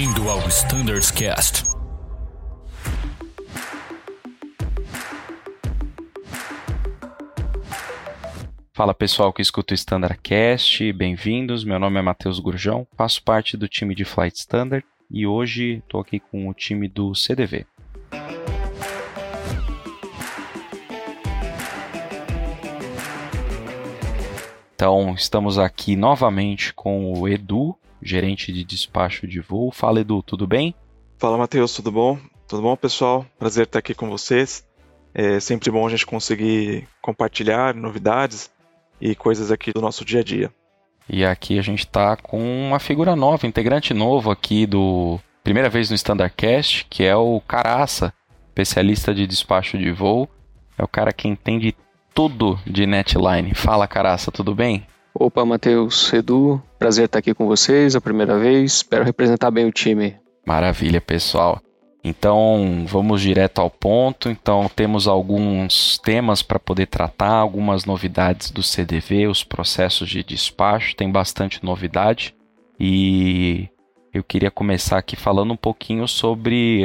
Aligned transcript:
Bem-vindo 0.00 0.30
ao 0.30 0.38
Standards 0.48 1.10
Cast. 1.10 1.62
Fala 8.72 8.94
pessoal 8.94 9.30
que 9.30 9.42
escuta 9.42 9.74
o 9.74 9.76
Standardcast, 9.76 10.90
bem-vindos. 10.94 11.64
Meu 11.64 11.78
nome 11.78 11.98
é 11.98 12.02
Matheus 12.02 12.38
Gurjão, 12.38 12.86
faço 12.96 13.22
parte 13.22 13.58
do 13.58 13.68
time 13.68 13.94
de 13.94 14.06
Flight 14.06 14.38
Standard 14.38 14.86
e 15.10 15.26
hoje 15.26 15.82
estou 15.84 16.00
aqui 16.00 16.18
com 16.18 16.48
o 16.48 16.54
time 16.54 16.88
do 16.88 17.14
CDV. 17.14 17.66
Então, 24.74 25.12
estamos 25.12 25.58
aqui 25.58 25.94
novamente 25.94 26.72
com 26.72 27.12
o 27.12 27.28
Edu, 27.28 27.76
gerente 28.02 28.52
de 28.52 28.64
despacho 28.64 29.26
de 29.26 29.40
voo. 29.40 29.70
Fala, 29.70 30.00
Edu, 30.00 30.22
tudo 30.22 30.46
bem? 30.46 30.74
Fala, 31.18 31.36
Matheus, 31.36 31.74
tudo 31.74 31.92
bom? 31.92 32.18
Tudo 32.48 32.62
bom, 32.62 32.76
pessoal? 32.76 33.26
Prazer 33.38 33.64
estar 33.64 33.78
aqui 33.78 33.94
com 33.94 34.08
vocês. 34.08 34.66
É 35.14 35.40
sempre 35.40 35.70
bom 35.70 35.86
a 35.86 35.90
gente 35.90 36.06
conseguir 36.06 36.86
compartilhar 37.02 37.74
novidades 37.74 38.50
e 39.00 39.14
coisas 39.14 39.50
aqui 39.50 39.72
do 39.72 39.80
nosso 39.80 40.04
dia 40.04 40.20
a 40.20 40.24
dia. 40.24 40.52
E 41.08 41.24
aqui 41.24 41.58
a 41.58 41.62
gente 41.62 41.80
está 41.80 42.16
com 42.16 42.40
uma 42.40 42.78
figura 42.78 43.16
nova, 43.16 43.46
integrante 43.46 43.92
novo 43.92 44.30
aqui 44.30 44.66
do 44.66 45.18
primeira 45.42 45.68
vez 45.68 45.90
no 45.90 45.96
Standardcast, 45.96 46.86
que 46.88 47.02
é 47.02 47.16
o 47.16 47.40
Caraça, 47.40 48.12
especialista 48.48 49.12
de 49.12 49.26
despacho 49.26 49.76
de 49.76 49.90
voo. 49.90 50.28
É 50.78 50.84
o 50.84 50.88
cara 50.88 51.12
que 51.12 51.26
entende 51.26 51.74
tudo 52.14 52.58
de 52.66 52.86
netline. 52.86 53.54
Fala, 53.54 53.88
Caraça, 53.88 54.30
tudo 54.30 54.54
bem? 54.54 54.86
Opa, 55.20 55.44
Matheus, 55.44 56.10
Edu, 56.14 56.62
prazer 56.78 57.04
estar 57.04 57.18
aqui 57.18 57.34
com 57.34 57.46
vocês 57.46 57.94
a 57.94 58.00
primeira 58.00 58.38
vez. 58.38 58.76
Espero 58.76 59.04
representar 59.04 59.50
bem 59.50 59.66
o 59.66 59.70
time. 59.70 60.16
Maravilha, 60.46 60.98
pessoal. 60.98 61.60
Então, 62.02 62.86
vamos 62.86 63.20
direto 63.20 63.60
ao 63.60 63.68
ponto. 63.68 64.30
Então, 64.30 64.66
temos 64.74 65.06
alguns 65.06 65.98
temas 65.98 66.40
para 66.40 66.58
poder 66.58 66.86
tratar, 66.86 67.34
algumas 67.34 67.84
novidades 67.84 68.50
do 68.50 68.62
CDV, 68.62 69.26
os 69.26 69.44
processos 69.44 70.08
de 70.08 70.24
despacho, 70.24 70.96
tem 70.96 71.12
bastante 71.12 71.62
novidade. 71.62 72.34
E 72.78 73.68
eu 74.14 74.24
queria 74.24 74.50
começar 74.50 74.96
aqui 74.96 75.16
falando 75.16 75.52
um 75.52 75.56
pouquinho 75.56 76.08
sobre 76.08 76.84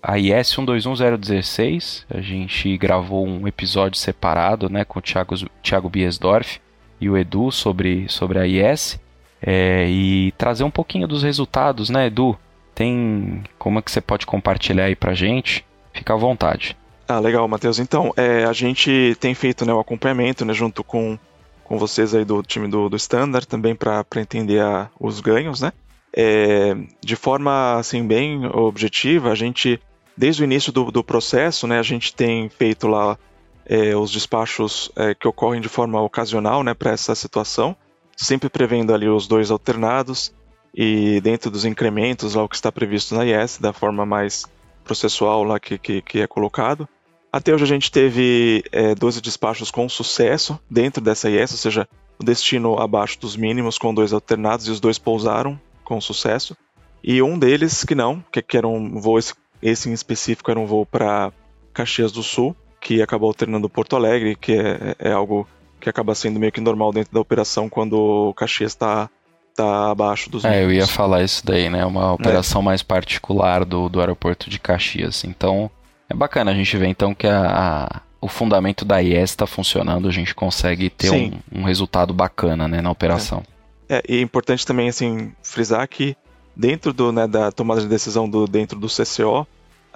a 0.00 0.16
IS 0.16 0.56
121016. 0.56 2.06
A 2.08 2.20
gente 2.20 2.78
gravou 2.78 3.26
um 3.26 3.48
episódio 3.48 3.98
separado 3.98 4.70
né, 4.70 4.84
com 4.84 5.00
o 5.00 5.02
Thiago, 5.02 5.34
Thiago 5.64 5.88
Biesdorf 5.88 6.60
e 7.00 7.08
o 7.08 7.16
Edu 7.16 7.50
sobre, 7.50 8.08
sobre 8.08 8.38
a 8.38 8.46
IS. 8.46 8.98
É, 9.40 9.86
e 9.88 10.32
trazer 10.32 10.64
um 10.64 10.70
pouquinho 10.70 11.06
dos 11.06 11.22
resultados, 11.22 11.90
né, 11.90 12.06
Edu? 12.06 12.36
Tem 12.74 13.44
como 13.58 13.78
é 13.78 13.82
que 13.82 13.90
você 13.90 14.00
pode 14.00 14.26
compartilhar 14.26 14.84
aí 14.84 14.96
pra 14.96 15.14
gente? 15.14 15.64
Fica 15.92 16.14
à 16.14 16.16
vontade. 16.16 16.76
Ah, 17.08 17.20
legal, 17.20 17.46
Matheus. 17.46 17.78
Então, 17.78 18.12
é, 18.16 18.44
a 18.44 18.52
gente 18.52 19.16
tem 19.20 19.34
feito 19.34 19.64
né, 19.64 19.72
o 19.72 19.78
acompanhamento 19.78 20.44
né, 20.44 20.52
junto 20.52 20.82
com, 20.82 21.18
com 21.62 21.78
vocês 21.78 22.14
aí 22.14 22.24
do 22.24 22.42
time 22.42 22.68
do, 22.68 22.88
do 22.88 22.96
Standard 22.96 23.46
também 23.46 23.74
para 23.74 24.04
entender 24.16 24.60
a, 24.60 24.90
os 24.98 25.20
ganhos, 25.20 25.60
né? 25.60 25.72
É, 26.18 26.74
de 27.04 27.14
forma 27.14 27.76
assim 27.76 28.06
bem 28.06 28.46
objetiva, 28.46 29.30
a 29.30 29.34
gente 29.34 29.78
desde 30.16 30.42
o 30.42 30.44
início 30.44 30.72
do, 30.72 30.90
do 30.90 31.04
processo, 31.04 31.66
né, 31.66 31.78
a 31.78 31.82
gente 31.82 32.14
tem 32.14 32.48
feito 32.48 32.88
lá 32.88 33.18
é, 33.66 33.96
os 33.96 34.10
despachos 34.10 34.90
é, 34.96 35.14
que 35.14 35.26
ocorrem 35.26 35.60
de 35.60 35.68
forma 35.68 36.00
ocasional, 36.00 36.62
né, 36.62 36.72
para 36.72 36.92
essa 36.92 37.14
situação, 37.14 37.76
sempre 38.16 38.48
prevendo 38.48 38.94
ali 38.94 39.08
os 39.08 39.26
dois 39.26 39.50
alternados 39.50 40.32
e 40.74 41.20
dentro 41.20 41.50
dos 41.50 41.64
incrementos 41.64 42.34
lá 42.34 42.44
o 42.44 42.48
que 42.48 42.54
está 42.54 42.70
previsto 42.70 43.14
na 43.14 43.24
IS, 43.26 43.58
da 43.58 43.72
forma 43.72 44.06
mais 44.06 44.44
processual 44.84 45.42
lá 45.42 45.58
que, 45.58 45.76
que, 45.78 46.00
que 46.00 46.20
é 46.20 46.26
colocado. 46.26 46.88
Até 47.32 47.52
hoje 47.52 47.64
a 47.64 47.66
gente 47.66 47.90
teve 47.90 48.64
é, 48.70 48.94
12 48.94 49.20
despachos 49.20 49.70
com 49.70 49.88
sucesso 49.88 50.58
dentro 50.70 51.02
dessa 51.02 51.28
IS, 51.28 51.52
ou 51.52 51.58
seja, 51.58 51.88
o 52.18 52.24
destino 52.24 52.78
abaixo 52.78 53.18
dos 53.20 53.36
mínimos 53.36 53.76
com 53.78 53.92
dois 53.92 54.12
alternados 54.12 54.68
e 54.68 54.70
os 54.70 54.80
dois 54.80 54.98
pousaram 54.98 55.60
com 55.84 56.00
sucesso. 56.00 56.56
E 57.02 57.20
um 57.20 57.38
deles 57.38 57.84
que 57.84 57.94
não, 57.94 58.24
que, 58.32 58.40
que 58.40 58.56
era 58.56 58.66
um 58.66 59.00
voo, 59.00 59.18
esse, 59.18 59.34
esse 59.60 59.90
em 59.90 59.92
específico 59.92 60.50
era 60.50 60.58
um 60.58 60.66
voo 60.66 60.86
para 60.86 61.32
Caxias 61.74 62.10
do 62.10 62.22
Sul, 62.22 62.56
que 62.86 63.02
acabou 63.02 63.26
alternando 63.26 63.68
Porto 63.68 63.96
Alegre, 63.96 64.36
que 64.36 64.52
é, 64.52 64.94
é 65.00 65.10
algo 65.10 65.44
que 65.80 65.90
acaba 65.90 66.14
sendo 66.14 66.38
meio 66.38 66.52
que 66.52 66.60
normal 66.60 66.92
dentro 66.92 67.12
da 67.12 67.18
operação 67.18 67.68
quando 67.68 67.98
o 67.98 68.32
Caxias 68.32 68.70
está 68.70 69.10
tá 69.56 69.90
abaixo 69.90 70.30
dos 70.30 70.44
É, 70.44 70.62
eu 70.62 70.72
ia 70.72 70.86
falar 70.86 71.24
isso 71.24 71.44
daí, 71.44 71.68
né? 71.68 71.84
Uma 71.84 72.12
operação 72.12 72.60
é. 72.60 72.66
mais 72.66 72.84
particular 72.84 73.64
do, 73.64 73.88
do 73.88 73.98
aeroporto 73.98 74.48
de 74.48 74.60
Caxias. 74.60 75.24
Então, 75.24 75.68
é 76.08 76.14
bacana 76.14 76.52
a 76.52 76.54
gente 76.54 76.76
ver 76.76 76.86
então 76.86 77.12
que 77.12 77.26
a, 77.26 77.46
a 77.48 78.00
o 78.20 78.28
fundamento 78.28 78.84
da 78.84 79.02
IES 79.02 79.30
está 79.30 79.48
funcionando, 79.48 80.08
a 80.08 80.12
gente 80.12 80.32
consegue 80.32 80.88
ter 80.88 81.10
um, 81.10 81.32
um, 81.52 81.64
resultado 81.64 82.14
bacana 82.14 82.68
né, 82.68 82.80
na 82.80 82.90
operação. 82.90 83.42
É. 83.88 83.96
é. 83.96 84.02
e 84.08 84.18
é 84.18 84.20
importante 84.20 84.64
também 84.64 84.88
assim 84.88 85.32
frisar 85.42 85.86
que 85.88 86.16
dentro 86.54 86.92
do, 86.92 87.10
né, 87.10 87.26
da 87.26 87.50
tomada 87.50 87.80
de 87.80 87.88
decisão 87.88 88.28
do, 88.28 88.46
dentro 88.46 88.78
do 88.78 88.86
CCO, 88.86 89.46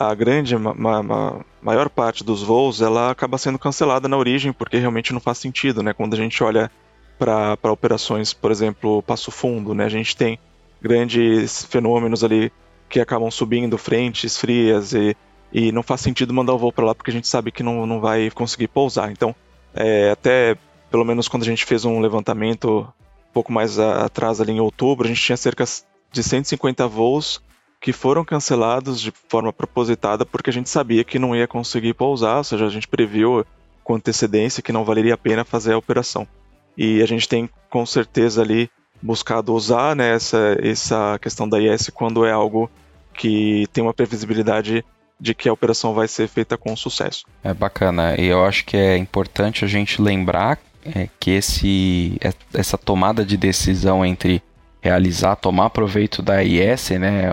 a 0.00 0.14
grande, 0.14 0.56
ma, 0.56 1.02
ma, 1.02 1.44
maior 1.60 1.90
parte 1.90 2.24
dos 2.24 2.42
voos, 2.42 2.80
ela 2.80 3.10
acaba 3.10 3.36
sendo 3.36 3.58
cancelada 3.58 4.08
na 4.08 4.16
origem, 4.16 4.50
porque 4.50 4.78
realmente 4.78 5.12
não 5.12 5.20
faz 5.20 5.36
sentido, 5.36 5.82
né? 5.82 5.92
Quando 5.92 6.14
a 6.14 6.16
gente 6.16 6.42
olha 6.42 6.70
para 7.18 7.70
operações, 7.70 8.32
por 8.32 8.50
exemplo, 8.50 9.02
Passo 9.02 9.30
Fundo, 9.30 9.74
né? 9.74 9.84
A 9.84 9.90
gente 9.90 10.16
tem 10.16 10.38
grandes 10.80 11.66
fenômenos 11.66 12.24
ali 12.24 12.50
que 12.88 12.98
acabam 12.98 13.30
subindo 13.30 13.76
frentes 13.76 14.38
frias 14.38 14.94
e, 14.94 15.14
e 15.52 15.70
não 15.70 15.82
faz 15.82 16.00
sentido 16.00 16.32
mandar 16.32 16.54
o 16.54 16.58
voo 16.58 16.72
para 16.72 16.86
lá 16.86 16.94
porque 16.94 17.10
a 17.10 17.14
gente 17.14 17.28
sabe 17.28 17.52
que 17.52 17.62
não, 17.62 17.84
não 17.84 18.00
vai 18.00 18.30
conseguir 18.30 18.68
pousar. 18.68 19.12
Então, 19.12 19.36
é, 19.74 20.10
até 20.10 20.56
pelo 20.90 21.04
menos 21.04 21.28
quando 21.28 21.42
a 21.42 21.46
gente 21.46 21.66
fez 21.66 21.84
um 21.84 22.00
levantamento 22.00 22.88
um 23.28 23.32
pouco 23.34 23.52
mais 23.52 23.78
atrás 23.78 24.40
ali 24.40 24.52
em 24.52 24.60
outubro, 24.60 25.04
a 25.04 25.08
gente 25.08 25.20
tinha 25.20 25.36
cerca 25.36 25.64
de 26.10 26.22
150 26.22 26.88
voos 26.88 27.42
que 27.80 27.92
foram 27.92 28.24
cancelados 28.24 29.00
de 29.00 29.12
forma 29.28 29.52
propositada 29.52 30.26
porque 30.26 30.50
a 30.50 30.52
gente 30.52 30.68
sabia 30.68 31.02
que 31.02 31.18
não 31.18 31.34
ia 31.34 31.48
conseguir 31.48 31.94
pousar, 31.94 32.38
ou 32.38 32.44
seja, 32.44 32.66
a 32.66 32.70
gente 32.70 32.86
previu 32.86 33.44
com 33.82 33.94
antecedência 33.94 34.62
que 34.62 34.72
não 34.72 34.84
valeria 34.84 35.14
a 35.14 35.18
pena 35.18 35.44
fazer 35.44 35.72
a 35.72 35.78
operação 35.78 36.28
e 36.76 37.02
a 37.02 37.06
gente 37.06 37.28
tem 37.28 37.48
com 37.68 37.84
certeza 37.84 38.42
ali 38.42 38.70
buscado 39.02 39.54
usar 39.54 39.96
né, 39.96 40.14
essa, 40.14 40.56
essa 40.62 41.18
questão 41.18 41.48
da 41.48 41.60
IS 41.60 41.90
quando 41.92 42.24
é 42.24 42.32
algo 42.32 42.70
que 43.14 43.66
tem 43.72 43.82
uma 43.82 43.94
previsibilidade 43.94 44.84
de 45.18 45.34
que 45.34 45.48
a 45.48 45.52
operação 45.52 45.92
vai 45.92 46.08
ser 46.08 46.28
feita 46.28 46.56
com 46.56 46.74
sucesso. 46.74 47.24
É 47.44 47.52
bacana, 47.52 48.18
e 48.18 48.26
eu 48.26 48.44
acho 48.44 48.64
que 48.64 48.76
é 48.76 48.96
importante 48.96 49.64
a 49.64 49.68
gente 49.68 50.00
lembrar 50.00 50.58
é, 50.84 51.08
que 51.18 51.32
esse, 51.32 52.16
é, 52.22 52.32
essa 52.54 52.78
tomada 52.78 53.24
de 53.24 53.36
decisão 53.36 54.04
entre 54.04 54.42
realizar, 54.80 55.36
tomar 55.36 55.68
proveito 55.70 56.22
da 56.22 56.42
IS, 56.42 56.90
né, 56.90 57.30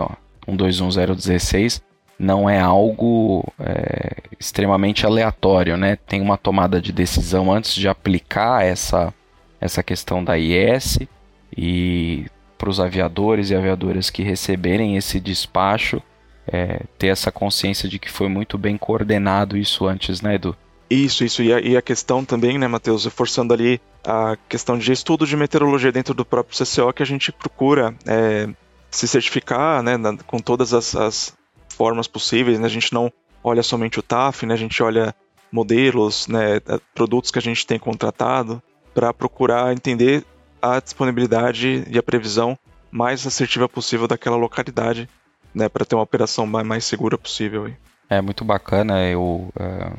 121016, 0.47 1.81
não 2.19 2.49
é 2.49 2.59
algo 2.59 3.43
é, 3.59 4.17
extremamente 4.39 5.05
aleatório, 5.05 5.77
né? 5.77 5.97
Tem 6.07 6.21
uma 6.21 6.37
tomada 6.37 6.81
de 6.81 6.91
decisão 6.91 7.51
antes 7.51 7.75
de 7.75 7.87
aplicar 7.87 8.65
essa 8.65 9.13
essa 9.59 9.81
questão 9.81 10.23
da 10.23 10.37
IS 10.37 10.99
e 11.55 12.25
para 12.57 12.69
os 12.69 12.79
aviadores 12.79 13.49
e 13.49 13.55
aviadoras 13.55 14.09
que 14.09 14.21
receberem 14.21 14.97
esse 14.97 15.19
despacho 15.19 16.01
é, 16.47 16.81
ter 16.97 17.07
essa 17.07 17.31
consciência 17.31 17.89
de 17.89 17.99
que 17.99 18.09
foi 18.09 18.29
muito 18.29 18.57
bem 18.57 18.77
coordenado 18.77 19.57
isso 19.57 19.85
antes, 19.85 20.21
né, 20.21 20.35
Edu? 20.35 20.55
Isso, 20.89 21.25
isso. 21.25 21.43
E 21.43 21.53
a, 21.53 21.59
e 21.59 21.75
a 21.75 21.81
questão 21.81 22.23
também, 22.23 22.57
né, 22.57 22.67
Matheus, 22.67 23.03
reforçando 23.03 23.53
ali 23.53 23.81
a 24.05 24.37
questão 24.47 24.77
de 24.77 24.91
estudo 24.91 25.27
de 25.27 25.35
meteorologia 25.35 25.91
dentro 25.91 26.13
do 26.13 26.23
próprio 26.23 26.57
CCO, 26.57 26.93
que 26.93 27.03
a 27.03 27.05
gente 27.05 27.31
procura 27.31 27.93
é, 28.05 28.47
se 28.89 29.07
certificar 29.07 29.81
né, 29.83 29.97
na, 29.97 30.17
com 30.17 30.39
todas 30.39 30.73
as, 30.73 30.95
as, 30.95 31.37
formas 31.69 32.07
possíveis. 32.07 32.59
Né? 32.59 32.65
A 32.65 32.69
gente 32.69 32.91
não 32.93 33.11
olha 33.43 33.61
somente 33.61 33.99
o 33.99 34.01
TAF, 34.01 34.45
né? 34.45 34.53
a 34.53 34.57
gente 34.57 34.81
olha 34.81 35.13
modelos, 35.51 36.27
né, 36.27 36.59
produtos 36.93 37.31
que 37.31 37.39
a 37.39 37.41
gente 37.41 37.65
tem 37.65 37.79
contratado, 37.79 38.61
para 38.93 39.13
procurar 39.13 39.71
entender 39.73 40.25
a 40.61 40.79
disponibilidade 40.79 41.85
e 41.89 41.97
a 41.97 42.03
previsão 42.03 42.57
mais 42.91 43.25
assertiva 43.25 43.69
possível 43.69 44.07
daquela 44.07 44.35
localidade, 44.35 45.07
né, 45.53 45.69
para 45.69 45.85
ter 45.85 45.95
uma 45.95 46.03
operação 46.03 46.45
mais 46.45 46.83
segura 46.83 47.17
possível. 47.17 47.71
É 48.09 48.21
muito 48.21 48.43
bacana, 48.43 49.05
eu 49.05 49.49
uh, 49.55 49.97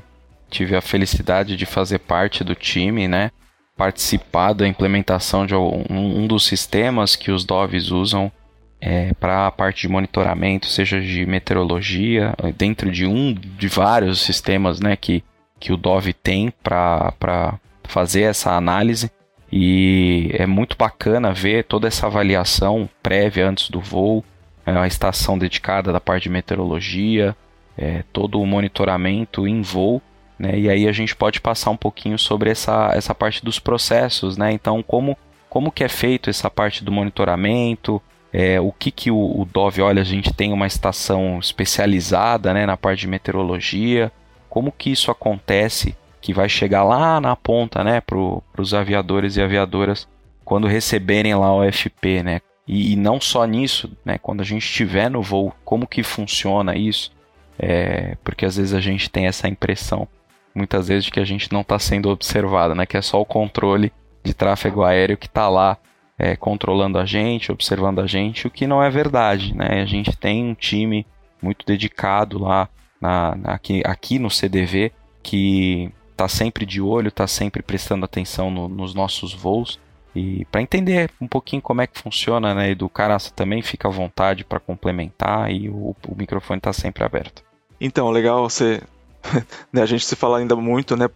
tive 0.50 0.76
a 0.76 0.80
felicidade 0.80 1.56
de 1.56 1.66
fazer 1.66 2.00
parte 2.00 2.42
do 2.42 2.54
time, 2.54 3.06
né, 3.06 3.30
participar 3.76 4.52
da 4.52 4.66
implementação 4.66 5.46
de 5.46 5.54
um, 5.54 5.84
um 5.88 6.26
dos 6.26 6.44
sistemas 6.44 7.14
que 7.14 7.30
os 7.30 7.44
DOVs 7.44 7.90
usam 7.90 8.32
é, 8.80 9.12
para 9.14 9.46
a 9.46 9.50
parte 9.50 9.82
de 9.82 9.88
monitoramento, 9.88 10.66
seja 10.66 11.00
de 11.00 11.26
meteorologia, 11.26 12.34
dentro 12.56 12.90
de 12.90 13.06
um 13.06 13.34
de 13.34 13.68
vários 13.68 14.20
sistemas 14.20 14.80
né, 14.80 14.96
que, 14.96 15.24
que 15.58 15.72
o 15.72 15.76
DOV 15.76 16.12
tem 16.12 16.52
para 16.62 17.58
fazer 17.84 18.22
essa 18.22 18.52
análise 18.52 19.10
e 19.50 20.30
é 20.34 20.46
muito 20.46 20.76
bacana 20.76 21.32
ver 21.32 21.64
toda 21.64 21.88
essa 21.88 22.06
avaliação 22.06 22.88
prévia 23.02 23.48
antes 23.48 23.70
do 23.70 23.80
voo. 23.80 24.24
é 24.64 24.72
uma 24.72 24.86
estação 24.86 25.38
dedicada 25.38 25.92
da 25.92 26.00
parte 26.00 26.24
de 26.24 26.28
meteorologia, 26.28 27.34
é, 27.76 28.04
todo 28.12 28.40
o 28.40 28.46
monitoramento 28.46 29.48
em 29.48 29.62
voo, 29.62 30.02
né? 30.38 30.58
E 30.58 30.68
aí 30.68 30.86
a 30.86 30.92
gente 30.92 31.16
pode 31.16 31.40
passar 31.40 31.70
um 31.70 31.76
pouquinho 31.76 32.18
sobre 32.18 32.50
essa, 32.50 32.90
essa 32.92 33.14
parte 33.14 33.42
dos 33.42 33.58
processos, 33.58 34.36
né? 34.36 34.52
Então, 34.52 34.82
como, 34.82 35.16
como 35.48 35.72
que 35.72 35.82
é 35.82 35.88
feito 35.88 36.28
essa 36.28 36.50
parte 36.50 36.84
do 36.84 36.92
monitoramento, 36.92 38.02
é, 38.32 38.60
o 38.60 38.72
que, 38.72 38.90
que 38.90 39.10
o, 39.10 39.16
o 39.16 39.44
Dove, 39.44 39.80
olha, 39.80 40.02
a 40.02 40.04
gente 40.04 40.32
tem 40.32 40.52
uma 40.52 40.66
estação 40.66 41.38
especializada 41.38 42.52
né, 42.52 42.66
na 42.66 42.76
parte 42.76 43.00
de 43.00 43.06
meteorologia, 43.06 44.12
como 44.48 44.72
que 44.72 44.90
isso 44.90 45.10
acontece, 45.10 45.96
que 46.20 46.32
vai 46.32 46.48
chegar 46.48 46.84
lá 46.84 47.20
na 47.20 47.34
ponta 47.36 47.82
né, 47.82 48.00
para 48.00 48.18
os 48.58 48.74
aviadores 48.74 49.36
e 49.36 49.42
aviadoras 49.42 50.06
quando 50.44 50.66
receberem 50.66 51.34
lá 51.34 51.54
o 51.54 51.62
FP, 51.70 52.22
né? 52.22 52.40
E, 52.66 52.92
e, 52.92 52.96
não 52.96 53.20
só 53.20 53.44
nisso, 53.44 53.90
né? 54.04 54.16
Quando 54.16 54.40
a 54.40 54.44
gente 54.44 54.62
estiver 54.62 55.10
no 55.10 55.22
voo, 55.22 55.54
como 55.62 55.86
que 55.86 56.02
funciona 56.02 56.74
isso? 56.74 57.12
É, 57.58 58.16
porque 58.24 58.46
às 58.46 58.56
vezes 58.56 58.72
a 58.72 58.80
gente 58.80 59.10
tem 59.10 59.26
essa 59.26 59.46
impressão, 59.46 60.08
muitas 60.54 60.88
vezes, 60.88 61.04
de 61.04 61.10
que 61.10 61.20
a 61.20 61.24
gente 61.24 61.52
não 61.52 61.60
está 61.60 61.78
sendo 61.78 62.08
observado, 62.08 62.74
né? 62.74 62.86
Que 62.86 62.96
é 62.96 63.02
só 63.02 63.20
o 63.20 63.26
controle 63.26 63.92
de 64.24 64.32
tráfego 64.32 64.82
aéreo 64.82 65.18
que 65.18 65.26
está 65.26 65.50
lá 65.50 65.76
é, 66.18 66.34
controlando 66.36 66.98
a 66.98 67.06
gente, 67.06 67.52
observando 67.52 68.00
a 68.00 68.06
gente, 68.06 68.46
o 68.46 68.50
que 68.50 68.66
não 68.66 68.82
é 68.82 68.90
verdade, 68.90 69.54
né? 69.54 69.82
A 69.82 69.86
gente 69.86 70.16
tem 70.16 70.44
um 70.44 70.54
time 70.54 71.06
muito 71.40 71.64
dedicado 71.64 72.38
lá 72.38 72.68
na, 73.00 73.36
na 73.36 73.52
aqui, 73.52 73.82
aqui 73.84 74.18
no 74.18 74.28
CDV 74.28 74.92
que 75.22 75.90
está 76.10 76.26
sempre 76.26 76.66
de 76.66 76.80
olho, 76.80 77.08
está 77.08 77.26
sempre 77.26 77.62
prestando 77.62 78.04
atenção 78.04 78.50
no, 78.50 78.68
nos 78.68 78.94
nossos 78.94 79.32
voos 79.32 79.78
e 80.14 80.44
para 80.46 80.60
entender 80.60 81.10
um 81.20 81.28
pouquinho 81.28 81.62
como 81.62 81.80
é 81.80 81.86
que 81.86 82.00
funciona, 82.00 82.52
né? 82.54 82.72
E 82.72 82.74
do 82.74 82.88
Caraça 82.88 83.30
também 83.30 83.62
fica 83.62 83.86
à 83.86 83.90
vontade 83.90 84.44
para 84.44 84.58
complementar 84.58 85.52
e 85.52 85.68
o, 85.68 85.94
o 86.08 86.16
microfone 86.16 86.58
está 86.58 86.72
sempre 86.72 87.04
aberto. 87.04 87.44
Então, 87.80 88.10
legal 88.10 88.48
você 88.48 88.82
né, 89.72 89.82
a 89.82 89.86
gente 89.86 90.04
se 90.04 90.16
fala 90.16 90.38
ainda 90.38 90.56
muito, 90.56 90.96
né? 90.96 91.08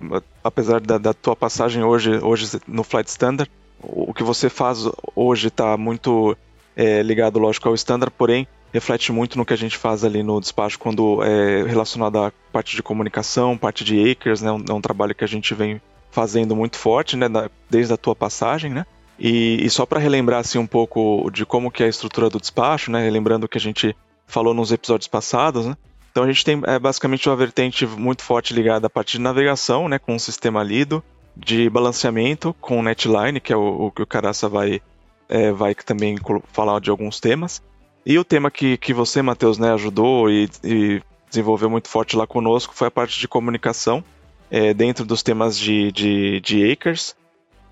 Apesar 0.44 0.80
da, 0.80 0.98
da 0.98 1.12
tua 1.12 1.34
passagem 1.34 1.82
hoje, 1.82 2.18
hoje 2.18 2.60
no 2.68 2.84
Flight 2.84 3.08
Standard, 3.10 3.50
o 3.82 4.14
que 4.14 4.22
você 4.22 4.48
faz 4.48 4.88
hoje 5.14 5.48
está 5.48 5.76
muito 5.76 6.36
é, 6.76 7.02
ligado, 7.02 7.38
lógico, 7.38 7.68
ao 7.68 7.74
standard, 7.74 8.12
porém 8.16 8.46
reflete 8.72 9.12
muito 9.12 9.36
no 9.36 9.44
que 9.44 9.52
a 9.52 9.56
gente 9.56 9.76
faz 9.76 10.04
ali 10.04 10.22
no 10.22 10.40
despacho 10.40 10.78
quando 10.78 11.22
é 11.22 11.62
relacionado 11.64 12.18
à 12.18 12.32
parte 12.50 12.74
de 12.74 12.82
comunicação, 12.82 13.58
parte 13.58 13.84
de 13.84 14.10
acres, 14.10 14.40
né? 14.40 14.50
Um, 14.50 14.64
é 14.68 14.72
um 14.72 14.80
trabalho 14.80 15.14
que 15.14 15.24
a 15.24 15.28
gente 15.28 15.54
vem 15.54 15.80
fazendo 16.10 16.56
muito 16.56 16.78
forte, 16.78 17.16
né? 17.16 17.26
desde 17.68 17.92
a 17.92 17.96
tua 17.96 18.14
passagem, 18.14 18.70
né? 18.70 18.86
E, 19.18 19.64
e 19.64 19.70
só 19.70 19.84
para 19.84 20.00
relembrar 20.00 20.40
assim 20.40 20.58
um 20.58 20.66
pouco 20.66 21.30
de 21.30 21.44
como 21.44 21.70
que 21.70 21.82
é 21.82 21.86
a 21.86 21.88
estrutura 21.88 22.30
do 22.30 22.40
despacho, 22.40 22.90
né? 22.90 23.08
Lembrando 23.10 23.48
que 23.48 23.58
a 23.58 23.60
gente 23.60 23.94
falou 24.26 24.54
nos 24.54 24.72
episódios 24.72 25.08
passados, 25.08 25.66
né? 25.66 25.76
Então 26.10 26.24
a 26.24 26.26
gente 26.26 26.44
tem 26.44 26.60
é, 26.66 26.78
basicamente 26.78 27.28
uma 27.28 27.36
vertente 27.36 27.86
muito 27.86 28.22
forte 28.22 28.52
ligada 28.52 28.86
à 28.86 28.90
parte 28.90 29.12
de 29.12 29.20
navegação, 29.22 29.88
né? 29.88 29.98
Com 29.98 30.16
o 30.16 30.20
sistema 30.20 30.62
Lido, 30.62 31.02
de 31.36 31.68
balanceamento 31.70 32.54
com 32.60 32.82
Netline, 32.82 33.40
que 33.40 33.52
é 33.52 33.56
o, 33.56 33.86
o 33.86 33.90
que 33.90 34.02
o 34.02 34.06
Caraça 34.06 34.48
vai, 34.48 34.80
é, 35.28 35.50
vai 35.50 35.74
também 35.74 36.16
falar 36.52 36.80
de 36.80 36.90
alguns 36.90 37.20
temas. 37.20 37.62
E 38.04 38.18
o 38.18 38.24
tema 38.24 38.50
que, 38.50 38.76
que 38.76 38.92
você, 38.92 39.22
Matheus, 39.22 39.58
né, 39.58 39.72
ajudou 39.72 40.28
e, 40.28 40.48
e 40.64 41.02
desenvolveu 41.28 41.70
muito 41.70 41.88
forte 41.88 42.16
lá 42.16 42.26
conosco 42.26 42.74
foi 42.74 42.88
a 42.88 42.90
parte 42.90 43.18
de 43.18 43.28
comunicação 43.28 44.04
é, 44.50 44.74
dentro 44.74 45.04
dos 45.04 45.22
temas 45.22 45.58
de, 45.58 45.90
de, 45.92 46.40
de 46.40 46.70
Acres 46.70 47.16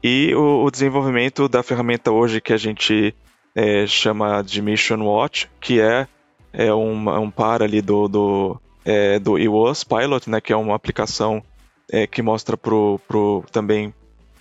e 0.03 0.35
o, 0.35 0.65
o, 0.65 0.71
desenvolvimento 0.71 1.47
da 1.47 1.62
ferramenta 1.62 2.11
hoje 2.11 2.41
que 2.41 2.55
a 2.55 2.57
gente 2.57 3.15
é, 3.55 3.87
chama 3.87 4.41
de 4.41 4.62
Mission 4.62 5.03
Watch, 5.03 5.51
que 5.61 5.79
é, 5.79 6.09
é 6.53 6.73
um, 6.73 7.11
um 7.21 7.31
par 7.31 7.62
ali 7.62 7.83
do, 7.83 8.09
do, 8.09 8.61
é, 8.83 9.19
do 9.19 9.37
iOS 9.37 9.85
Pilot, 9.85 10.31
né, 10.31 10.41
que 10.41 10.55
é 10.55 10.57
uma 10.57 10.75
aplicação 10.75 11.43
é, 11.91 12.07
que 12.07 12.23
mostra 12.23 12.57
pro, 12.57 13.01
pro, 13.07 13.45
também 13.53 13.93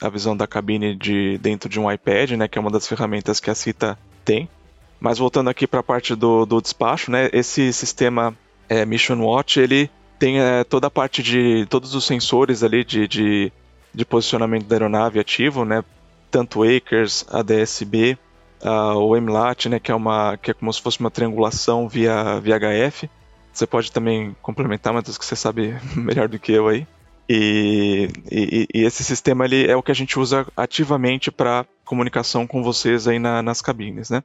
a 0.01 0.09
visão 0.09 0.35
da 0.35 0.47
cabine 0.47 0.95
de 0.95 1.37
dentro 1.39 1.67
de 1.67 1.79
um 1.79 1.91
iPad, 1.91 2.31
né, 2.31 2.47
que 2.47 2.57
é 2.57 2.61
uma 2.61 2.71
das 2.71 2.87
ferramentas 2.87 3.39
que 3.39 3.49
a 3.49 3.55
Cita 3.55 3.97
tem. 4.23 4.47
Mas 4.99 5.17
voltando 5.17 5.49
aqui 5.49 5.65
para 5.65 5.79
a 5.79 5.83
parte 5.83 6.15
do, 6.15 6.45
do 6.45 6.61
despacho, 6.61 7.11
né, 7.11 7.29
esse 7.33 7.71
sistema 7.73 8.35
é, 8.67 8.85
Mission 8.85 9.21
Watch, 9.21 9.59
ele 9.59 9.89
tem 10.17 10.39
é, 10.39 10.63
toda 10.63 10.87
a 10.87 10.91
parte 10.91 11.23
de 11.23 11.65
todos 11.69 11.95
os 11.95 12.05
sensores 12.05 12.63
ali 12.63 12.83
de, 12.83 13.07
de, 13.07 13.51
de 13.93 14.05
posicionamento 14.05 14.65
da 14.65 14.75
aeronave 14.75 15.19
ativo, 15.19 15.65
né, 15.65 15.83
tanto 16.29 16.63
Acres, 16.63 17.25
ADSB, 17.29 18.17
uh, 18.63 18.97
o 18.97 19.19
MLAT, 19.19 19.67
né, 19.67 19.79
que 19.79 19.91
é 19.91 19.95
uma 19.95 20.37
que 20.37 20.51
é 20.51 20.53
como 20.53 20.71
se 20.71 20.81
fosse 20.81 20.99
uma 20.99 21.11
triangulação 21.11 21.87
via 21.87 22.39
VHF. 22.39 23.09
Você 23.51 23.65
pode 23.65 23.91
também 23.91 24.35
complementar, 24.41 24.93
Matheus, 24.93 25.17
que 25.17 25.25
você 25.25 25.35
sabe 25.35 25.75
melhor 25.95 26.27
do 26.27 26.39
que 26.39 26.51
eu 26.51 26.67
aí. 26.67 26.85
E, 27.31 28.09
e, 28.31 28.67
e, 28.73 28.83
esse 28.83 29.03
sistema 29.03 29.45
ele 29.45 29.67
é 29.67 29.75
o 29.75 29.83
que 29.83 29.91
a 29.91 29.95
gente 29.95 30.17
usa 30.17 30.47
ativamente 30.57 31.29
para 31.29 31.63
comunicação 31.85 32.47
com 32.47 32.63
vocês 32.63 33.07
aí 33.07 33.19
na, 33.19 33.43
nas 33.43 33.61
cabines, 33.61 34.09
né? 34.09 34.23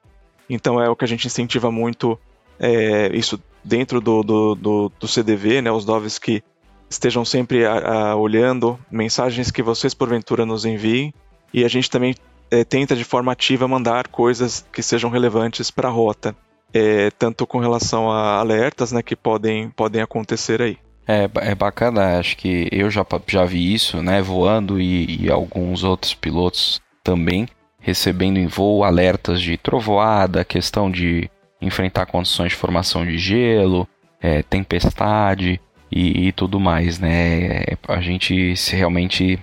Então 0.49 0.81
é 0.81 0.89
o 0.89 0.97
que 0.97 1.05
a 1.05 1.09
gente 1.09 1.27
incentiva 1.27 1.71
muito 1.71 2.19
é, 2.59 3.15
isso 3.15 3.39
dentro 3.62 4.01
do, 4.01 4.23
do, 4.23 4.55
do, 4.55 4.93
do, 4.99 5.06
CDV, 5.06 5.61
né? 5.61 5.71
Os 5.71 5.85
doves 5.85 6.19
que 6.19 6.43
estejam 6.89 7.27
sempre 7.27 7.67
a, 7.67 8.12
a, 8.12 8.17
olhando 8.17 8.79
mensagens 8.91 9.51
que 9.51 9.62
vocês 9.62 9.93
porventura 9.93 10.47
nos 10.47 10.65
enviem 10.65 11.12
e 11.53 11.62
a 11.62 11.69
gente 11.69 11.91
também 11.91 12.15
é, 12.51 12.65
tenta 12.65 12.97
de 12.97 13.05
forma 13.05 13.33
ativa 13.33 13.69
mandar 13.69 14.09
coisas 14.09 14.65
que 14.73 14.83
sejam 14.83 15.11
relevantes 15.11 15.71
para 15.71 15.89
a 15.89 15.93
rota, 15.93 16.35
é, 16.73 17.11
tanto 17.11 17.47
com 17.47 17.59
relação 17.59 18.11
a 18.11 18.39
alertas, 18.39 18.93
né? 18.93 19.03
Que 19.03 19.15
podem 19.15 19.69
podem 19.69 20.01
acontecer 20.01 20.62
aí. 20.62 20.79
É, 21.06 21.29
é 21.51 21.55
bacana, 21.55 22.19
acho 22.19 22.37
que 22.37 22.69
eu 22.73 22.91
já, 22.91 23.05
já 23.27 23.45
vi 23.45 23.75
isso, 23.75 24.03
né, 24.03 24.23
voando 24.23 24.81
e, 24.81 25.25
e 25.25 25.31
alguns 25.31 25.85
outros 25.85 26.15
pilotos 26.15 26.81
também 27.03 27.47
recebendo 27.85 28.39
em 28.39 28.47
voo 28.47 28.83
alertas 28.83 29.43
de 29.43 29.59
trovoada, 29.59 30.43
questão 30.43 30.91
de 30.91 31.31
enfrentar 31.61 32.06
condições 32.06 32.49
de 32.49 32.56
formação 32.56 33.05
de 33.05 33.19
gelo, 33.19 33.87
é, 34.21 34.43
tempestade 34.43 35.61
e, 35.93 36.29
e, 36.29 36.33
tudo 36.33 36.59
mais, 36.59 36.99
né? 36.99 37.47
É, 37.47 37.77
a 37.89 38.01
gente 38.01 38.56
se 38.56 38.75
realmente, 38.75 39.39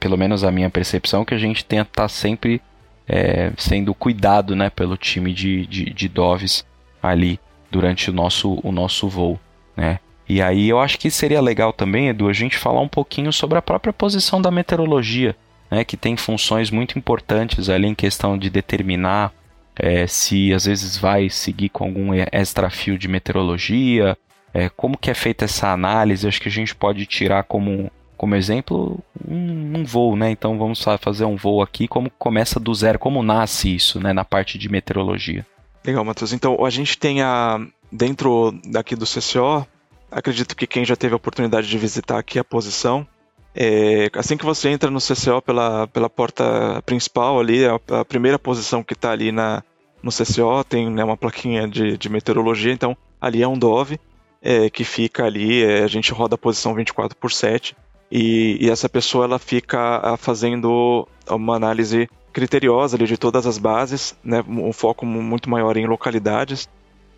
pelo 0.00 0.18
menos 0.18 0.42
a 0.42 0.50
minha 0.50 0.68
percepção, 0.68 1.24
que 1.24 1.34
a 1.34 1.38
gente 1.38 1.64
tenta 1.64 1.88
estar 1.88 2.08
sempre 2.08 2.60
é, 3.06 3.52
sendo 3.56 3.94
cuidado, 3.94 4.56
né, 4.56 4.70
pelo 4.70 4.96
time 4.96 5.32
de, 5.32 5.64
de, 5.66 5.84
de 5.84 6.08
Doves 6.08 6.66
ali 7.00 7.38
durante 7.70 8.10
o 8.10 8.12
nosso, 8.12 8.58
o 8.64 8.72
nosso 8.72 9.08
voo, 9.08 9.38
né? 9.76 10.00
E 10.28 10.40
aí 10.40 10.68
eu 10.68 10.78
acho 10.78 10.98
que 10.98 11.10
seria 11.10 11.40
legal 11.40 11.72
também, 11.72 12.08
Edu, 12.08 12.28
a 12.28 12.32
gente 12.32 12.56
falar 12.56 12.80
um 12.80 12.88
pouquinho 12.88 13.32
sobre 13.32 13.58
a 13.58 13.62
própria 13.62 13.92
posição 13.92 14.40
da 14.40 14.50
meteorologia, 14.50 15.36
né, 15.70 15.84
que 15.84 15.96
tem 15.96 16.16
funções 16.16 16.70
muito 16.70 16.98
importantes 16.98 17.68
ali 17.68 17.86
em 17.86 17.94
questão 17.94 18.38
de 18.38 18.48
determinar 18.48 19.32
é, 19.76 20.06
se 20.06 20.52
às 20.52 20.64
vezes 20.64 20.96
vai 20.96 21.28
seguir 21.28 21.68
com 21.68 21.84
algum 21.84 22.10
extra 22.32 22.70
fio 22.70 22.96
de 22.96 23.08
meteorologia, 23.08 24.16
é, 24.52 24.68
como 24.68 24.96
que 24.96 25.10
é 25.10 25.14
feita 25.14 25.44
essa 25.44 25.72
análise, 25.72 26.26
acho 26.26 26.40
que 26.40 26.48
a 26.48 26.52
gente 26.52 26.74
pode 26.74 27.04
tirar 27.06 27.42
como, 27.42 27.90
como 28.16 28.36
exemplo 28.36 29.00
um, 29.26 29.80
um, 29.80 29.84
voo, 29.84 30.14
né? 30.14 30.30
Então 30.30 30.56
vamos 30.56 30.82
fazer 31.00 31.24
um 31.24 31.34
voo 31.34 31.60
aqui, 31.60 31.88
como 31.88 32.08
começa 32.18 32.60
do 32.60 32.72
zero, 32.72 32.98
como 32.98 33.22
nasce 33.22 33.74
isso, 33.74 33.98
né, 33.98 34.12
na 34.12 34.24
parte 34.24 34.56
de 34.56 34.68
meteorologia. 34.68 35.44
Legal, 35.84 36.04
Matheus. 36.04 36.32
Então 36.32 36.64
a 36.64 36.70
gente 36.70 36.96
tem 36.96 37.20
a 37.20 37.60
dentro 37.90 38.58
daqui 38.64 38.94
do 38.96 39.04
CCO 39.04 39.66
acredito 40.14 40.56
que 40.56 40.66
quem 40.66 40.84
já 40.84 40.94
teve 40.94 41.12
a 41.12 41.16
oportunidade 41.16 41.68
de 41.68 41.76
visitar 41.76 42.18
aqui 42.18 42.38
a 42.38 42.44
posição, 42.44 43.06
é, 43.54 44.08
assim 44.14 44.36
que 44.36 44.44
você 44.44 44.68
entra 44.68 44.90
no 44.90 45.00
CCO 45.00 45.42
pela, 45.42 45.86
pela 45.88 46.08
porta 46.08 46.80
principal 46.86 47.40
ali, 47.40 47.66
a, 47.66 47.78
a 48.00 48.04
primeira 48.04 48.38
posição 48.38 48.82
que 48.82 48.94
está 48.94 49.10
ali 49.10 49.32
na, 49.32 49.62
no 50.02 50.10
CCO 50.10 50.62
tem 50.68 50.88
né, 50.88 51.04
uma 51.04 51.16
plaquinha 51.16 51.66
de, 51.66 51.98
de, 51.98 52.08
meteorologia, 52.08 52.72
então 52.72 52.96
ali 53.20 53.42
é 53.42 53.48
um 53.48 53.58
Dove 53.58 53.98
é, 54.40 54.70
que 54.70 54.84
fica 54.84 55.24
ali, 55.24 55.64
é, 55.64 55.82
a 55.82 55.88
gente 55.88 56.12
roda 56.12 56.36
a 56.36 56.38
posição 56.38 56.74
24 56.74 57.16
por 57.16 57.32
7 57.32 57.76
e, 58.10 58.58
e, 58.60 58.70
essa 58.70 58.88
pessoa 58.88 59.24
ela 59.24 59.38
fica 59.38 60.16
fazendo 60.18 61.08
uma 61.28 61.56
análise 61.56 62.08
criteriosa 62.32 62.96
ali 62.96 63.06
de 63.06 63.16
todas 63.16 63.46
as 63.46 63.58
bases, 63.58 64.16
né, 64.22 64.44
um 64.46 64.72
foco 64.72 65.04
muito 65.06 65.50
maior 65.50 65.76
em 65.76 65.86
localidades 65.86 66.68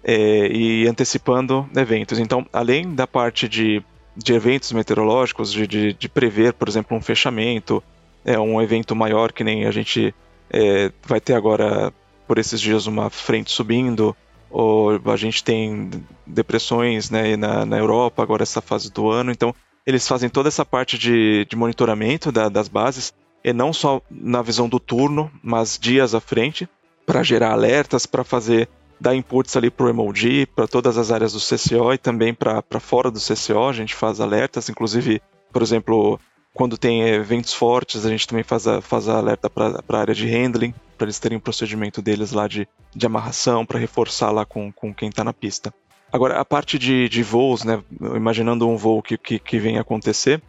é, 0.09 0.47
e 0.47 0.87
antecipando 0.87 1.69
eventos. 1.75 2.21
Então, 2.21 2.47
além 2.53 2.95
da 2.95 3.09
parte 3.09 3.49
de, 3.49 3.83
de 4.17 4.33
eventos 4.33 4.71
meteorológicos, 4.71 5.53
de, 5.53 5.67
de, 5.67 5.93
de, 5.93 6.09
prever, 6.09 6.53
por 6.53 6.69
exemplo, 6.69 6.97
um 6.97 7.03
fechamento, 7.03 7.83
é 8.25 8.39
um 8.39 8.63
evento 8.63 8.95
maior 8.95 9.33
que 9.33 9.43
nem 9.43 9.67
a 9.67 9.73
gente 9.73 10.15
é, 10.49 10.93
vai 11.05 11.21
ter 11.21 11.35
agora 11.35 11.93
por 12.29 12.39
esses 12.39 12.61
dias 12.61 12.87
uma 12.87 13.11
frente 13.11 13.51
subindo, 13.51 14.17
ou 14.49 15.01
a 15.07 15.17
gente 15.17 15.43
tem 15.43 15.91
depressões 16.25 17.11
né, 17.11 17.37
na, 17.37 17.67
na 17.67 17.77
Europa 17.77 18.23
agora 18.23 18.45
essa 18.45 18.61
fase 18.61 18.93
do 18.93 19.11
ano, 19.11 19.33
então 19.33 19.53
eles 19.85 20.07
fazem 20.07 20.29
toda 20.29 20.49
essa 20.49 20.65
parte 20.65 20.97
de, 20.97 21.45
de 21.45 21.57
monitoramento 21.57 22.31
da, 22.31 22.49
das 22.49 22.69
bases, 22.69 23.13
e 23.45 23.53
não 23.53 23.73
só 23.73 24.01
na 24.11 24.43
visão 24.43 24.69
do 24.69 24.79
turno, 24.81 25.31
mas 25.43 25.79
dias 25.81 26.15
à 26.15 26.21
frente, 26.21 26.69
para 27.05 27.23
gerar 27.23 27.53
alertas, 27.53 28.07
para 28.07 28.25
fazer 28.25 28.69
dá 29.00 29.15
inputs 29.15 29.57
ali 29.57 29.71
para 29.71 29.87
o 29.87 29.95
MOD, 29.95 30.47
para 30.55 30.67
todas 30.67 30.99
as 30.99 31.11
áreas 31.11 31.33
do 31.33 31.38
CCO 31.38 31.93
e 31.93 31.99
também 31.99 32.35
para 32.35 32.62
fora 32.81 33.11
do 33.11 33.21
CCO, 33.21 33.69
a 33.69 33.73
gente 33.73 33.95
faz 33.95 34.21
alertas, 34.21 34.69
inclusive, 34.69 35.21
por 35.53 35.62
exemplo, 35.62 36.19
quando 36.53 36.79
tem 36.79 37.03
eventos 37.03 37.53
fortes, 37.53 38.07
a 38.07 38.09
gente 38.09 38.26
também 38.26 38.43
faz, 38.43 38.67
a, 38.67 38.81
faz 38.81 39.09
a 39.09 39.19
alerta 39.19 39.50
para 39.50 39.83
a 39.88 39.99
área 39.99 40.15
de 40.15 40.26
handling, 40.26 40.73
para 40.97 41.05
eles 41.05 41.19
terem 41.19 41.37
um 41.37 41.41
procedimento 41.41 42.00
deles 42.00 42.33
lá 42.33 42.49
de, 42.49 42.67
de 42.95 43.07
amarração, 43.07 43.67
para 43.67 43.79
reforçar 43.79 44.31
lá 44.31 44.47
com, 44.47 44.73
com 44.73 44.95
quem 44.95 45.11
está 45.11 45.23
na 45.23 45.35
pista. 45.35 45.73
Agora, 46.11 46.41
a 46.41 46.45
parte 46.45 46.79
de, 46.79 47.09
de 47.09 47.23
voos, 47.23 47.62
né, 47.62 47.83
imaginando 48.15 48.67
um 48.67 48.76
voo 48.76 49.03
que, 49.03 49.19
que, 49.19 49.38
que 49.38 49.59
vem 49.59 49.79
acontecer, 49.79 50.41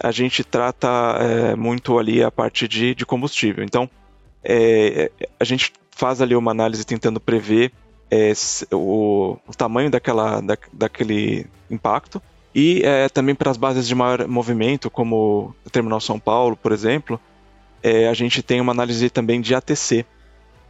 a 0.00 0.10
gente 0.10 0.42
trata 0.42 0.88
é, 1.20 1.54
muito 1.54 1.98
ali 1.98 2.22
a 2.22 2.30
parte 2.30 2.66
de, 2.66 2.94
de 2.94 3.06
combustível. 3.06 3.62
Então, 3.62 3.88
é, 4.42 5.12
a 5.38 5.44
gente 5.44 5.72
faz 5.92 6.20
ali 6.20 6.34
uma 6.34 6.50
análise 6.50 6.84
tentando 6.84 7.20
prever 7.20 7.72
é, 8.14 8.32
o, 8.72 9.36
o, 9.46 9.52
tamanho 9.56 9.90
daquela, 9.90 10.40
da, 10.40 10.56
daquele 10.72 11.46
impacto. 11.68 12.22
E 12.54 12.80
é, 12.84 13.08
também 13.08 13.34
para 13.34 13.50
as 13.50 13.56
bases 13.56 13.88
de 13.88 13.94
maior 13.94 14.28
movimento, 14.28 14.88
como 14.88 15.52
o 15.66 15.70
Terminal 15.70 16.00
São 16.00 16.20
Paulo, 16.20 16.56
por 16.56 16.70
exemplo, 16.70 17.20
é, 17.82 18.06
a 18.06 18.14
gente 18.14 18.40
tem 18.40 18.60
uma 18.60 18.70
análise 18.70 19.10
também 19.10 19.40
de 19.40 19.52
ATC. 19.52 20.06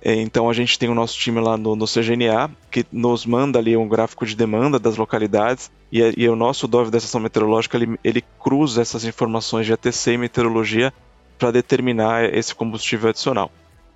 É, 0.00 0.14
então 0.14 0.48
a 0.48 0.54
gente 0.54 0.78
tem 0.78 0.88
o 0.88 0.94
nosso 0.94 1.18
time 1.18 1.38
lá 1.38 1.58
no, 1.58 1.76
no, 1.76 1.84
CGNA, 1.86 2.50
que 2.70 2.86
nos 2.90 3.26
manda 3.26 3.58
ali 3.58 3.76
um 3.76 3.88
gráfico 3.88 4.24
de 4.24 4.34
demanda 4.34 4.78
das 4.78 4.96
localidades, 4.96 5.70
e, 5.92 6.00
e 6.16 6.28
o 6.28 6.36
nosso 6.36 6.66
DOV 6.66 6.90
da 6.90 6.98
estação 6.98 7.20
meteorológica, 7.20 7.76
ele, 7.76 7.98
ele 8.02 8.24
cruza 8.42 8.80
essas 8.80 9.04
informações 9.04 9.66
de 9.66 9.72
ATC 9.72 10.12
e 10.12 10.18
meteorologia 10.18 10.92
para 11.38 11.50
determinar 11.50 12.34
esse 12.34 12.54
combustível 12.54 13.10
adicional 13.10 13.50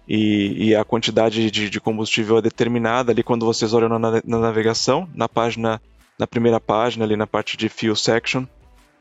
e, 0.09 0.69
e 0.69 0.75
a 0.75 0.85
quantidade 0.85 1.51
de, 1.51 1.69
de, 1.69 1.81
combustível 1.81 2.39
é 2.39 2.43
determinada 2.43 3.13
ali 3.13 3.23
quando 3.23 3.45
vocês 3.45 3.75
olham 3.75 3.91
na, 3.91 3.99
na, 3.99 4.39
navegação, 4.39 5.07
na 5.15 5.29
página, 5.29 5.83
na 6.19 6.27
primeira 6.27 6.59
página, 6.59 7.05
ali 7.05 7.15
na 7.15 7.27
parte 7.27 7.59
de 7.59 7.69
Fuel 7.69 7.95
Section, 7.95 8.47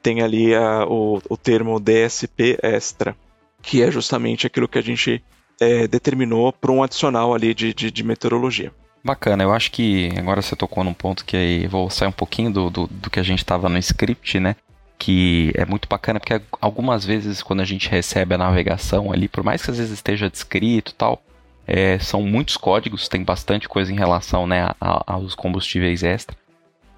tem 0.04 0.22
ali 0.22 0.54
a, 0.54 0.86
o, 0.86 1.22
o 1.30 1.38
termo 1.38 1.80
DSP 1.80 2.60
Extra, 2.62 3.16
que 3.62 3.82
é 3.82 3.90
justamente 3.90 4.46
aquilo 4.46 4.68
que 4.68 4.78
a 4.78 4.84
gente 4.84 5.24
é, 5.62 5.88
determinou 5.88 6.52
para 6.52 6.72
um 6.72 6.84
adicional 6.84 7.34
ali 7.34 7.54
de, 7.54 7.74
de, 7.74 7.90
de, 7.90 8.04
meteorologia. 8.04 8.74
Bacana, 9.02 9.44
eu 9.44 9.54
acho 9.54 9.72
que 9.72 10.10
agora 10.18 10.42
você 10.42 10.58
tocou 10.58 10.84
num 10.84 10.94
ponto 10.94 11.24
que 11.24 11.38
aí 11.38 11.68
vou 11.68 11.90
sair 11.90 12.10
um 12.10 12.12
pouquinho 12.12 12.52
do, 12.52 12.70
do, 12.70 12.88
do 12.88 13.10
que 13.10 13.20
a 13.20 13.24
gente 13.24 13.40
estava 13.40 13.70
no 13.70 13.78
script, 13.78 14.42
né? 14.42 14.58
Que 14.98 15.52
é 15.56 15.66
muito 15.66 15.88
bacana 15.88 16.20
porque 16.20 16.42
algumas 16.60 17.06
vezes 17.06 17.44
quando 17.44 17.62
a 17.62 17.66
gente 17.66 17.90
recebe 17.90 18.36
a 18.36 18.38
navegação 18.38 19.12
ali, 19.12 19.28
por 19.28 19.44
mais 19.44 19.64
que 19.64 19.72
às 19.72 19.78
vezes 19.78 19.94
esteja 19.94 20.30
descrito 20.30 20.94
tal, 20.96 21.22
é, 21.68 22.00
são 22.00 22.22
muitos 22.22 22.58
códigos, 22.58 23.10
tem 23.10 23.24
bastante 23.24 23.68
coisa 23.68 23.92
em 23.92 23.96
relação 23.96 24.48
né, 24.48 24.70
a, 24.80 25.14
aos 25.14 25.36
combustíveis 25.36 26.02
extra. 26.02 26.36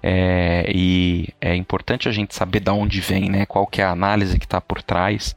É, 0.02 0.70
e 0.74 1.28
é 1.40 1.54
importante 1.54 2.08
a 2.08 2.12
gente 2.12 2.34
saber 2.34 2.60
de 2.60 2.70
onde 2.70 3.00
vem, 3.00 3.28
né, 3.28 3.44
qual 3.44 3.66
que 3.66 3.82
é 3.82 3.84
a 3.84 3.90
análise 3.90 4.38
que 4.38 4.46
está 4.46 4.60
por 4.60 4.82
trás 4.82 5.36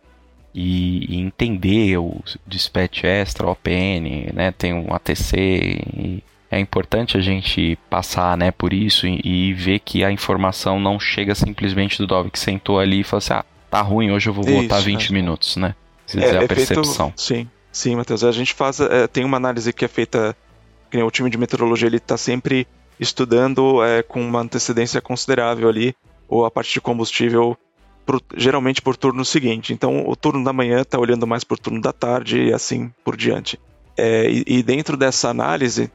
e, 0.53 1.17
e, 1.17 1.20
entender 1.20 1.98
o 1.98 2.22
dispatch 2.48 3.03
extra, 3.03 3.50
OPN, 3.50 4.32
né, 4.34 4.53
tem 4.58 4.74
um 4.74 4.93
ATC 4.93 5.36
e 5.36 6.24
é 6.54 6.60
importante 6.60 7.18
a 7.18 7.22
gente 7.22 7.78
passar 7.90 8.38
né, 8.38 8.52
por 8.52 8.74
isso 8.74 9.08
e, 9.08 9.20
e, 9.24 9.54
ver 9.54 9.80
que 9.80 10.04
a 10.04 10.12
informação 10.12 10.80
não 10.80 11.00
chega 11.00 11.34
simplesmente 11.34 11.98
do 11.98 12.08
Dove 12.08 12.30
que 12.30 12.40
sentou 12.40 12.80
ali 12.80 13.02
e 13.02 13.04
falou 13.04 13.20
assim: 13.20 13.34
ah, 13.34 13.46
tá 13.70 13.82
ruim, 13.82 14.12
hoje 14.12 14.30
eu 14.30 14.34
vou 14.34 14.44
voltar 14.44 14.78
isso, 14.78 14.86
20 14.86 15.10
é. 15.10 15.14
minutos, 15.14 15.56
né? 15.58 15.76
Se 16.06 16.20
é, 16.20 16.38
a 16.44 16.48
percepção. 16.48 17.08
É 17.08 17.10
feito, 17.10 17.22
sim, 17.22 17.50
sim, 17.72 17.96
Matheus. 17.96 18.24
A 18.24 18.32
gente 18.32 18.54
faz. 18.54 18.80
É, 18.80 19.08
tem 19.08 19.26
uma 19.26 19.38
análise 19.38 19.74
que 19.74 19.84
é 19.84 19.88
feita. 19.88 20.36
Que 20.92 21.02
o 21.02 21.10
time 21.10 21.30
de 21.30 21.40
meteorologia 21.40 21.88
ele 21.88 21.98
está 21.98 22.18
sempre 22.18 22.68
estudando 23.00 23.84
é, 23.84 24.04
com 24.04 24.22
uma 24.22 24.42
antecedência 24.42 25.02
considerável 25.02 25.68
ali, 25.68 25.96
ou 26.28 26.46
a 26.46 26.52
parte 26.52 26.72
de 26.72 26.82
combustível, 26.82 27.58
pro, 28.06 28.22
geralmente 28.38 28.80
por 28.80 28.96
turno 28.96 29.26
seguinte. 29.26 29.74
Então, 29.74 30.08
o 30.08 30.16
turno 30.16 30.44
da 30.44 30.54
manhã 30.54 30.82
está 30.82 31.00
olhando 31.00 31.26
mais 31.26 31.44
por 31.44 31.58
turno 31.58 31.82
da 31.82 31.92
tarde 31.92 32.44
e 32.44 32.54
assim 32.54 32.92
por 33.04 33.18
diante. 33.18 33.60
É, 33.98 34.30
e, 34.30 34.44
e, 34.46 34.64
dentro 34.64 34.96
dessa 34.96 35.30
análise, 35.30 35.92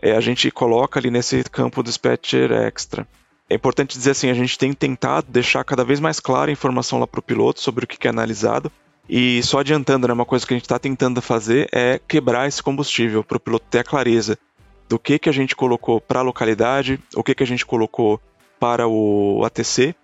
é, 0.00 0.12
a 0.12 0.20
gente 0.20 0.50
coloca 0.50 0.98
ali 0.98 1.10
nesse 1.10 1.42
campo 1.44 1.82
dispatcher 1.82 2.52
extra. 2.52 3.06
É 3.48 3.54
importante 3.54 3.96
dizer 3.96 4.12
assim, 4.12 4.30
a 4.30 4.34
gente 4.34 4.56
tem 4.56 4.72
tentado 4.72 5.26
deixar 5.28 5.64
cada 5.64 5.84
vez 5.84 5.98
mais 5.98 6.20
clara 6.20 6.50
a 6.50 6.52
informação 6.52 7.00
lá 7.00 7.06
para 7.06 7.18
o 7.18 7.22
piloto 7.22 7.60
sobre 7.60 7.84
o 7.84 7.88
que 7.88 8.06
é 8.06 8.10
analisado. 8.10 8.70
E 9.08 9.42
só 9.42 9.58
adiantando, 9.58 10.06
né, 10.06 10.14
uma 10.14 10.24
coisa 10.24 10.46
que 10.46 10.54
a 10.54 10.56
gente 10.56 10.64
está 10.64 10.78
tentando 10.78 11.20
fazer 11.20 11.68
é 11.72 12.00
quebrar 12.06 12.46
esse 12.46 12.62
combustível 12.62 13.24
para 13.24 13.38
o 13.38 13.40
piloto 13.40 13.66
ter 13.68 13.80
a 13.80 13.84
clareza 13.84 14.38
do 14.88 14.98
que, 14.98 15.18
que 15.18 15.28
a 15.28 15.32
gente 15.32 15.56
colocou 15.56 16.00
para 16.00 16.20
a 16.20 16.22
localidade, 16.22 17.00
o 17.16 17.22
que, 17.24 17.34
que 17.34 17.42
a 17.42 17.46
gente 17.46 17.66
colocou 17.66 18.20
para 18.60 18.86
o 18.86 19.42
ATC 19.44 19.94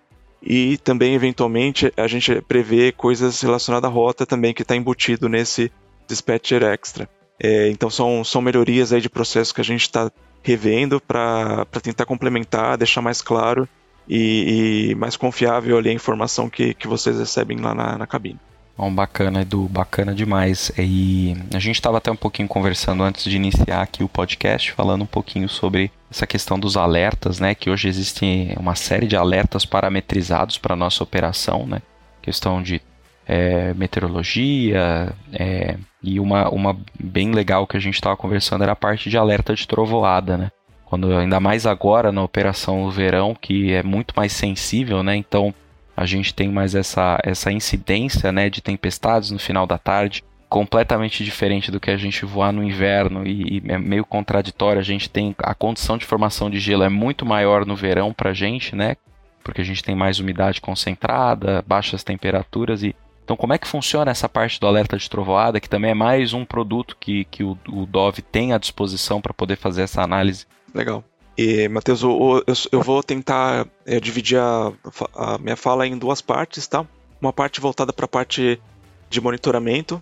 e 0.41 0.77
também, 0.77 1.13
eventualmente, 1.13 1.91
a 1.97 2.07
gente 2.07 2.41
prevê 2.41 2.91
coisas 2.91 3.41
relacionadas 3.41 3.89
à 3.89 3.93
rota 3.93 4.25
também 4.25 4.53
que 4.53 4.61
está 4.61 4.75
embutido 4.75 5.27
nesse 5.27 5.71
dispatcher 6.07 6.63
extra. 6.63 7.09
É, 7.41 7.69
então 7.69 7.89
são, 7.89 8.23
são 8.23 8.41
melhorias 8.41 8.91
aí 8.91 9.01
de 9.01 9.09
processos 9.09 9.51
que 9.51 9.61
a 9.61 9.63
gente 9.63 9.81
está 9.81 10.11
revendo 10.43 10.99
para 10.99 11.65
tentar 11.81 12.05
complementar, 12.05 12.77
deixar 12.77 13.01
mais 13.01 13.21
claro 13.21 13.67
e, 14.07 14.91
e, 14.91 14.95
mais 14.95 15.17
confiável 15.17 15.77
ali 15.77 15.89
a 15.89 15.93
informação 15.93 16.49
que, 16.49 16.73
que 16.73 16.87
vocês 16.87 17.19
recebem 17.19 17.57
lá 17.57 17.75
na, 17.75 17.97
na 17.97 18.07
cabine. 18.07 18.39
Bom, 18.77 18.93
bacana, 18.93 19.41
Edu, 19.41 19.67
bacana 19.67 20.13
demais. 20.13 20.71
E 20.77 21.35
a 21.51 21.57
gente 21.57 21.75
estava 21.75 21.97
até 21.97 22.11
um 22.11 22.15
pouquinho 22.15 22.47
conversando 22.47 23.01
antes 23.01 23.23
de 23.23 23.35
iniciar 23.35 23.81
aqui 23.81 24.03
o 24.03 24.07
podcast, 24.07 24.71
falando 24.71 25.01
um 25.01 25.07
pouquinho 25.07 25.49
sobre 25.49 25.91
essa 26.11 26.27
questão 26.27 26.59
dos 26.59 26.77
alertas, 26.77 27.39
né? 27.39 27.55
Que 27.55 27.71
hoje 27.71 27.87
existe 27.87 28.53
uma 28.55 28.75
série 28.75 29.07
de 29.07 29.15
alertas 29.15 29.65
parametrizados 29.65 30.59
para 30.59 30.73
a 30.73 30.77
nossa 30.77 31.03
operação, 31.03 31.65
né? 31.65 31.81
Questão 32.21 32.61
de 32.61 32.79
é, 33.27 33.73
meteorologia, 33.73 35.13
é, 35.33 35.75
e 36.01 36.19
uma, 36.19 36.49
uma 36.49 36.77
bem 36.97 37.31
legal 37.31 37.67
que 37.67 37.75
a 37.75 37.79
gente 37.79 37.95
estava 37.95 38.15
conversando 38.15 38.63
era 38.63 38.71
a 38.71 38.75
parte 38.75 39.09
de 39.09 39.17
alerta 39.17 39.53
de 39.53 39.67
trovoada, 39.67 40.37
né? 40.37 40.51
Quando, 40.85 41.11
ainda 41.17 41.37
mais 41.39 41.65
agora 41.65 42.13
na 42.13 42.23
operação 42.23 42.89
verão, 42.89 43.35
que 43.35 43.73
é 43.73 43.83
muito 43.83 44.13
mais 44.15 44.31
sensível, 44.31 45.03
né? 45.03 45.17
Então 45.17 45.53
a 45.95 46.05
gente 46.05 46.33
tem 46.33 46.47
mais 46.47 46.75
essa, 46.75 47.19
essa 47.23 47.51
incidência 47.51 48.31
né, 48.31 48.49
de 48.49 48.61
tempestades 48.61 49.31
no 49.31 49.39
final 49.39 49.65
da 49.65 49.77
tarde, 49.77 50.23
completamente 50.47 51.25
diferente 51.25 51.71
do 51.71 51.79
que 51.79 51.91
a 51.91 51.97
gente 51.97 52.23
voar 52.23 52.53
no 52.53 52.63
inverno 52.63 53.27
e, 53.27 53.57
e 53.57 53.63
é 53.67 53.77
meio 53.77 54.05
contraditório. 54.05 54.79
A 54.79 54.83
gente 54.83 55.09
tem 55.09 55.35
a 55.39 55.53
condição 55.53 55.97
de 55.97 56.05
formação 56.05 56.49
de 56.49 56.59
gelo 56.59 56.83
é 56.83 56.89
muito 56.89 57.25
maior 57.25 57.65
no 57.65 57.75
verão 57.75 58.13
para 58.13 58.29
a 58.29 58.33
gente, 58.33 58.75
né? 58.75 58.95
Porque 59.43 59.59
a 59.59 59.65
gente 59.65 59.83
tem 59.83 59.95
mais 59.95 60.19
umidade 60.19 60.61
concentrada, 60.61 61.63
baixas 61.67 62.03
temperaturas 62.03 62.83
e 62.83 62.95
então, 63.27 63.35
como 63.35 63.51
é 63.51 63.57
que 63.57 63.67
funciona 63.67 64.09
essa 64.09 64.29
parte 64.29 64.57
do 64.57 64.65
alerta 64.65 64.95
de 64.95 65.09
trovoada, 65.09 65.59
que 65.59 65.67
também 65.67 65.91
é 65.91 65.93
mais 65.93 66.31
um 66.31 66.45
produto 66.45 66.95
que, 66.97 67.25
que 67.25 67.43
o, 67.43 67.57
o 67.67 67.85
Dove 67.85 68.21
tem 68.21 68.53
à 68.53 68.57
disposição 68.57 69.19
para 69.19 69.33
poder 69.33 69.57
fazer 69.57 69.81
essa 69.81 70.01
análise? 70.01 70.45
Legal. 70.73 71.03
E, 71.37 71.67
Matheus, 71.67 72.03
eu, 72.03 72.41
eu, 72.47 72.53
eu, 72.71 72.81
vou 72.81 73.03
tentar 73.03 73.67
é, 73.85 73.99
dividir 73.99 74.39
a, 74.39 74.71
a, 75.13 75.37
minha 75.39 75.57
fala 75.57 75.85
em 75.85 75.97
duas 75.97 76.21
partes, 76.21 76.67
tá? 76.67 76.87
Uma 77.21 77.33
parte 77.33 77.59
voltada 77.59 77.91
para 77.91 78.05
a 78.05 78.07
parte 78.07 78.61
de 79.09 79.19
monitoramento, 79.19 80.01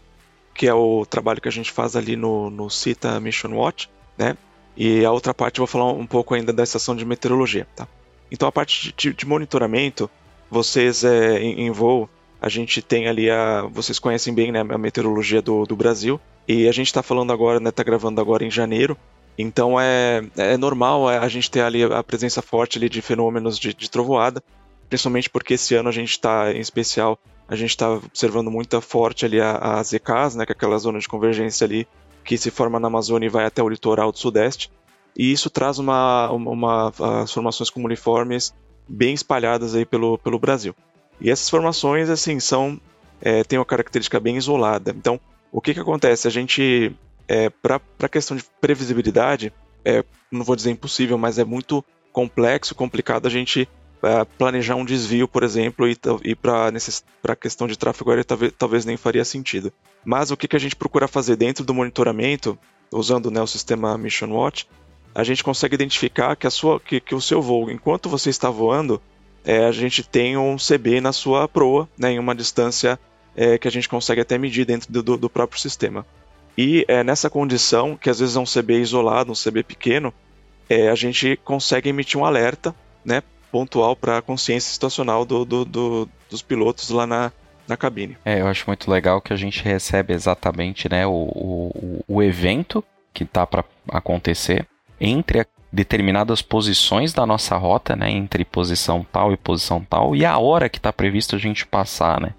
que 0.53 0.67
é 0.67 0.73
o 0.75 1.03
trabalho 1.03 1.41
que 1.41 1.49
a 1.49 1.51
gente 1.51 1.71
faz 1.71 1.95
ali 1.95 2.15
no, 2.15 2.51
no 2.51 2.69
CITA 2.69 3.19
Mission 3.19 3.55
Watch, 3.55 3.89
né? 4.15 4.37
E 4.77 5.03
a 5.03 5.11
outra 5.11 5.33
parte 5.33 5.59
eu 5.59 5.65
vou 5.65 5.67
falar 5.67 5.91
um 5.91 6.05
pouco 6.05 6.35
ainda 6.35 6.53
da 6.53 6.61
estação 6.61 6.95
de 6.95 7.03
meteorologia, 7.03 7.67
tá? 7.75 7.87
Então, 8.31 8.47
a 8.47 8.51
parte 8.51 8.93
de, 8.95 9.11
de 9.11 9.25
monitoramento, 9.25 10.07
vocês 10.47 11.03
é, 11.03 11.39
em, 11.39 11.61
em 11.61 11.71
voo, 11.71 12.07
a 12.45 12.49
gente 12.49 12.79
tem 12.79 13.07
ali 13.07 13.27
a. 13.27 13.63
Vocês 13.71 13.97
conhecem 13.97 14.31
bem 14.31 14.51
né, 14.51 14.59
a 14.59 14.77
meteorologia 14.77 15.41
do, 15.41 15.65
do 15.65 15.75
Brasil. 15.75 16.21
E 16.47 16.69
a 16.69 16.71
gente 16.71 16.85
está 16.85 17.01
falando 17.01 17.33
agora, 17.33 17.59
né? 17.59 17.71
Tá 17.71 17.81
gravando 17.81 18.21
agora 18.21 18.45
em 18.45 18.51
janeiro. 18.51 18.95
Então 19.35 19.81
é, 19.81 20.23
é 20.37 20.55
normal 20.55 21.09
é, 21.09 21.17
a 21.17 21.27
gente 21.27 21.49
ter 21.49 21.61
ali 21.61 21.83
a 21.83 22.03
presença 22.03 22.43
forte 22.43 22.77
ali 22.77 22.87
de 22.87 23.01
fenômenos 23.01 23.57
de, 23.57 23.73
de 23.73 23.89
trovoada, 23.89 24.43
principalmente 24.87 25.27
porque 25.27 25.55
esse 25.55 25.73
ano 25.73 25.89
a 25.89 25.91
gente 25.91 26.11
está, 26.11 26.53
em 26.53 26.59
especial, 26.59 27.17
a 27.47 27.55
gente 27.55 27.71
está 27.71 27.89
observando 27.89 28.51
muito 28.51 28.79
forte 28.79 29.25
ali 29.25 29.41
as 29.41 29.91
EKs, 29.91 30.35
né, 30.35 30.45
que 30.45 30.51
é 30.51 30.55
aquela 30.55 30.77
zona 30.77 30.99
de 30.99 31.07
convergência 31.07 31.65
ali 31.65 31.87
que 32.23 32.37
se 32.37 32.51
forma 32.51 32.79
na 32.79 32.87
Amazônia 32.87 33.25
e 33.25 33.29
vai 33.29 33.45
até 33.45 33.61
o 33.61 33.67
litoral 33.67 34.11
do 34.11 34.19
Sudeste. 34.19 34.71
E 35.17 35.31
isso 35.31 35.49
traz 35.49 35.79
uma, 35.79 36.29
uma, 36.29 36.51
uma 36.51 37.21
as 37.23 37.31
formações 37.33 37.71
comuniformes 37.71 38.53
bem 38.87 39.15
espalhadas 39.15 39.75
aí 39.75 39.83
pelo, 39.83 40.17
pelo 40.19 40.39
Brasil. 40.39 40.75
E 41.19 41.29
essas 41.29 41.49
formações, 41.49 42.09
assim, 42.09 42.39
são 42.39 42.79
é, 43.21 43.43
têm 43.43 43.57
uma 43.59 43.65
característica 43.65 44.19
bem 44.19 44.37
isolada. 44.37 44.93
Então, 44.97 45.19
o 45.51 45.61
que, 45.61 45.73
que 45.73 45.79
acontece? 45.79 46.27
A 46.27 46.31
gente, 46.31 46.95
é, 47.27 47.49
para 47.49 47.79
a 48.01 48.09
questão 48.09 48.35
de 48.35 48.43
previsibilidade, 48.59 49.53
é, 49.83 50.03
não 50.31 50.43
vou 50.43 50.55
dizer 50.55 50.71
impossível, 50.71 51.17
mas 51.17 51.39
é 51.39 51.45
muito 51.45 51.83
complexo, 52.11 52.75
complicado 52.75 53.27
a 53.27 53.29
gente 53.29 53.67
é, 54.03 54.23
planejar 54.37 54.75
um 54.75 54.85
desvio, 54.85 55.27
por 55.27 55.43
exemplo, 55.43 55.87
e, 55.87 55.97
e 56.23 56.35
para 56.35 56.71
a 57.27 57.35
questão 57.35 57.67
de 57.67 57.77
tráfego 57.77 58.11
aéreo 58.11 58.25
talvez, 58.25 58.53
talvez, 58.57 58.85
nem 58.85 58.97
faria 58.97 59.25
sentido. 59.25 59.71
Mas 60.03 60.31
o 60.31 60.37
que, 60.37 60.47
que 60.47 60.55
a 60.55 60.59
gente 60.59 60.75
procura 60.75 61.07
fazer 61.07 61.35
dentro 61.35 61.65
do 61.65 61.73
monitoramento, 61.73 62.57
usando 62.91 63.31
né, 63.31 63.41
o 63.41 63.47
sistema 63.47 63.97
Mission 63.97 64.31
Watch, 64.31 64.67
a 65.13 65.23
gente 65.23 65.43
consegue 65.43 65.75
identificar 65.75 66.35
que, 66.35 66.45
a 66.45 66.51
sua, 66.51 66.79
que, 66.79 66.99
que 66.99 67.15
o 67.15 67.21
seu 67.21 67.41
voo, 67.41 67.71
enquanto 67.71 68.09
você 68.09 68.29
está 68.29 68.49
voando, 68.49 69.01
é, 69.45 69.65
a 69.65 69.71
gente 69.71 70.03
tem 70.03 70.35
um 70.37 70.57
CB 70.57 70.99
na 70.99 71.13
sua 71.13 71.47
proa, 71.47 71.87
né, 71.97 72.11
em 72.11 72.19
uma 72.19 72.33
distância 72.33 72.99
é, 73.35 73.57
que 73.57 73.67
a 73.67 73.71
gente 73.71 73.87
consegue 73.87 74.21
até 74.21 74.37
medir 74.37 74.65
dentro 74.65 74.91
do, 74.91 75.17
do 75.17 75.29
próprio 75.29 75.59
sistema. 75.59 76.05
E 76.57 76.85
é, 76.87 77.03
nessa 77.03 77.29
condição, 77.29 77.95
que 77.95 78.09
às 78.09 78.19
vezes 78.19 78.35
é 78.35 78.39
um 78.39 78.45
CB 78.45 78.79
isolado, 78.79 79.31
um 79.31 79.35
CB 79.35 79.63
pequeno, 79.63 80.13
é, 80.69 80.89
a 80.89 80.95
gente 80.95 81.37
consegue 81.43 81.89
emitir 81.89 82.19
um 82.19 82.25
alerta 82.25 82.73
né, 83.03 83.21
pontual 83.51 83.95
para 83.95 84.17
a 84.17 84.21
consciência 84.21 84.73
situacional 84.73 85.25
do, 85.25 85.45
do, 85.45 85.65
do, 85.65 86.09
dos 86.29 86.41
pilotos 86.41 86.89
lá 86.89 87.05
na, 87.05 87.31
na 87.67 87.77
cabine. 87.77 88.17
É, 88.25 88.41
eu 88.41 88.47
acho 88.47 88.63
muito 88.67 88.89
legal 88.89 89.21
que 89.21 89.33
a 89.33 89.35
gente 89.35 89.63
recebe 89.63 90.13
exatamente 90.13 90.89
né, 90.89 91.05
o, 91.05 91.11
o, 91.11 92.03
o 92.07 92.23
evento 92.23 92.83
que 93.13 93.23
está 93.23 93.45
para 93.45 93.63
acontecer 93.89 94.65
entre 94.99 95.39
determinadas 95.75 96.41
posições 96.41 97.13
da 97.13 97.25
nossa 97.25 97.57
rota, 97.57 97.95
né, 97.97 98.09
entre 98.09 98.45
posição 98.45 99.05
tal 99.11 99.33
e 99.33 99.37
posição 99.37 99.85
tal, 99.87 100.15
e 100.15 100.25
a 100.25 100.37
hora 100.37 100.69
que 100.69 100.77
está 100.77 100.93
previsto 100.93 101.35
a 101.35 101.39
gente 101.39 101.67
passar, 101.67 102.21
né. 102.21 102.33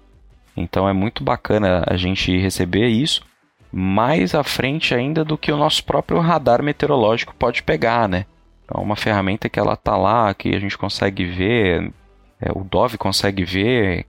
Então 0.55 0.89
é 0.89 0.93
muito 0.93 1.23
bacana 1.23 1.83
a 1.85 1.95
gente 1.95 2.35
receber 2.35 2.87
isso 2.87 3.23
mais 3.71 4.33
à 4.33 4.43
frente 4.43 4.95
ainda 4.95 5.23
do 5.23 5.37
que 5.37 5.51
o 5.51 5.57
nosso 5.57 5.83
próprio 5.83 6.19
radar 6.19 6.63
meteorológico 6.63 7.35
pode 7.35 7.61
pegar, 7.61 8.09
né. 8.09 8.25
É 8.73 8.77
uma 8.79 8.95
ferramenta 8.95 9.47
que 9.47 9.59
ela 9.59 9.75
tá 9.75 9.95
lá, 9.95 10.33
que 10.33 10.55
a 10.55 10.59
gente 10.59 10.77
consegue 10.77 11.23
ver, 11.23 11.93
é, 12.41 12.51
o 12.51 12.63
Dove 12.63 12.97
consegue 12.97 13.45
ver 13.45 14.07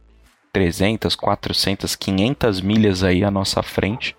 300, 0.54 1.14
400, 1.14 1.94
500 1.94 2.60
milhas 2.62 3.04
aí 3.04 3.22
à 3.22 3.30
nossa 3.30 3.62
frente, 3.62 4.16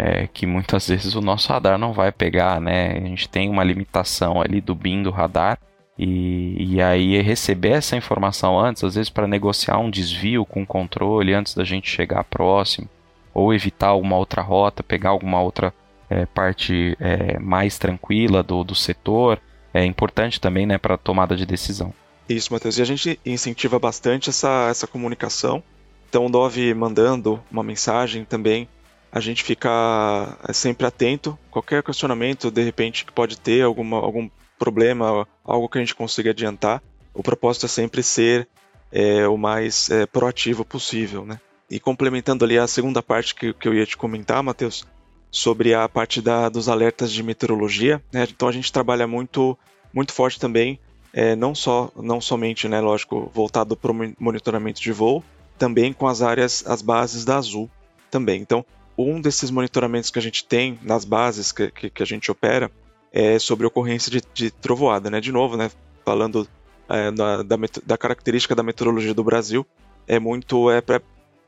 é, 0.00 0.28
que 0.28 0.46
muitas 0.46 0.86
vezes 0.86 1.16
o 1.16 1.20
nosso 1.20 1.52
radar 1.52 1.76
não 1.76 1.92
vai 1.92 2.12
pegar, 2.12 2.60
né? 2.60 2.92
A 2.92 3.00
gente 3.00 3.28
tem 3.28 3.50
uma 3.50 3.64
limitação 3.64 4.40
ali 4.40 4.60
do 4.60 4.72
BIM 4.72 5.02
do 5.02 5.10
radar, 5.10 5.58
e, 5.98 6.74
e 6.74 6.80
aí 6.80 7.20
receber 7.20 7.70
essa 7.70 7.96
informação 7.96 8.56
antes, 8.56 8.84
às 8.84 8.94
vezes 8.94 9.10
para 9.10 9.26
negociar 9.26 9.78
um 9.78 9.90
desvio 9.90 10.46
com 10.46 10.62
o 10.62 10.66
controle 10.66 11.34
antes 11.34 11.52
da 11.52 11.64
gente 11.64 11.90
chegar 11.90 12.22
próximo, 12.22 12.88
ou 13.34 13.52
evitar 13.52 13.88
alguma 13.88 14.16
outra 14.16 14.40
rota, 14.40 14.84
pegar 14.84 15.10
alguma 15.10 15.42
outra 15.42 15.74
é, 16.08 16.24
parte 16.26 16.96
é, 17.00 17.36
mais 17.40 17.76
tranquila 17.76 18.40
do, 18.40 18.62
do 18.62 18.76
setor, 18.76 19.40
é 19.74 19.84
importante 19.84 20.40
também 20.40 20.64
né, 20.64 20.78
para 20.78 20.94
a 20.94 20.98
tomada 20.98 21.34
de 21.34 21.44
decisão. 21.44 21.92
Isso, 22.28 22.52
Matheus. 22.52 22.78
E 22.78 22.82
a 22.82 22.84
gente 22.84 23.18
incentiva 23.26 23.78
bastante 23.80 24.30
essa, 24.30 24.68
essa 24.70 24.86
comunicação. 24.86 25.62
Então, 26.08 26.26
o 26.26 26.30
Dove 26.30 26.72
mandando 26.72 27.42
uma 27.50 27.62
mensagem 27.62 28.24
também, 28.24 28.68
a 29.10 29.20
gente 29.20 29.42
fica 29.42 30.36
é, 30.46 30.52
sempre 30.52 30.86
atento. 30.86 31.38
Qualquer 31.50 31.82
questionamento, 31.82 32.50
de 32.50 32.62
repente, 32.62 33.04
que 33.04 33.12
pode 33.12 33.38
ter 33.38 33.62
alguma, 33.62 33.98
algum 33.98 34.28
problema, 34.58 35.26
algo 35.44 35.68
que 35.68 35.78
a 35.78 35.80
gente 35.80 35.94
consiga 35.94 36.30
adiantar, 36.30 36.82
o 37.14 37.22
propósito 37.22 37.66
é 37.66 37.68
sempre 37.68 38.02
ser 38.02 38.48
é, 38.92 39.26
o 39.28 39.36
mais 39.36 39.90
é, 39.90 40.06
proativo 40.06 40.64
possível, 40.64 41.24
né? 41.24 41.40
E 41.70 41.78
complementando 41.78 42.44
ali 42.44 42.58
a 42.58 42.66
segunda 42.66 43.02
parte 43.02 43.34
que, 43.34 43.52
que 43.52 43.68
eu 43.68 43.74
ia 43.74 43.84
te 43.84 43.96
comentar, 43.96 44.42
Matheus, 44.42 44.86
sobre 45.30 45.74
a 45.74 45.88
parte 45.88 46.22
da, 46.22 46.48
dos 46.48 46.68
alertas 46.68 47.12
de 47.12 47.22
meteorologia, 47.22 48.02
né? 48.12 48.26
Então 48.30 48.48
a 48.48 48.52
gente 48.52 48.72
trabalha 48.72 49.06
muito, 49.06 49.58
muito 49.92 50.12
forte 50.12 50.40
também 50.40 50.80
é, 51.12 51.34
não 51.34 51.54
só 51.54 51.90
não 51.96 52.20
somente, 52.20 52.68
né, 52.68 52.80
lógico, 52.80 53.30
voltado 53.34 53.76
para 53.76 53.90
o 53.90 54.14
monitoramento 54.18 54.80
de 54.80 54.92
voo, 54.92 55.24
também 55.58 55.92
com 55.92 56.06
as 56.06 56.22
áreas, 56.22 56.64
as 56.66 56.82
bases 56.82 57.24
da 57.24 57.36
Azul 57.36 57.68
também. 58.10 58.40
Então, 58.40 58.64
um 58.98 59.20
desses 59.20 59.50
monitoramentos 59.50 60.10
que 60.10 60.18
a 60.18 60.22
gente 60.22 60.44
tem 60.44 60.78
nas 60.82 61.04
bases 61.04 61.52
que, 61.52 61.70
que, 61.70 61.90
que 61.90 62.02
a 62.02 62.06
gente 62.06 62.30
opera 62.30 62.70
é 63.12 63.38
sobre 63.38 63.66
ocorrência 63.66 64.10
de, 64.10 64.22
de, 64.34 64.50
trovoada, 64.50 65.08
né? 65.08 65.20
De 65.20 65.32
novo, 65.32 65.56
né, 65.56 65.70
falando 66.04 66.46
é, 66.88 67.10
da, 67.10 67.42
da, 67.86 67.96
característica 67.96 68.54
da 68.54 68.62
meteorologia 68.62 69.14
do 69.14 69.24
Brasil, 69.24 69.66
é 70.06 70.18
muito 70.18 70.70
é 70.70 70.80
pra, 70.80 71.00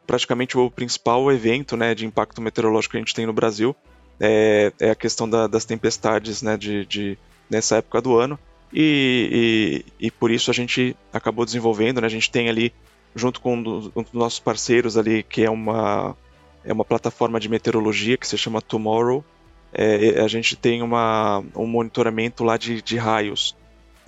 praticamente 0.06 0.56
o 0.56 0.70
principal 0.70 1.30
evento, 1.30 1.76
né, 1.76 1.94
de 1.94 2.06
impacto 2.06 2.40
meteorológico 2.40 2.92
que 2.92 2.98
a 2.98 3.00
gente 3.00 3.14
tem 3.14 3.26
no 3.26 3.32
Brasil 3.32 3.74
é, 4.20 4.70
é 4.78 4.90
a 4.90 4.94
questão 4.94 5.28
da, 5.28 5.46
das 5.46 5.64
tempestades, 5.64 6.42
né, 6.42 6.56
de, 6.56 6.84
de 6.84 7.18
nessa 7.48 7.76
época 7.76 8.02
do 8.02 8.18
ano. 8.18 8.38
E, 8.72 9.82
e, 9.98 10.06
e, 10.06 10.10
por 10.10 10.30
isso 10.30 10.50
a 10.50 10.54
gente 10.54 10.94
acabou 11.12 11.44
desenvolvendo, 11.44 12.00
né? 12.00 12.06
A 12.06 12.10
gente 12.10 12.30
tem 12.30 12.48
ali, 12.48 12.72
junto 13.16 13.40
com 13.40 13.54
um 13.54 13.62
dos, 13.62 13.90
um 13.96 14.02
dos, 14.02 14.12
nossos 14.12 14.38
parceiros 14.38 14.96
ali, 14.96 15.24
que 15.24 15.42
é 15.42 15.50
uma, 15.50 16.16
é 16.64 16.72
uma 16.72 16.84
plataforma 16.84 17.40
de 17.40 17.48
meteorologia 17.48 18.16
que 18.16 18.26
se 18.26 18.36
chama 18.36 18.60
Tomorrow, 18.60 19.24
é, 19.72 20.20
a 20.20 20.28
gente 20.28 20.56
tem 20.56 20.82
uma, 20.82 21.42
um 21.54 21.66
monitoramento 21.66 22.44
lá 22.44 22.56
de, 22.56 22.82
de 22.82 22.96
raios. 22.96 23.56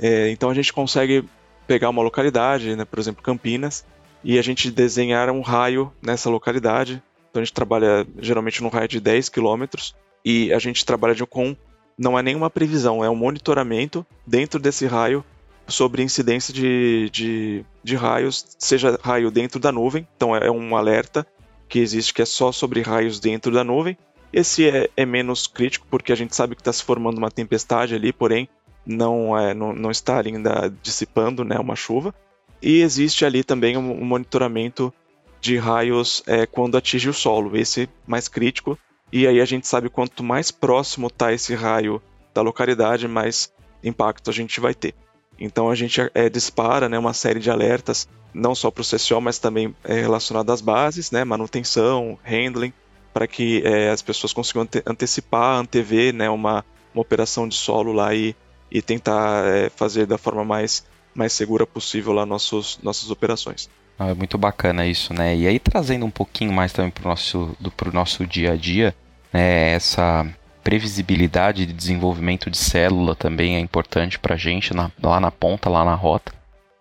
É, 0.01 0.31
então 0.31 0.51
a 0.51 0.55
gente 0.55 0.73
consegue 0.73 1.25
pegar 1.67 1.89
uma 1.89 2.03
localidade, 2.03 2.75
né, 2.75 2.85
por 2.85 2.99
exemplo 2.99 3.23
Campinas, 3.23 3.85
e 4.25 4.39
a 4.39 4.43
gente 4.43 4.71
desenhar 4.71 5.31
um 5.31 5.41
raio 5.41 5.93
nessa 6.03 6.29
localidade. 6.29 7.03
Então 7.31 7.41
a 7.41 7.45
gente 7.45 7.55
trabalha 7.55 8.07
geralmente 8.19 8.63
num 8.63 8.69
raio 8.69 8.89
de 8.89 9.01
10 9.01 9.29
quilômetros 9.29 9.95
e 10.25 10.53
a 10.53 10.59
gente 10.59 10.85
trabalha 10.85 11.15
com 11.27 11.57
não 11.97 12.19
é 12.19 12.23
nenhuma 12.23 12.51
previsão, 12.51 13.05
é 13.05 13.11
um 13.11 13.15
monitoramento 13.15 14.05
dentro 14.27 14.59
desse 14.59 14.87
raio 14.87 15.25
sobre 15.69 16.03
incidência 16.03 16.53
de, 16.53 17.09
de, 17.11 17.65
de 17.83 17.97
raios, 17.97 18.45
seja 18.59 18.99
raio 19.03 19.31
dentro 19.31 19.61
da 19.61 19.71
nuvem, 19.71 20.07
então 20.17 20.35
é 20.35 20.51
um 20.51 20.77
alerta 20.77 21.27
que 21.73 21.79
existe 21.79 22.13
que 22.13 22.21
é 22.21 22.27
só 22.27 22.53
sobre 22.53 22.83
raios 22.83 23.19
dentro 23.19 23.51
da 23.51 23.65
nuvem. 23.65 23.97
Esse 24.31 24.69
é, 24.69 24.91
é 24.95 25.07
menos 25.07 25.47
crítico 25.47 25.87
porque 25.91 26.13
a 26.13 26.15
gente 26.15 26.37
sabe 26.37 26.55
que 26.55 26.61
está 26.61 26.71
se 26.71 26.85
formando 26.85 27.17
uma 27.17 27.31
tempestade 27.31 27.95
ali, 27.95 28.13
porém 28.13 28.47
não, 28.85 29.39
é, 29.39 29.55
não, 29.55 29.73
não 29.73 29.91
está 29.91 30.21
ainda 30.21 30.71
dissipando 30.83 31.43
né, 31.45 31.59
uma 31.59 31.75
chuva. 31.75 32.15
E 32.61 32.83
existe 32.83 33.25
ali 33.25 33.43
também 33.43 33.79
um, 33.79 33.91
um 33.91 34.05
monitoramento 34.05 34.93
de 35.41 35.57
raios 35.57 36.23
é, 36.27 36.45
quando 36.45 36.77
atinge 36.77 37.09
o 37.09 37.15
solo, 37.15 37.57
esse 37.57 37.89
mais 38.07 38.29
crítico, 38.29 38.79
e 39.11 39.27
aí 39.27 39.41
a 39.41 39.45
gente 39.47 39.67
sabe 39.67 39.89
quanto 39.89 40.23
mais 40.23 40.51
próximo 40.51 41.07
está 41.07 41.33
esse 41.33 41.55
raio 41.55 42.03
da 42.35 42.43
localidade, 42.43 43.09
mais 43.09 43.51
impacto 43.83 44.29
a 44.29 44.33
gente 44.33 44.61
vai 44.61 44.75
ter. 44.75 44.95
Então 45.43 45.69
a 45.69 45.75
gente 45.75 46.01
é, 46.15 46.29
dispara 46.29 46.89
né, 46.89 46.97
uma 46.97 47.13
série 47.13 47.41
de 47.41 47.51
alertas, 47.51 48.09
não 48.33 48.55
só 48.55 48.71
para 48.71 48.83
o 48.83 48.85
CCO, 48.85 49.21
mas 49.21 49.41
também 49.41 49.75
é, 49.83 50.01
relacionado 50.01 50.51
às 50.51 50.61
bases, 50.61 51.11
né, 51.11 51.25
manutenção, 51.25 52.17
handling, 52.23 52.73
para 53.13 53.27
que 53.27 53.61
é, 53.65 53.91
as 53.91 54.01
pessoas 54.01 54.33
consigam 54.33 54.63
ante 54.63 54.83
antecipar, 54.87 55.59
antever 55.59 56.15
né, 56.15 56.31
uma, 56.31 56.65
uma 56.95 57.03
operação 57.03 57.49
de 57.49 57.57
solo 57.57 57.93
lá 57.93 58.15
e, 58.15 58.37
e 58.71 58.81
tentar 58.81 59.45
é, 59.47 59.69
fazer 59.69 60.07
da 60.07 60.17
forma 60.17 60.45
mais, 60.45 60.87
mais 61.13 61.33
segura 61.33 61.67
possível 61.67 62.13
lá 62.13 62.25
nossos, 62.25 62.79
nossas 62.81 63.11
operações. 63.11 63.69
Ah, 63.99 64.11
é 64.11 64.15
muito 64.15 64.39
bacana 64.39 64.87
isso, 64.87 65.13
né? 65.13 65.37
E 65.37 65.47
aí 65.47 65.59
trazendo 65.59 66.07
um 66.07 66.11
pouquinho 66.11 66.53
mais 66.53 66.73
também 66.73 66.91
para 66.91 67.05
o 67.05 67.09
nosso, 67.09 67.57
nosso 67.93 68.27
dia 68.27 68.53
a 68.53 68.57
dia, 68.57 68.95
né, 69.33 69.73
essa 69.73 70.25
previsibilidade 70.63 71.67
de 71.67 71.73
desenvolvimento 71.73 72.51
de 72.51 72.59
célula 72.59 73.15
também 73.15 73.57
é 73.57 73.59
importante 73.59 74.19
para 74.19 74.35
a 74.35 74.39
gente 74.39 74.75
na, 74.75 74.91
lá 75.03 75.21
na 75.21 75.31
ponta, 75.31 75.69
lá 75.69 75.85
na 75.85 75.95
rota. 75.95 76.33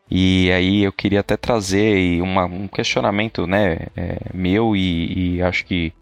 E 0.10 0.52
aí 0.52 0.84
eu 0.84 0.92
queria 0.92 1.22
até 1.22 1.38
trazer 1.38 2.22
uma, 2.22 2.46
um 2.46 2.68
questionamento 2.68 3.48
né, 3.48 3.88
é, 3.96 4.18
meu 4.34 4.76
e, 4.76 5.38
e, 5.38 5.42
acho 5.42 5.66
que 5.66 5.94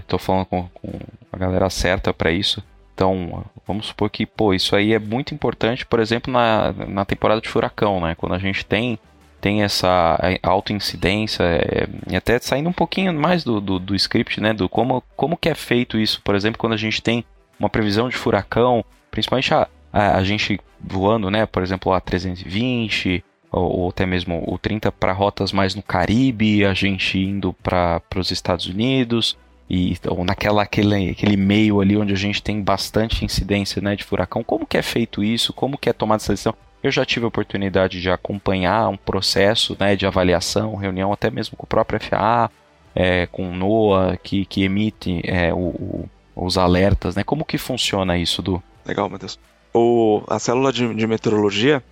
estou 0.00 0.18
é, 0.18 0.22
falando 0.22 0.46
com, 0.46 0.68
com, 0.74 0.90
a 1.32 1.36
galera 1.36 1.70
certa 1.70 2.12
para 2.12 2.32
isso. 2.32 2.62
Então, 2.92 3.44
vamos 3.66 3.86
supor 3.86 4.10
que, 4.10 4.26
pô, 4.26 4.52
isso 4.52 4.74
aí 4.74 4.92
é 4.92 4.98
muito 4.98 5.32
importante, 5.32 5.86
por 5.86 6.00
exemplo, 6.00 6.32
na, 6.32 6.72
na 6.72 7.04
temporada 7.04 7.40
de 7.40 7.48
furacão, 7.48 8.00
né? 8.00 8.14
Quando 8.14 8.34
a 8.34 8.38
gente 8.38 8.66
tem 8.66 8.98
tem 9.40 9.62
essa 9.62 10.18
alta 10.42 10.72
incidência 10.72 11.42
é, 11.42 11.88
e 12.08 12.16
até 12.16 12.38
saindo 12.38 12.68
um 12.68 12.72
pouquinho 12.72 13.12
mais 13.14 13.42
do, 13.42 13.60
do, 13.60 13.78
do, 13.78 13.94
script, 13.94 14.40
né, 14.40 14.52
do 14.52 14.68
como, 14.68 15.02
como 15.16 15.36
que 15.36 15.48
é 15.48 15.54
feito 15.54 15.98
isso, 15.98 16.20
por 16.22 16.34
exemplo, 16.34 16.58
quando 16.58 16.74
a 16.74 16.78
gente 16.78 17.02
tem 17.02 17.24
uma 17.58 17.68
previsão 17.68 18.08
de 18.08 18.16
furacão, 18.16 18.84
principalmente 19.10 19.52
a, 19.54 19.66
a, 19.92 20.16
a 20.16 20.24
gente 20.24 20.60
voando, 20.80 21.30
né, 21.30 21.46
por 21.46 21.62
exemplo, 21.62 21.92
a 21.92 22.00
320 22.00 23.24
ou, 23.50 23.80
ou 23.80 23.88
até 23.90 24.06
mesmo 24.06 24.44
o 24.46 24.58
30 24.58 24.92
para 24.92 25.12
rotas 25.12 25.52
mais 25.52 25.74
no 25.74 25.82
Caribe, 25.82 26.64
a 26.64 26.74
gente 26.74 27.18
indo 27.18 27.52
para 27.52 28.02
os 28.16 28.30
Estados 28.30 28.66
Unidos 28.66 29.36
e 29.70 29.96
ou 30.08 30.24
naquela 30.24 30.62
aquele, 30.62 31.10
aquele 31.10 31.36
meio 31.36 31.80
ali 31.80 31.96
onde 31.96 32.12
a 32.12 32.16
gente 32.16 32.42
tem 32.42 32.60
bastante 32.60 33.24
incidência, 33.24 33.80
né, 33.80 33.94
de 33.94 34.02
furacão. 34.02 34.42
Como 34.42 34.66
que 34.66 34.76
é 34.76 34.82
feito 34.82 35.22
isso? 35.22 35.52
Como 35.52 35.78
que 35.78 35.88
é 35.88 35.92
tomada 35.92 36.20
essa 36.20 36.32
decisão? 36.32 36.54
Eu 36.82 36.90
já 36.90 37.04
tive 37.04 37.24
a 37.24 37.28
oportunidade 37.28 38.00
de 38.00 38.10
acompanhar 38.10 38.88
um 38.88 38.96
processo 38.96 39.76
né, 39.78 39.94
de 39.94 40.06
avaliação, 40.06 40.74
reunião 40.74 41.12
até 41.12 41.30
mesmo 41.30 41.56
com 41.56 41.64
o 41.64 41.68
próprio 41.68 42.00
FAA, 42.00 42.50
é, 42.94 43.26
com 43.26 43.50
o 43.50 43.54
NOAA, 43.54 44.16
que, 44.16 44.44
que 44.44 44.64
emite 44.64 45.20
é, 45.24 45.52
o, 45.52 45.58
o, 45.58 46.08
os 46.34 46.58
alertas. 46.58 47.14
Né? 47.14 47.22
Como 47.22 47.44
que 47.44 47.58
funciona 47.58 48.18
isso, 48.18 48.42
Du? 48.42 48.62
Legal, 48.84 49.08
Matheus. 49.08 49.38
O, 49.72 50.22
a 50.26 50.38
célula 50.38 50.72
de, 50.72 50.92
de 50.94 51.06
meteorologia 51.06 51.82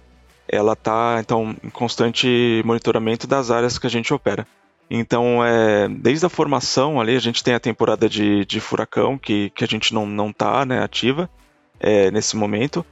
ela 0.48 0.72
está 0.72 1.18
então 1.20 1.54
em 1.62 1.68
constante 1.68 2.62
monitoramento 2.64 3.26
das 3.26 3.50
áreas 3.50 3.78
que 3.78 3.86
a 3.86 3.90
gente 3.90 4.12
opera. 4.12 4.46
Então, 4.90 5.44
é, 5.44 5.88
desde 5.88 6.24
a 6.24 6.30
formação 6.30 7.00
ali, 7.00 7.14
a 7.14 7.20
gente 7.20 7.44
tem 7.44 7.54
a 7.54 7.60
temporada 7.60 8.08
de, 8.08 8.44
de 8.44 8.58
furacão, 8.60 9.18
que, 9.18 9.50
que 9.50 9.62
a 9.62 9.66
gente 9.66 9.92
não, 9.92 10.06
não 10.06 10.32
tá 10.32 10.64
né, 10.64 10.82
ativa, 10.82 11.28
é, 11.78 12.10
nesse 12.10 12.36
momento, 12.36 12.84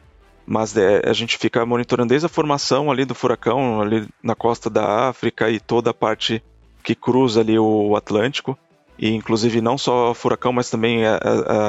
mas 0.46 0.76
é, 0.76 1.02
a 1.04 1.12
gente 1.12 1.38
fica 1.38 1.64
monitorando 1.64 2.10
desde 2.10 2.26
a 2.26 2.28
formação 2.28 2.90
ali 2.90 3.04
do 3.04 3.14
furacão, 3.14 3.80
ali 3.80 4.06
na 4.22 4.34
costa 4.34 4.68
da 4.68 5.08
África 5.08 5.50
e 5.50 5.58
toda 5.58 5.90
a 5.90 5.94
parte 5.94 6.42
que 6.84 6.94
cruza 6.94 7.40
ali 7.40 7.58
o 7.58 7.96
Atlântico, 7.96 8.56
e 8.98 9.10
inclusive 9.10 9.60
não 9.60 9.76
só 9.76 10.14
furacão, 10.14 10.52
mas 10.52 10.70
também 10.70 11.04
a, 11.04 11.18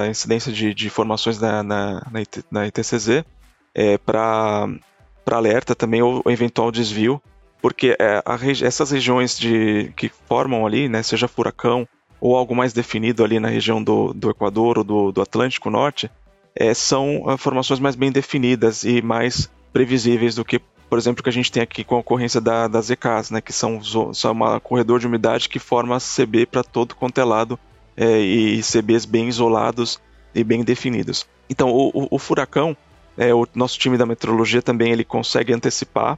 a 0.03 0.07
incidência 0.07 0.51
de, 0.51 0.73
de 0.73 0.89
formações 0.89 1.39
na, 1.39 1.63
na, 1.63 2.07
na 2.51 2.67
ITCZ, 2.67 3.23
é, 3.73 3.97
para 3.97 4.67
alerta 5.31 5.75
também 5.75 6.01
o 6.01 6.21
eventual 6.27 6.71
desvio, 6.71 7.21
porque 7.61 7.95
é, 7.99 8.21
a, 8.25 8.37
essas 8.65 8.91
regiões 8.91 9.37
de, 9.37 9.91
que 9.95 10.09
formam 10.27 10.65
ali, 10.65 10.87
né, 10.87 11.01
seja 11.03 11.27
furacão 11.27 11.87
ou 12.19 12.35
algo 12.35 12.55
mais 12.55 12.73
definido 12.73 13.23
ali 13.23 13.39
na 13.39 13.47
região 13.47 13.83
do, 13.83 14.13
do 14.13 14.29
Equador 14.29 14.79
ou 14.79 14.83
do, 14.83 15.11
do 15.11 15.21
Atlântico 15.21 15.69
Norte, 15.69 16.09
é, 16.55 16.73
são 16.73 17.23
ah, 17.27 17.37
formações 17.37 17.79
mais 17.79 17.95
bem 17.95 18.11
definidas 18.11 18.83
e 18.83 19.01
mais 19.01 19.49
previsíveis 19.71 20.35
do 20.35 20.43
que, 20.43 20.59
por 20.89 20.97
exemplo, 20.97 21.21
que 21.21 21.29
a 21.29 21.33
gente 21.33 21.51
tem 21.51 21.61
aqui 21.61 21.83
com 21.83 21.95
a 21.95 21.99
ocorrência 21.99 22.41
da, 22.41 22.67
das 22.67 22.89
ECAs, 22.89 23.29
né, 23.29 23.41
que 23.41 23.53
são, 23.53 23.81
são 23.83 24.31
um 24.31 24.59
corredor 24.59 24.99
de 24.99 25.07
umidade 25.07 25.49
que 25.49 25.59
forma 25.59 25.99
CB 25.99 26.47
para 26.47 26.63
todo 26.63 26.95
quanto 26.95 27.21
é 27.21 27.23
lado 27.23 27.59
é, 27.95 28.19
e 28.19 28.61
CBs 28.61 29.05
bem 29.05 29.27
isolados 29.27 29.99
e 30.33 30.43
bem 30.43 30.63
definidos. 30.63 31.27
Então, 31.49 31.69
o, 31.69 31.89
o, 31.89 32.07
o 32.11 32.19
furacão, 32.19 32.75
é, 33.17 33.33
o 33.33 33.47
nosso 33.53 33.77
time 33.77 33.97
da 33.97 34.05
meteorologia 34.05 34.61
também 34.61 34.91
ele 34.91 35.03
consegue 35.03 35.53
antecipar 35.53 36.17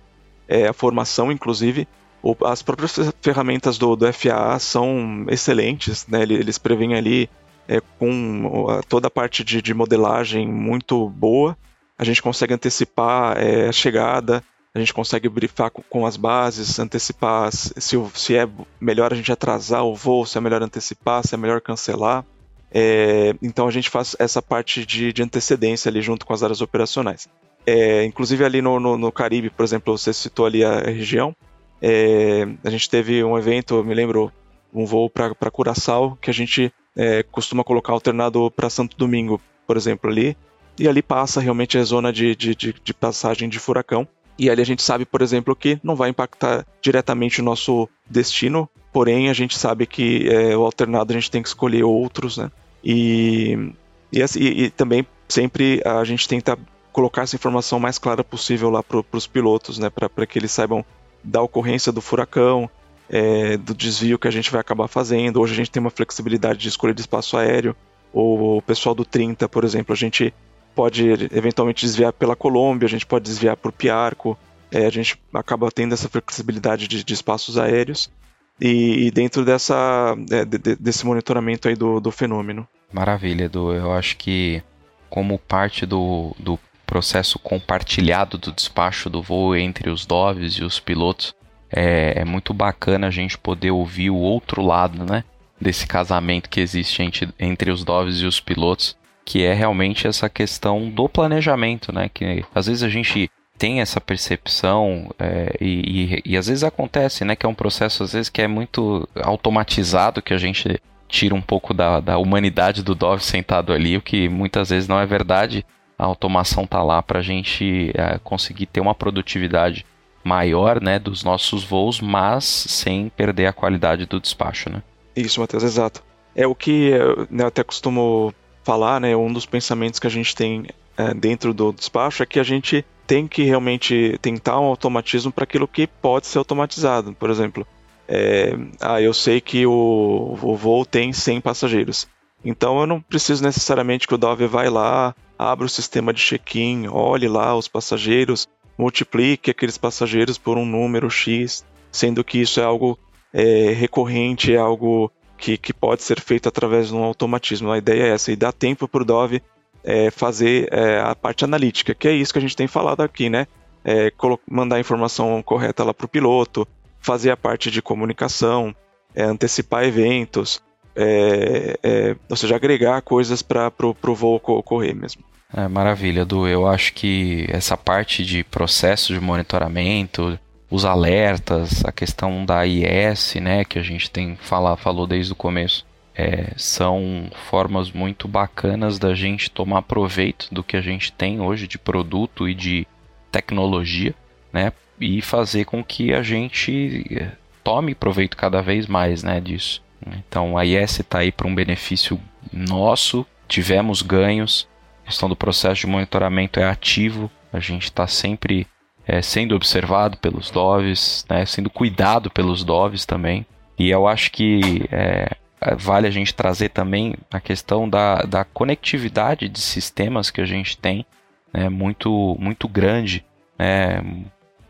é, 0.50 0.68
a 0.68 0.74
formação, 0.74 1.32
inclusive. 1.32 1.88
O, 2.22 2.36
as 2.46 2.62
próprias 2.62 2.98
ferramentas 3.22 3.78
do, 3.78 3.96
do 3.96 4.12
FAA 4.12 4.60
são 4.60 5.26
excelentes, 5.30 6.06
né? 6.08 6.24
Eles 6.24 6.58
preveem 6.58 6.96
ali 6.96 7.30
é, 7.68 7.80
com 8.00 8.82
toda 8.90 9.08
a 9.08 9.12
parte 9.12 9.44
de, 9.44 9.62
de, 9.62 9.74
modelagem 9.74 10.48
muito 10.48 11.08
boa. 11.10 11.56
A 11.98 12.04
gente 12.04 12.22
consegue 12.22 12.54
antecipar 12.54 13.38
é, 13.38 13.70
a 13.70 13.72
chegada, 13.72 14.44
a 14.74 14.80
gente 14.80 14.94
consegue 14.94 15.30
brifar 15.30 15.70
com, 15.70 15.82
com 15.84 16.06
as 16.06 16.18
bases, 16.18 16.80
antecipar 16.80 17.52
se, 17.52 17.96
se, 18.14 18.36
é 18.36 18.48
melhor 18.82 19.14
a 19.14 19.16
gente 19.16 19.32
atrasar 19.32 19.84
o 19.84 19.96
voo, 19.96 20.26
se 20.26 20.38
é 20.38 20.42
melhor 20.42 20.64
antecipar, 20.64 21.26
se 21.26 21.36
é 21.36 21.38
melhor 21.38 21.62
cancelar. 21.62 22.26
É, 22.72 23.34
então 23.42 23.68
a 23.68 23.72
gente 23.72 23.90
faz 23.90 24.16
essa 24.20 24.42
parte 24.42 24.86
de, 24.86 25.12
de, 25.12 25.24
antecedência 25.24 25.90
ali 25.90 26.02
junto 26.02 26.26
com 26.26 26.34
as 26.34 26.44
áreas 26.44 26.62
operacionais. 26.62 27.28
É, 27.66 28.04
inclusive 28.06 28.44
ali 28.44 28.62
no, 28.62 28.80
no, 28.80 28.98
no, 28.98 29.12
Caribe, 29.12 29.50
por 29.50 29.64
exemplo, 29.64 29.98
você 29.98 30.14
citou 30.14 30.46
ali 30.46 30.64
a, 30.64 30.80
região. 30.80 31.36
É, 31.82 32.48
a 32.64 32.70
gente 32.70 32.90
teve 32.90 33.24
um 33.24 33.38
evento, 33.38 33.84
me 33.84 33.94
lembro, 33.94 34.32
um 34.74 34.86
voo 34.86 35.10
para 35.10 35.52
Curaçao, 35.52 36.18
que 36.22 36.30
a 36.30 36.34
gente 36.34 36.74
é, 36.96 37.24
costuma 37.24 37.64
colocar 37.64 37.94
alternado 37.94 38.50
para 38.52 38.70
Santo 38.70 38.98
Domingo, 38.98 39.40
por 39.68 39.78
exemplo, 39.78 40.10
ali. 40.10 40.36
E 40.78 40.88
ali 40.88 41.02
passa 41.02 41.42
realmente 41.42 41.78
a 41.78 41.84
zona 41.84 42.12
de, 42.12 42.36
de, 42.36 42.56
de, 42.56 42.76
de 42.84 42.94
passagem 42.94 43.50
de 43.50 43.60
furacão. 43.60 44.08
E 44.38 44.50
ali 44.50 44.62
a 44.62 44.66
gente 44.66 44.82
sabe, 44.82 45.06
por 45.06 45.22
exemplo, 45.22 45.56
que 45.56 45.78
não 45.84 45.96
vai 45.96 46.10
impactar 46.10 46.66
diretamente 46.82 47.42
o 47.42 47.44
nosso 47.44 47.90
destino, 48.10 48.70
porém 48.94 49.30
a 49.30 49.34
gente 49.34 49.58
sabe 49.58 49.86
que 49.86 50.30
é, 50.30 50.56
o 50.56 50.64
alternado 50.64 51.12
a 51.12 51.16
gente 51.16 51.30
tem 51.30 51.42
que 51.42 51.50
escolher 51.50 51.84
outros, 51.84 52.38
né? 52.38 52.50
E, 52.82 53.74
e, 54.12 54.24
assim, 54.24 54.40
e, 54.40 54.64
e 54.64 54.70
também 54.70 55.06
sempre 55.28 55.82
a 55.86 56.04
gente 56.06 56.26
tenta 56.28 56.58
colocar 57.00 57.22
essa 57.22 57.38
informação 57.38 57.80
mais 57.80 57.98
clara 57.98 58.26
possível 58.26 58.70
lá 58.70 58.84
para 58.84 59.02
os 59.14 59.26
pilotos, 59.26 59.80
né? 59.80 59.90
Para 59.90 60.28
que 60.28 60.38
eles 60.38 60.52
saibam 60.52 60.84
da 61.24 61.42
ocorrência 61.42 61.94
do 61.94 62.02
furacão, 62.02 62.70
é, 63.10 63.56
do 63.56 63.74
desvio 63.74 64.20
que 64.20 64.28
a 64.28 64.32
gente 64.32 64.52
vai 64.52 64.60
acabar 64.60 64.90
fazendo. 64.90 65.40
Hoje 65.40 65.54
a 65.54 65.56
gente 65.56 65.72
tem 65.72 65.80
uma 65.80 65.90
flexibilidade 65.90 66.60
de 66.60 66.68
escolha 66.68 66.94
de 66.94 67.00
espaço 67.00 67.38
aéreo. 67.38 67.74
Ou 68.12 68.58
o 68.58 68.62
pessoal 68.62 68.94
do 68.94 69.06
30, 69.06 69.48
por 69.48 69.64
exemplo, 69.64 69.94
a 69.94 69.96
gente 69.96 70.34
pode 70.76 71.10
eventualmente 71.32 71.86
desviar 71.86 72.12
pela 72.12 72.36
Colômbia, 72.36 72.86
a 72.86 72.90
gente 72.90 73.06
pode 73.06 73.24
desviar 73.24 73.56
por 73.56 73.72
Piarco, 73.72 74.38
é, 74.70 74.86
a 74.86 74.90
gente 74.90 75.18
acaba 75.34 75.72
tendo 75.72 75.94
essa 75.94 76.10
flexibilidade 76.10 76.86
de, 76.86 77.02
de 77.02 77.14
espaços 77.14 77.58
aéreos 77.58 78.12
e, 78.60 79.08
e 79.08 79.12
dentro 79.12 79.46
dessa, 79.46 80.18
é, 80.32 80.44
de, 80.44 80.76
desse 80.76 81.06
monitoramento 81.06 81.70
aí 81.70 81.76
do, 81.76 82.02
do 82.02 82.12
fenômeno. 82.12 82.68
Maravilha, 82.92 83.46
Edu. 83.46 83.72
Eu 83.72 83.94
acho 83.94 84.18
que 84.18 84.62
como 85.10 85.40
parte 85.40 85.86
do, 85.86 86.36
do 86.38 86.60
processo 86.90 87.38
compartilhado 87.38 88.36
do 88.36 88.52
despacho 88.52 89.12
do 89.12 89.22
voo 89.22 89.56
entre 89.56 89.92
os 89.92 90.08
doves 90.08 90.54
e 90.54 90.64
os 90.64 90.80
pilotos, 90.80 91.36
é, 91.72 92.14
é 92.18 92.26
muito 92.26 92.52
bacana 92.52 93.08
a 93.08 93.12
gente 93.12 93.38
poder 93.38 93.70
ouvir 93.70 94.10
o 94.10 94.16
outro 94.16 94.66
lado, 94.66 95.06
né? 95.06 95.24
Desse 95.62 95.86
casamento 95.86 96.50
que 96.50 96.60
existe 96.60 97.04
entre, 97.04 97.30
entre 97.40 97.70
os 97.70 97.84
doves 97.84 98.18
e 98.18 98.26
os 98.26 98.40
pilotos, 98.40 98.98
que 99.24 99.44
é 99.44 99.54
realmente 99.54 100.08
essa 100.08 100.28
questão 100.28 100.90
do 100.90 101.08
planejamento, 101.08 101.94
né? 101.94 102.10
Que 102.12 102.44
às 102.56 102.66
vezes 102.66 102.82
a 102.82 102.90
gente 102.90 103.30
tem 103.56 103.82
essa 103.82 104.02
percepção 104.02 105.14
é, 105.20 105.56
e, 105.62 106.22
e, 106.26 106.32
e, 106.32 106.38
às 106.38 106.48
vezes 106.48 106.64
acontece, 106.64 107.24
né? 107.24 107.36
Que 107.36 107.46
é 107.46 107.50
um 107.50 107.54
processo 107.54 108.04
às 108.04 108.14
vezes 108.14 108.30
que 108.30 108.42
é 108.42 108.48
muito 108.48 109.08
automatizado, 109.22 110.24
que 110.24 110.34
a 110.34 110.40
gente 110.40 110.82
tira 111.08 111.36
um 111.36 111.42
pouco 111.42 111.72
da, 111.72 112.00
da 112.00 112.18
humanidade 112.18 112.82
do 112.82 112.96
Dove 112.96 113.24
sentado 113.24 113.74
ali, 113.74 113.96
o 113.96 114.02
que 114.02 114.28
muitas 114.28 114.70
vezes 114.70 114.88
não 114.88 115.00
é 115.00 115.06
verdade. 115.06 115.64
A 116.00 116.06
automação 116.06 116.66
tá 116.66 116.82
lá 116.82 117.04
para 117.04 117.20
a 117.20 117.22
gente 117.22 117.92
é, 117.94 118.18
conseguir 118.24 118.66
ter 118.66 118.80
uma 118.80 118.96
produtividade 118.96 119.86
maior, 120.24 120.82
né, 120.82 120.98
dos 120.98 121.24
nossos 121.24 121.64
voos, 121.64 122.00
mas 122.00 122.46
sem 122.46 123.10
perder 123.10 123.48
a 123.48 123.54
qualidade 123.54 124.06
do 124.06 124.20
despacho, 124.20 124.70
né? 124.70 124.82
Isso, 125.16 125.40
Matheus, 125.42 125.64
exato. 125.64 126.04
É 126.36 126.48
o 126.48 126.56
que 126.56 126.92
né, 127.30 127.44
eu 127.44 127.48
até 127.48 127.64
costumo 127.64 128.34
falar, 128.64 129.02
né, 129.02 129.16
um 129.16 129.32
dos 129.32 129.46
pensamentos 129.46 130.00
que 130.00 130.08
a 130.08 130.10
gente 130.10 130.36
tem 130.36 130.68
é, 130.98 131.14
dentro 131.14 131.54
do 131.54 131.72
despacho 131.72 132.24
é 132.24 132.26
que 132.26 132.40
a 132.40 132.44
gente 132.44 132.86
tem 133.08 133.28
que 133.28 133.44
realmente 133.44 134.20
tentar 134.22 134.60
um 134.60 134.66
automatismo 134.66 135.32
para 135.32 135.46
aquilo 135.46 135.68
que 135.68 135.88
pode 135.88 136.28
ser 136.28 136.38
automatizado. 136.38 137.14
Por 137.14 137.30
exemplo, 137.30 137.66
é, 138.08 138.54
ah, 138.82 139.02
eu 139.02 139.14
sei 139.14 139.40
que 139.40 139.66
o, 139.66 140.38
o 140.42 140.56
voo 140.56 140.86
tem 140.86 141.14
100 141.14 141.42
passageiros. 141.42 142.08
Então 142.44 142.80
eu 142.80 142.88
não 142.88 143.02
preciso 143.02 143.44
necessariamente 143.44 144.08
que 144.08 144.16
o 144.16 144.18
Dove 144.18 144.48
vai 144.48 144.70
lá, 144.70 145.14
abra 145.38 145.66
o 145.66 145.70
sistema 145.70 146.14
de 146.14 146.22
check-in, 146.22 146.88
olhe 146.88 147.28
lá 147.28 147.56
os 147.56 147.68
passageiros, 147.68 148.48
multiplique 148.78 149.52
aqueles 149.52 149.78
passageiros 149.78 150.38
por 150.38 150.58
um 150.58 150.66
número 150.66 151.10
X, 151.10 151.66
sendo 151.92 152.24
que 152.24 152.40
isso 152.40 152.60
é 152.60 152.64
algo 152.64 152.98
é, 153.34 153.72
recorrente, 153.74 154.54
é 154.54 154.58
algo 154.58 155.12
que, 155.38 155.58
que 155.58 155.74
pode 155.74 156.04
ser 156.04 156.20
feito 156.20 156.48
através 156.48 156.88
de 156.88 156.96
um 156.96 157.04
automatismo. 157.04 157.72
A 157.72 157.78
ideia 157.78 158.04
é 158.04 158.10
essa, 158.10 158.32
e 158.32 158.36
dá 158.36 158.52
tempo 158.52 158.88
para 158.88 159.02
o 159.02 159.06
Dove 159.06 159.42
é, 159.84 160.12
fazer 160.12 160.68
é, 160.72 161.00
a 161.00 161.16
parte 161.16 161.44
analítica, 161.44 161.94
que 161.94 162.08
é 162.08 162.12
isso 162.12 162.34
que 162.34 162.40
a 162.40 162.42
gente 162.42 162.56
tem 162.56 162.68
falado 162.68 163.02
aqui, 163.02 163.30
né? 163.30 163.48
É, 163.84 164.12
mandar 164.50 164.76
a 164.76 164.80
informação 164.80 165.42
correta 165.42 165.84
lá 165.84 165.94
para 165.94 166.06
o 166.06 166.10
piloto, 166.10 166.68
fazer 167.00 167.32
a 167.32 167.38
parte 167.38 167.72
de 167.72 167.82
comunicação, 167.82 168.76
é, 169.16 169.24
antecipar 169.24 169.86
eventos, 169.86 170.62
é, 170.96 171.80
é, 171.82 172.16
ou 172.30 172.36
seja, 172.36 172.56
agregar 172.56 173.02
coisas 173.02 173.42
para 173.42 173.72
o 173.82 174.16
voo 174.16 174.36
ocorrer 174.36 174.96
mesmo. 174.96 175.24
É, 175.56 175.68
maravilha, 175.68 176.26
Du. 176.26 176.48
Eu 176.48 176.68
acho 176.68 176.94
que 176.94 177.46
essa 177.50 177.76
parte 177.76 178.24
de 178.24 178.44
processo 178.44 179.14
de 179.14 179.20
monitoramento, 179.20 180.38
os 180.70 180.86
alertas, 180.86 181.84
a 181.84 181.92
questão 181.92 182.46
da 182.46 182.66
IS, 182.66 183.36
né, 183.36 183.66
que 183.66 183.80
a 183.80 183.84
gente 183.84 184.12
tem 184.12 184.36
fala, 184.36 184.78
falou 184.78 185.08
desde 185.08 185.34
o 185.34 185.36
começo, 185.36 185.86
é, 186.16 186.52
são 186.56 187.32
formas 187.50 187.92
muito 187.92 188.28
bacanas 188.28 189.00
da 189.00 189.16
gente 189.16 189.50
tomar 189.50 189.82
proveito 189.84 190.48
do 190.52 190.64
que 190.64 190.78
a 190.78 190.82
gente 190.82 191.12
tem 191.12 191.40
hoje 191.42 191.68
de 191.68 191.80
produto 191.80 192.48
e 192.48 192.54
de 192.54 192.86
tecnologia, 193.32 194.14
né, 194.54 194.72
e 195.00 195.22
fazer 195.22 195.66
com 195.66 195.84
que 195.84 196.14
a 196.14 196.22
gente 196.22 197.06
é, 197.10 197.32
tome 197.64 197.96
proveito 197.96 198.38
cada 198.38 198.62
vez 198.62 198.86
mais, 198.86 199.24
né, 199.24 199.40
disso. 199.40 199.82
Então 200.08 200.58
a 200.58 200.66
IS 200.66 201.00
está 201.00 201.20
aí 201.20 201.32
para 201.32 201.48
um 201.48 201.56
benefício 201.56 202.20
nosso, 202.52 203.26
tivemos 203.48 204.02
ganhos, 204.02 204.68
a 205.04 205.08
questão 205.08 205.28
do 205.28 205.36
processo 205.36 205.82
de 205.82 205.88
monitoramento 205.88 206.60
é 206.60 206.70
ativo, 206.70 207.30
a 207.52 207.60
gente 207.60 207.86
está 207.86 208.08
sempre 208.08 208.68
é, 209.06 209.22
sendo 209.22 209.56
observado 209.56 210.18
pelos 210.18 210.52
doves, 210.52 211.26
né, 211.30 211.46
sendo 211.46 211.70
cuidado 211.70 212.30
pelos 212.30 212.64
doves 212.64 213.06
também. 213.06 213.46
E 213.78 213.90
eu 213.90 214.08
acho 214.08 214.32
que 214.32 214.88
é, 214.92 215.36
vale 215.78 216.08
a 216.08 216.12
gente 216.12 216.34
trazer 216.34 216.70
também 216.70 217.16
a 217.32 217.40
questão 217.40 217.90
da, 217.90 218.22
da 218.22 218.44
conectividade 218.44 219.50
de 219.50 219.60
sistemas 219.60 220.30
que 220.30 220.42
a 220.42 220.46
gente 220.46 220.78
tem, 220.78 221.06
né, 221.52 221.70
muito, 221.70 222.38
muito 222.40 222.68
grande 222.68 223.26
né, 223.58 224.02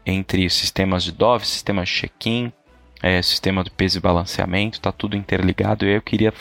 entre 0.05 0.49
sistemas 0.49 1.03
de 1.03 1.11
Dove, 1.11 1.45
sistemas 1.45 1.89
de 1.89 1.95
check-in, 1.95 2.51
é, 3.01 3.21
sistema 3.21 3.63
de 3.63 3.71
peso 3.71 3.97
e 3.97 4.01
balanceamento, 4.01 4.77
está 4.77 4.91
tudo 4.91 5.15
interligado. 5.15 5.85
E 5.85 5.95
eu 5.95 6.01
queria 6.01 6.33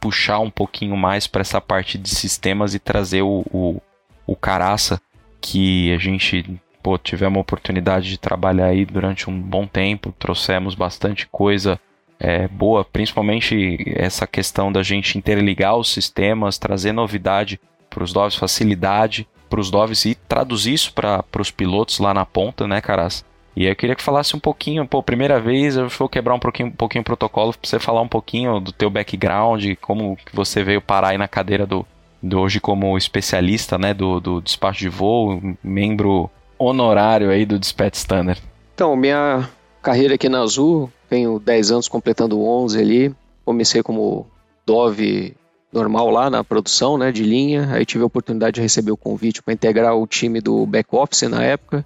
puxar 0.00 0.38
um 0.38 0.50
pouquinho 0.50 0.96
mais 0.96 1.26
para 1.26 1.42
essa 1.42 1.60
parte 1.60 1.98
de 1.98 2.08
sistemas 2.08 2.74
e 2.74 2.78
trazer 2.78 3.22
o, 3.22 3.44
o, 3.52 3.80
o 4.26 4.36
Caraça, 4.36 5.00
que 5.40 5.92
a 5.92 5.98
gente 5.98 6.60
pô, 6.82 6.96
tivemos 6.98 7.38
a 7.38 7.40
oportunidade 7.40 8.08
de 8.08 8.18
trabalhar 8.18 8.66
aí 8.66 8.84
durante 8.84 9.28
um 9.28 9.40
bom 9.40 9.66
tempo, 9.66 10.14
trouxemos 10.18 10.74
bastante 10.74 11.26
coisa 11.26 11.78
é, 12.18 12.46
boa, 12.48 12.84
principalmente 12.84 13.82
essa 13.96 14.26
questão 14.26 14.70
da 14.70 14.82
gente 14.82 15.16
interligar 15.16 15.76
os 15.76 15.90
sistemas, 15.90 16.58
trazer 16.58 16.92
novidade 16.92 17.60
os 17.98 18.12
DOVs, 18.12 18.36
facilidade 18.36 19.26
para 19.48 19.60
os 19.60 19.70
DOVs 19.70 20.04
e 20.04 20.14
traduzir 20.14 20.74
isso 20.74 20.92
para 20.92 21.24
os 21.38 21.50
pilotos 21.50 21.98
lá 21.98 22.14
na 22.14 22.24
ponta, 22.24 22.68
né, 22.68 22.80
caras? 22.80 23.24
E 23.56 23.66
eu 23.66 23.74
queria 23.74 23.96
que 23.96 24.02
falasse 24.02 24.36
um 24.36 24.38
pouquinho, 24.38 24.86
pô, 24.86 25.02
primeira 25.02 25.40
vez 25.40 25.76
eu 25.76 25.88
vou 25.88 26.08
quebrar 26.08 26.34
um 26.34 26.38
pouquinho, 26.38 26.68
um 26.68 26.72
pouquinho 26.72 27.02
o 27.02 27.04
protocolo 27.04 27.52
para 27.52 27.68
você 27.68 27.78
falar 27.78 28.00
um 28.00 28.08
pouquinho 28.08 28.60
do 28.60 28.72
teu 28.72 28.88
background, 28.88 29.74
como 29.80 30.16
você 30.32 30.62
veio 30.62 30.80
parar 30.80 31.08
aí 31.08 31.18
na 31.18 31.26
cadeira 31.26 31.66
do, 31.66 31.84
do 32.22 32.38
hoje 32.38 32.60
como 32.60 32.96
especialista, 32.96 33.76
né, 33.76 33.92
do, 33.92 34.20
do 34.20 34.40
despacho 34.40 34.80
de 34.80 34.88
voo, 34.88 35.40
membro 35.62 36.30
honorário 36.58 37.30
aí 37.30 37.44
do 37.44 37.58
Dispatch 37.58 37.96
Standard. 37.96 38.40
Então, 38.74 38.94
minha 38.94 39.48
carreira 39.82 40.14
aqui 40.14 40.28
na 40.28 40.40
Azul, 40.40 40.90
tenho 41.08 41.38
10 41.38 41.72
anos 41.72 41.88
completando 41.88 42.40
11 42.40 42.78
ali, 42.78 43.14
comecei 43.44 43.82
como 43.82 44.26
Dove 44.64 45.34
normal 45.72 46.10
lá 46.10 46.28
na 46.30 46.44
produção, 46.44 46.98
né, 46.98 47.10
de 47.10 47.22
linha. 47.22 47.68
Aí 47.72 47.84
tive 47.84 48.02
a 48.02 48.06
oportunidade 48.06 48.54
de 48.54 48.60
receber 48.60 48.90
o 48.90 48.96
convite 48.96 49.42
para 49.42 49.54
integrar 49.54 49.96
o 49.96 50.06
time 50.06 50.40
do 50.40 50.66
back 50.66 50.88
office 50.94 51.22
na 51.22 51.42
época. 51.42 51.84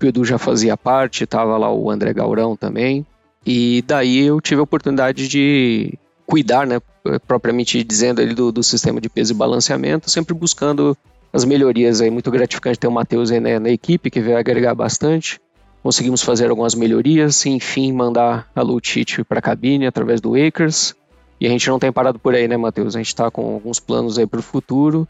O 0.00 0.04
Edu 0.04 0.24
já 0.24 0.38
fazia 0.38 0.76
parte, 0.76 1.26
tava 1.26 1.56
lá 1.56 1.72
o 1.72 1.90
André 1.90 2.12
Gaurão 2.12 2.56
também. 2.56 3.06
E 3.46 3.82
daí 3.86 4.20
eu 4.20 4.40
tive 4.40 4.60
a 4.60 4.64
oportunidade 4.64 5.28
de 5.28 5.94
cuidar, 6.26 6.66
né, 6.66 6.80
propriamente 7.26 7.82
dizendo 7.84 8.20
ali 8.20 8.34
do, 8.34 8.50
do 8.50 8.62
sistema 8.62 9.00
de 9.00 9.08
peso 9.08 9.32
e 9.32 9.36
balanceamento, 9.36 10.10
sempre 10.10 10.34
buscando 10.34 10.96
as 11.32 11.44
melhorias 11.44 12.00
aí. 12.00 12.10
Muito 12.10 12.30
gratificante 12.30 12.78
ter 12.78 12.88
o 12.88 12.92
Matheus 12.92 13.30
né, 13.30 13.58
na 13.58 13.70
equipe, 13.70 14.10
que 14.10 14.20
veio 14.20 14.38
agregar 14.38 14.74
bastante. 14.74 15.40
Conseguimos 15.82 16.22
fazer 16.22 16.48
algumas 16.48 16.74
melhorias, 16.74 17.44
e, 17.44 17.50
enfim, 17.50 17.92
mandar 17.92 18.48
a 18.54 18.62
Lutite 18.62 19.22
para 19.22 19.38
a 19.38 19.42
cabine 19.42 19.86
através 19.86 20.20
do 20.20 20.34
Acres. 20.34 20.94
E 21.40 21.46
a 21.46 21.50
gente 21.50 21.68
não 21.68 21.78
tem 21.78 21.92
parado 21.92 22.18
por 22.18 22.34
aí, 22.34 22.48
né, 22.48 22.56
Matheus? 22.56 22.96
A 22.96 22.98
gente 22.98 23.08
está 23.08 23.30
com 23.30 23.54
alguns 23.54 23.78
planos 23.78 24.18
aí 24.18 24.26
para 24.26 24.40
o 24.40 24.42
futuro. 24.42 25.06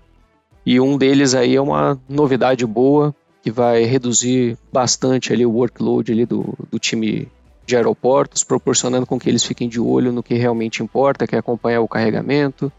E 0.66 0.80
um 0.80 0.98
deles 0.98 1.34
aí 1.34 1.54
é 1.54 1.60
uma 1.60 1.98
novidade 2.08 2.66
boa 2.66 3.14
que 3.44 3.50
vai 3.50 3.84
reduzir 3.84 4.56
bastante 4.72 5.30
ali 5.30 5.44
o 5.44 5.50
workload 5.50 6.10
ali 6.10 6.24
do, 6.24 6.54
do 6.70 6.78
time 6.78 7.28
de 7.66 7.76
aeroportos, 7.76 8.42
proporcionando 8.42 9.04
com 9.04 9.20
que 9.20 9.28
eles 9.28 9.44
fiquem 9.44 9.68
de 9.68 9.78
olho 9.78 10.10
no 10.10 10.22
que 10.22 10.32
realmente 10.32 10.82
importa, 10.82 11.26
que 11.26 11.36
é 11.36 11.38
acompanhar 11.38 11.82
o 11.82 11.88
carregamento, 11.88 12.72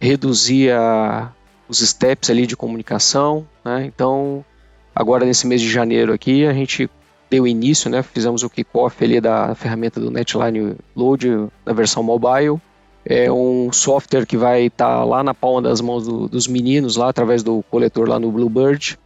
reduzir 0.00 0.72
a, 0.72 1.32
os 1.68 1.78
steps 1.78 2.30
ali 2.30 2.48
de 2.48 2.56
comunicação. 2.56 3.46
Né? 3.64 3.84
Então, 3.86 4.44
agora 4.92 5.24
nesse 5.24 5.46
mês 5.46 5.60
de 5.60 5.70
janeiro 5.70 6.12
aqui, 6.12 6.44
a 6.44 6.52
gente 6.52 6.90
deu 7.30 7.46
início, 7.46 7.88
né? 7.88 8.02
fizemos 8.02 8.42
o 8.42 8.50
kickoff 8.50 9.04
ali 9.04 9.20
da 9.20 9.54
ferramenta 9.54 10.00
do 10.00 10.10
Netline 10.10 10.74
Load 10.96 11.48
na 11.64 11.72
versão 11.72 12.02
mobile 12.02 12.60
é 13.04 13.30
um 13.32 13.72
software 13.72 14.26
que 14.26 14.36
vai 14.36 14.66
estar 14.66 14.98
tá 14.98 15.04
lá 15.04 15.22
na 15.22 15.32
palma 15.32 15.62
das 15.62 15.80
mãos 15.80 16.06
do, 16.06 16.28
dos 16.28 16.46
meninos, 16.46 16.96
lá 16.96 17.08
através 17.08 17.42
do 17.42 17.62
coletor 17.70 18.08
lá 18.08 18.18
no 18.18 18.30
Bluebird. 18.30 18.98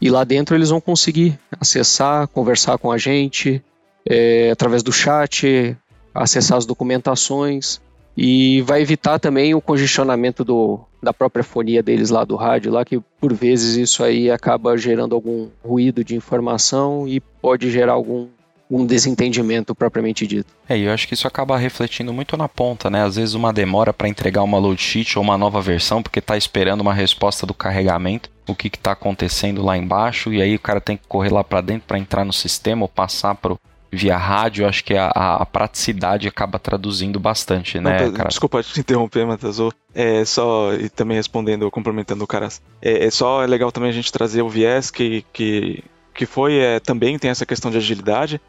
E 0.00 0.10
lá 0.10 0.24
dentro 0.24 0.54
eles 0.54 0.70
vão 0.70 0.80
conseguir 0.80 1.38
acessar, 1.60 2.28
conversar 2.28 2.78
com 2.78 2.92
a 2.92 2.98
gente, 2.98 3.62
é, 4.06 4.50
através 4.50 4.82
do 4.82 4.92
chat, 4.92 5.76
acessar 6.14 6.58
as 6.58 6.66
documentações. 6.66 7.80
E 8.16 8.62
vai 8.62 8.82
evitar 8.82 9.18
também 9.18 9.54
o 9.54 9.60
congestionamento 9.60 10.44
do, 10.44 10.80
da 11.02 11.12
própria 11.12 11.44
fonia 11.44 11.82
deles 11.82 12.10
lá 12.10 12.24
do 12.24 12.34
rádio, 12.34 12.72
lá 12.72 12.84
que 12.84 13.00
por 13.20 13.32
vezes 13.32 13.76
isso 13.76 14.02
aí 14.02 14.30
acaba 14.30 14.76
gerando 14.76 15.14
algum 15.14 15.48
ruído 15.64 16.02
de 16.02 16.16
informação 16.16 17.06
e 17.06 17.20
pode 17.20 17.70
gerar 17.70 17.92
algum 17.92 18.26
um 18.70 18.84
desentendimento 18.84 19.74
propriamente 19.74 20.26
dito. 20.26 20.52
É, 20.68 20.76
e 20.76 20.84
eu 20.84 20.92
acho 20.92 21.08
que 21.08 21.14
isso 21.14 21.26
acaba 21.26 21.56
refletindo 21.56 22.12
muito 22.12 22.36
na 22.36 22.48
ponta, 22.48 22.90
né? 22.90 23.02
Às 23.02 23.16
vezes 23.16 23.34
uma 23.34 23.52
demora 23.52 23.92
para 23.92 24.08
entregar 24.08 24.42
uma 24.42 24.58
load 24.58 24.80
sheet 24.80 25.18
ou 25.18 25.24
uma 25.24 25.38
nova 25.38 25.60
versão, 25.60 26.02
porque 26.02 26.18
está 26.18 26.36
esperando 26.36 26.80
uma 26.80 26.92
resposta 26.92 27.46
do 27.46 27.54
carregamento, 27.54 28.30
o 28.46 28.54
que 28.54 28.68
está 28.68 28.92
acontecendo 28.92 29.64
lá 29.64 29.76
embaixo, 29.76 30.32
e 30.32 30.42
aí 30.42 30.54
o 30.54 30.60
cara 30.60 30.80
tem 30.80 30.96
que 30.96 31.06
correr 31.08 31.32
lá 31.32 31.42
para 31.42 31.60
dentro 31.60 31.86
para 31.86 31.98
entrar 31.98 32.24
no 32.24 32.32
sistema 32.32 32.82
ou 32.82 32.88
passar 32.88 33.34
pro, 33.34 33.58
via 33.90 34.16
rádio, 34.16 34.66
acho 34.66 34.84
que 34.84 34.94
a, 34.94 35.08
a, 35.08 35.46
praticidade 35.46 36.28
acaba 36.28 36.58
traduzindo 36.58 37.18
bastante, 37.18 37.80
né, 37.80 38.04
Não, 38.04 38.12
cara? 38.12 38.28
Desculpa 38.28 38.62
te 38.62 38.80
interromper, 38.80 39.26
Matazu. 39.26 39.72
É 39.94 40.24
só, 40.24 40.74
e 40.74 40.88
também 40.88 41.16
respondendo, 41.16 41.70
complementando 41.70 42.22
o 42.22 42.26
Caras. 42.26 42.60
É, 42.82 43.06
é 43.06 43.10
só 43.10 43.42
é 43.42 43.46
legal 43.46 43.72
também 43.72 43.90
a 43.90 43.92
gente 43.92 44.12
trazer 44.12 44.42
o 44.42 44.48
viés 44.48 44.90
que, 44.90 45.24
que, 45.32 45.82
que 46.14 46.26
foi, 46.26 46.58
é, 46.58 46.80
também 46.80 47.18
tem 47.18 47.30
essa 47.30 47.46
questão 47.46 47.70
de 47.70 47.78
agilidade, 47.78 48.40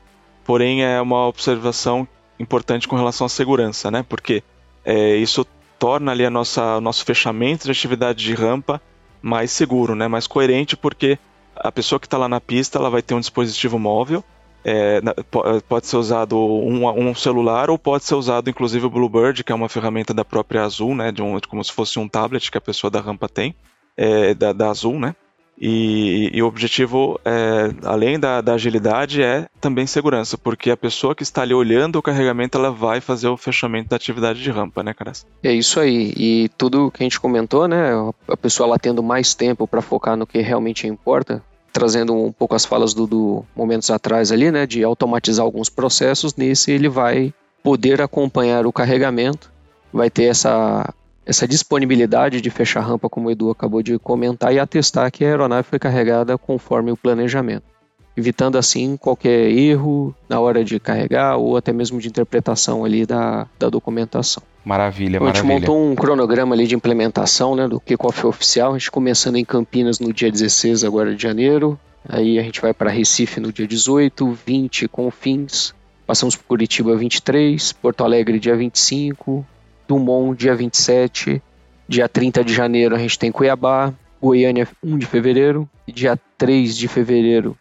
porém 0.50 0.84
é 0.84 1.00
uma 1.00 1.28
observação 1.28 2.08
importante 2.40 2.88
com 2.88 2.96
relação 2.96 3.28
à 3.28 3.30
segurança, 3.30 3.92
né? 3.92 4.04
Porque 4.10 4.42
é, 4.84 5.16
isso 5.16 5.46
torna 5.78 6.12
ali 6.12 6.26
a 6.26 6.30
nossa, 6.32 6.78
o 6.78 6.82
nosso 6.82 7.06
fechamento 7.06 7.66
de 7.66 7.72
atividade 7.72 8.26
de 8.26 8.34
rampa 8.34 8.82
mais 9.22 9.52
seguro, 9.52 9.94
né? 9.94 10.08
Mais 10.08 10.26
coerente, 10.26 10.76
porque 10.76 11.20
a 11.56 11.72
pessoa 11.72 12.00
que 12.00 12.08
está 12.08 12.18
lá 12.18 12.28
na 12.28 12.42
pista 12.42 12.80
ela 12.80 12.90
vai 12.90 13.04
ter 13.04 13.14
um 13.14 13.20
dispositivo 13.20 13.78
móvel, 13.78 14.24
é, 14.66 15.00
pode 15.70 15.86
ser 15.86 15.98
usado 15.98 16.36
um, 16.36 16.88
um, 16.88 17.14
celular 17.14 17.70
ou 17.70 17.78
pode 17.78 18.04
ser 18.06 18.16
usado 18.16 18.50
inclusive 18.50 18.88
o 18.88 18.90
Bluebird, 18.90 19.44
que 19.44 19.52
é 19.52 19.56
uma 19.56 19.70
ferramenta 19.70 20.16
da 20.16 20.26
própria 20.26 20.64
Azul, 20.64 20.96
né? 20.96 21.12
De 21.12 21.22
um, 21.22 21.40
como 21.48 21.64
se 21.64 21.72
fosse 21.72 22.00
um 22.00 22.10
tablet 22.10 22.50
que 22.50 22.58
a 22.58 22.62
pessoa 22.62 22.90
da 22.90 23.00
rampa 23.00 23.30
tem, 23.30 23.54
é, 23.96 24.34
da, 24.34 24.52
da 24.52 24.72
Azul, 24.72 25.00
né? 25.00 25.16
E, 25.60 26.32
e, 26.34 26.42
o 26.42 26.48
objetivo, 26.48 27.20
é, 27.26 27.72
além 27.84 28.18
da, 28.18 28.40
da, 28.40 28.54
agilidade, 28.54 29.22
é 29.22 29.48
também 29.60 29.86
segurança, 29.86 30.38
porque 30.38 30.72
a 30.72 30.78
pessoa 30.78 31.14
que 31.14 31.22
está 31.22 31.42
ali 31.42 31.54
olhando 31.54 31.98
o 31.98 32.02
carregamento, 32.02 32.58
ela 32.58 32.72
vai 32.72 33.02
fazer 33.02 33.28
o 33.28 33.36
fechamento 33.36 33.90
da 33.90 33.98
atividade 33.98 34.42
de 34.42 34.50
rampa, 34.50 34.82
né, 34.82 34.94
Caras? 34.94 35.28
É 35.44 35.52
isso 35.52 35.80
aí. 35.80 36.14
E 36.16 36.50
tudo 36.58 36.90
que 36.90 37.04
a 37.04 37.06
gente 37.06 37.20
comentou, 37.20 37.68
né, 37.68 37.92
a 38.30 38.38
pessoa 38.38 38.68
ela 38.68 38.80
tendo 38.80 39.04
mais 39.04 39.34
tempo 39.34 39.68
para 39.68 39.82
focar 39.82 40.16
no 40.16 40.26
que 40.26 40.40
realmente 40.40 40.88
importa, 40.88 41.44
trazendo 41.74 42.16
um 42.16 42.32
pouco 42.32 42.56
as 42.56 42.66
falas 42.66 42.94
do, 42.94 43.06
do 43.06 43.46
momentos 43.54 43.92
atrás 43.92 44.32
ali, 44.32 44.52
né, 44.52 44.66
de 44.66 44.82
automatizar 44.82 45.46
alguns 45.46 45.70
processos, 45.70 46.36
nesse 46.36 46.72
ele 46.72 46.88
vai 46.88 47.34
poder 47.62 48.02
acompanhar 48.02 48.66
o 48.66 48.72
carregamento, 48.72 49.52
vai 49.92 50.10
ter 50.10 50.26
essa 50.26 50.94
essa 51.30 51.48
disponibilidade 51.48 52.42
de 52.42 52.50
fechar 52.50 52.82
rampa, 52.82 53.08
como 53.08 53.28
o 53.28 53.32
Edu 53.32 53.52
acabou 53.52 53.84
de 53.84 54.00
comentar, 54.00 54.52
e 54.52 54.60
atestar 54.60 55.12
que 55.12 55.24
a 55.24 55.28
aeronave 55.28 55.68
foi 55.68 55.78
carregada 55.78 56.36
conforme 56.40 56.92
o 56.92 56.98
planejamento, 56.98 57.64
evitando 58.18 58.58
assim 58.58 58.98
qualquer 58.98 59.52
erro 59.52 60.14
na 60.28 60.40
hora 60.40 60.64
de 60.64 60.80
carregar 60.80 61.38
ou 61.38 61.56
até 61.56 61.72
mesmo 61.72 62.00
de 62.00 62.08
interpretação 62.08 62.84
ali 62.84 63.06
da, 63.06 63.48
da 63.60 63.70
documentação. 63.70 64.42
Maravilha, 64.66 65.20
maravilha. 65.20 65.30
A 65.30 65.54
gente 65.54 65.62
montou 65.62 65.92
um 65.92 65.96
cronograma 65.96 66.56
ali 66.56 66.66
de 66.66 66.74
implementação 66.74 67.56
né, 67.56 67.68
do 67.68 67.80
kickoff 67.80 68.26
oficial, 68.26 68.74
a 68.74 68.78
gente 68.80 68.90
começando 68.90 69.36
em 69.36 69.46
Campinas 69.46 70.00
no 70.00 70.12
dia 70.12 70.32
16 70.32 70.84
agora 70.84 71.16
de 71.16 71.22
janeiro, 71.22 71.80
aí 72.08 72.40
a 72.40 72.42
gente 72.42 72.60
vai 72.60 72.74
para 72.74 72.90
Recife 72.90 73.40
no 73.40 73.54
dia 73.54 73.68
18, 73.68 74.32
20 74.48 74.88
Confins, 74.88 75.76
passamos 76.08 76.36
por 76.36 76.46
Curitiba 76.46 76.96
23, 76.96 77.72
Porto 77.74 78.04
Alegre 78.04 78.40
dia 78.40 78.56
25, 78.56 79.46
Dumont, 79.90 80.38
dia 80.38 80.56
27. 80.56 81.42
Dia 81.88 82.08
30 82.08 82.44
de 82.44 82.54
janeiro 82.54 82.96
a 82.96 83.00
gente 83.00 83.18
tem 83.18 83.32
Cuiabá. 83.32 83.92
Goiânia, 84.22 84.68
1 84.84 85.00
de 85.00 85.08
fevereiro. 85.08 85.68
Dia 85.88 86.18
3 86.38 86.78
de 86.78 86.88
fevereiro 86.88 87.58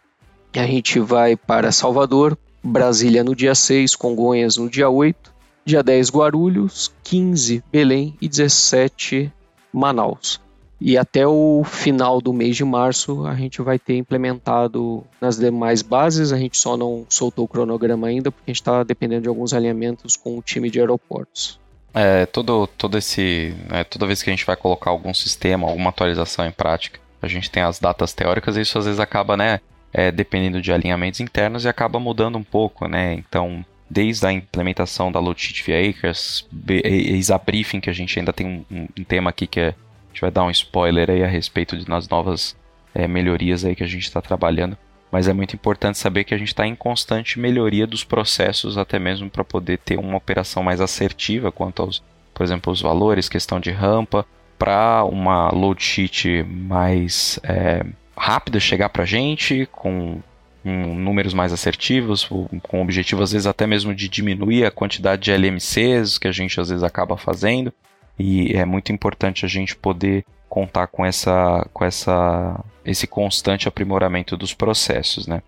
a 0.53 0.65
gente 0.65 0.99
vai 0.99 1.35
para 1.35 1.71
Salvador. 1.71 2.37
Brasília 2.63 3.23
no 3.23 3.35
dia 3.35 3.55
6, 3.55 3.95
Congonhas 3.95 4.57
no 4.57 4.69
dia 4.69 4.89
8. 4.89 5.33
Dia 5.65 5.81
10, 5.81 6.11
Guarulhos. 6.11 6.93
15, 7.03 7.63
Belém. 7.71 8.15
E 8.21 8.27
17, 8.27 9.33
Manaus. 9.73 10.39
E 10.79 10.97
até 10.97 11.27
o 11.27 11.63
final 11.65 12.21
do 12.21 12.31
mês 12.31 12.55
de 12.55 12.63
março 12.63 13.25
a 13.25 13.35
gente 13.35 13.61
vai 13.61 13.77
ter 13.77 13.97
implementado 13.97 15.03
nas 15.19 15.37
demais 15.37 15.81
bases. 15.81 16.31
A 16.31 16.37
gente 16.37 16.57
só 16.57 16.77
não 16.77 17.05
soltou 17.09 17.45
o 17.45 17.47
cronograma 17.47 18.07
ainda 18.07 18.31
porque 18.31 18.51
a 18.51 18.51
gente 18.51 18.61
está 18.61 18.83
dependendo 18.83 19.23
de 19.23 19.29
alguns 19.29 19.51
alinhamentos 19.51 20.15
com 20.15 20.37
o 20.37 20.41
time 20.41 20.69
de 20.69 20.79
aeroportos. 20.79 21.59
É, 21.93 22.25
todo, 22.25 22.67
todo 22.67 22.97
esse. 22.97 23.55
É, 23.71 23.83
toda 23.83 24.05
vez 24.05 24.21
que 24.21 24.29
a 24.29 24.33
gente 24.33 24.45
vai 24.45 24.55
colocar 24.55 24.91
algum 24.91 25.13
sistema, 25.13 25.67
alguma 25.67 25.89
atualização 25.89 26.45
em 26.45 26.51
prática, 26.51 26.99
a 27.21 27.27
gente 27.27 27.49
tem 27.49 27.63
as 27.63 27.79
datas 27.79 28.13
teóricas 28.13 28.57
e 28.57 28.61
isso 28.61 28.77
às 28.77 28.85
vezes 28.85 28.99
acaba, 28.99 29.35
né? 29.35 29.59
É, 29.91 30.11
dependendo 30.11 30.61
de 30.61 30.71
alinhamentos 30.71 31.19
internos 31.19 31.65
e 31.65 31.67
acaba 31.67 31.99
mudando 31.99 32.37
um 32.37 32.43
pouco, 32.43 32.87
né? 32.87 33.13
Então, 33.13 33.65
desde 33.89 34.25
a 34.27 34.31
implementação 34.31 35.11
da 35.11 35.19
Load 35.19 35.63
via 35.65 35.89
Acres, 35.89 36.47
ex 36.83 37.31
a 37.31 37.39
briefing, 37.39 37.79
que 37.79 37.89
a 37.89 37.93
gente 37.93 38.19
ainda 38.19 38.31
tem 38.31 38.65
um, 38.69 38.87
um, 38.97 39.03
tema 39.03 39.31
aqui 39.31 39.47
que 39.47 39.59
é, 39.59 39.69
a 39.69 39.73
gente 40.09 40.21
vai 40.21 40.29
dar 40.29 40.43
um 40.43 40.51
spoiler 40.51 41.09
aí 41.09 41.23
a 41.23 41.27
respeito 41.27 41.75
de 41.75 41.89
nas 41.89 42.07
novas 42.07 42.55
é, 42.93 43.07
melhorias 43.07 43.65
aí 43.65 43.75
que 43.75 43.83
a 43.83 43.87
gente 43.87 44.03
está 44.03 44.21
trabalhando 44.21 44.77
mas 45.11 45.27
é 45.27 45.33
muito 45.33 45.55
importante 45.55 45.97
saber 45.97 46.23
que 46.23 46.33
a 46.33 46.37
gente 46.37 46.49
está 46.49 46.65
em 46.65 46.75
constante 46.75 47.39
melhoria 47.39 47.87
dos 47.87 48.03
processos, 48.03 48.77
até 48.77 48.99
mesmo 48.99 49.29
para 49.29 49.43
poder 49.43 49.79
ter 49.79 49.97
uma 49.97 50.17
operação 50.17 50.61
mais 50.61 50.79
assertiva 50.79 51.51
quanto 51.51 51.81
aos, 51.81 52.03
por 52.33 52.43
exemplo, 52.43 52.71
os 52.71 52.81
valores, 52.81 53.27
questão 53.27 53.59
de 53.59 53.71
rampa, 53.71 54.25
para 54.57 55.03
uma 55.05 55.49
load 55.49 55.81
sheet 55.81 56.43
mais 56.43 57.39
é, 57.43 57.85
rápida 58.15 58.59
chegar 58.59 58.89
para 58.89 59.03
a 59.03 59.05
gente, 59.05 59.67
com 59.71 60.19
um, 60.63 60.93
números 60.95 61.33
mais 61.33 61.53
assertivos, 61.53 62.25
com 62.25 62.79
o 62.79 62.81
objetivo 62.81 63.23
às 63.23 63.31
vezes 63.31 63.47
até 63.47 63.65
mesmo 63.65 63.95
de 63.95 64.09
diminuir 64.09 64.65
a 64.65 64.71
quantidade 64.71 65.23
de 65.23 65.31
LMCs 65.31 66.17
que 66.17 66.27
a 66.27 66.31
gente 66.31 66.59
às 66.59 66.69
vezes 66.69 66.83
acaba 66.83 67.17
fazendo. 67.17 67.73
E 68.17 68.53
é 68.53 68.65
muito 68.65 68.91
importante 68.91 69.45
a 69.45 69.47
gente 69.47 69.75
poder 69.75 70.25
contar 70.49 70.87
com 70.87 71.05
essa 71.05 71.67
com 71.71 71.85
essa 71.85 72.59
esse 72.83 73.05
constante 73.05 73.67
aprimoramento 73.67 74.35
dos 74.35 74.53
processos, 74.53 75.27
né? 75.27 75.41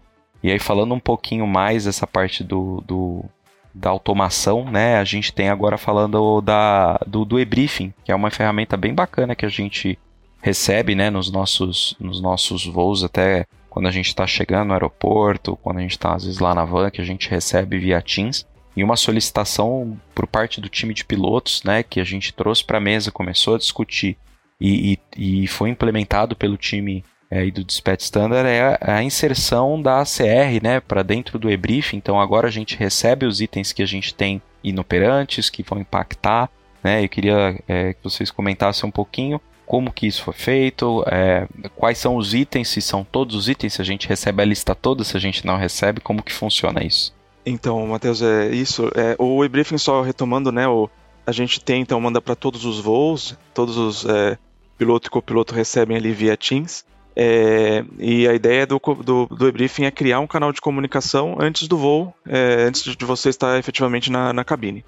E 0.44 0.52
aí 0.52 0.60
falando 0.60 0.94
um 0.94 1.00
pouquinho 1.00 1.46
mais 1.48 1.86
dessa 1.86 2.08
parte 2.08 2.44
do, 2.44 2.84
do 2.86 3.26
da 3.74 3.90
automação, 3.90 4.70
né? 4.70 4.98
A 4.98 5.04
gente 5.04 5.34
tem 5.34 5.50
agora 5.50 5.78
falando 5.78 6.42
da, 6.42 7.00
do, 7.08 7.24
do 7.24 7.40
e-briefing, 7.40 7.94
que 8.04 8.12
é 8.12 8.16
uma 8.16 8.30
ferramenta 8.30 8.76
bem 8.76 8.94
bacana 8.94 9.36
que 9.36 9.46
a 9.46 9.50
gente 9.50 9.98
recebe, 10.42 10.96
né, 10.96 11.10
nos 11.10 11.32
nossos, 11.32 11.96
nos 12.00 12.20
nossos 12.20 12.66
voos, 12.66 13.04
até 13.04 13.46
quando 13.70 13.88
a 13.88 13.92
gente 13.92 14.08
está 14.08 14.26
chegando 14.26 14.70
no 14.70 14.74
aeroporto, 14.74 15.56
quando 15.58 15.78
a 15.78 15.82
gente 15.82 15.92
está 15.92 16.16
às 16.16 16.26
vezes 16.26 16.40
lá 16.40 16.54
na 16.54 16.66
van, 16.66 16.90
que 16.90 17.00
a 17.00 17.06
gente 17.06 17.30
recebe 17.30 17.78
via 17.78 18.02
Teams, 18.02 18.46
e 18.76 18.84
uma 18.84 18.96
solicitação 18.96 19.98
por 20.16 20.26
parte 20.26 20.60
do 20.60 20.68
time 20.68 20.94
de 20.94 21.06
pilotos, 21.06 21.62
né, 21.64 21.84
que 21.84 22.00
a 22.00 22.04
gente 22.04 22.34
trouxe 22.34 22.64
para 22.64 22.80
a 22.80 22.82
mesa, 22.82 23.12
começou 23.12 23.56
a 23.56 23.58
discutir 23.58 24.18
e, 24.62 25.00
e, 25.18 25.44
e 25.44 25.48
foi 25.48 25.70
implementado 25.70 26.36
pelo 26.36 26.56
time 26.56 27.04
é, 27.32 27.50
do 27.50 27.64
Dispatch 27.64 28.02
Standard 28.02 28.48
é 28.48 28.78
a 28.82 29.02
inserção 29.02 29.82
da 29.82 30.02
ACR 30.02 30.62
né, 30.62 30.80
para 30.82 31.02
dentro 31.02 31.40
do 31.40 31.50
e-brief. 31.50 31.96
Então 31.96 32.20
agora 32.20 32.48
a 32.48 32.52
gente 32.52 32.76
recebe 32.76 33.26
os 33.26 33.42
itens 33.42 33.72
que 33.72 33.82
a 33.82 33.86
gente 33.86 34.14
tem 34.14 34.42
inoperantes, 34.64 35.50
que 35.50 35.64
vão 35.64 35.80
impactar. 35.80 36.50
Né, 36.84 37.04
eu 37.04 37.10
queria 37.10 37.58
é, 37.68 37.94
que 37.94 38.04
vocês 38.04 38.30
comentassem 38.30 38.88
um 38.88 38.92
pouquinho 38.92 39.40
como 39.66 39.94
que 39.94 40.06
isso 40.06 40.26
foi 40.26 40.34
feito, 40.34 41.02
é, 41.08 41.48
quais 41.78 41.98
são 41.98 42.18
os 42.18 42.34
itens, 42.34 42.68
se 42.68 42.82
são 42.82 43.06
todos 43.06 43.38
os 43.38 43.48
itens, 43.48 43.76
se 43.76 43.82
a 43.82 43.86
gente 43.86 44.06
recebe 44.06 44.42
a 44.42 44.46
lista 44.46 44.76
toda, 44.76 45.02
se 45.06 45.16
a 45.16 45.20
gente 45.20 45.46
não 45.46 45.56
recebe, 45.56 46.02
como 46.02 46.22
que 46.22 46.34
funciona 46.34 46.84
isso? 46.84 47.16
Então, 47.46 47.88
Matheus, 47.88 48.22
é 48.22 48.50
isso. 48.50 48.92
É, 48.94 49.16
o 49.18 49.46
e-briefing 49.46 49.78
só 49.78 50.02
retomando, 50.02 50.52
né? 50.52 50.68
O, 50.68 50.90
a 51.26 51.32
gente 51.32 51.62
tem, 51.62 51.82
então, 51.82 52.02
manda 52.02 52.22
para 52.22 52.36
todos 52.36 52.66
os 52.66 52.82
voos, 52.82 53.38
todos 53.54 53.78
os 53.78 54.04
é, 54.04 54.38
piloto 54.82 55.08
e 55.08 55.12
copiloto 55.12 55.54
recebem 55.54 55.96
ali 55.96 56.12
via 56.12 56.36
Teams. 56.36 56.84
É, 57.16 57.86
e 58.00 58.28
a 58.28 58.34
ideia 58.34 58.66
do, 58.66 58.80
do, 58.80 59.28
do 59.28 59.48
e-briefing 59.48 59.84
é 59.84 59.92
criar 59.92 60.20
um 60.20 60.26
canal 60.26 60.52
de 60.52 60.60
comunicação 60.60 61.38
antes 61.40 61.68
do 61.68 61.78
voo, 61.78 62.12
é, 62.28 62.64
antes 62.64 62.96
de 62.96 63.06
você 63.06 63.30
estar 63.30 63.60
efetivamente 63.60 64.12
na, 64.12 64.34
na 64.34 64.44
cabine. 64.44 64.84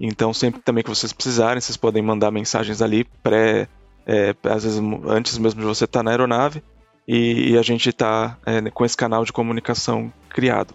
Então, 0.00 0.32
sempre 0.32 0.62
também 0.62 0.82
que 0.82 0.88
vocês 0.88 1.12
precisarem, 1.12 1.60
vocês 1.60 1.76
podem 1.76 2.02
mandar 2.02 2.30
mensagens 2.30 2.80
ali, 2.80 3.04
pré, 3.22 3.68
é, 4.06 4.34
às 4.44 4.64
vezes 4.64 4.80
antes 5.06 5.36
mesmo 5.36 5.60
de 5.60 5.66
você 5.66 5.84
estar 5.84 6.02
na 6.02 6.10
aeronave, 6.10 6.62
e, 7.06 7.50
e 7.50 7.58
a 7.58 7.62
gente 7.62 7.90
está 7.90 8.38
é, 8.46 8.70
com 8.70 8.82
esse 8.82 8.96
canal 8.96 9.26
de 9.26 9.32
comunicação 9.32 10.10
criado. 10.30 10.72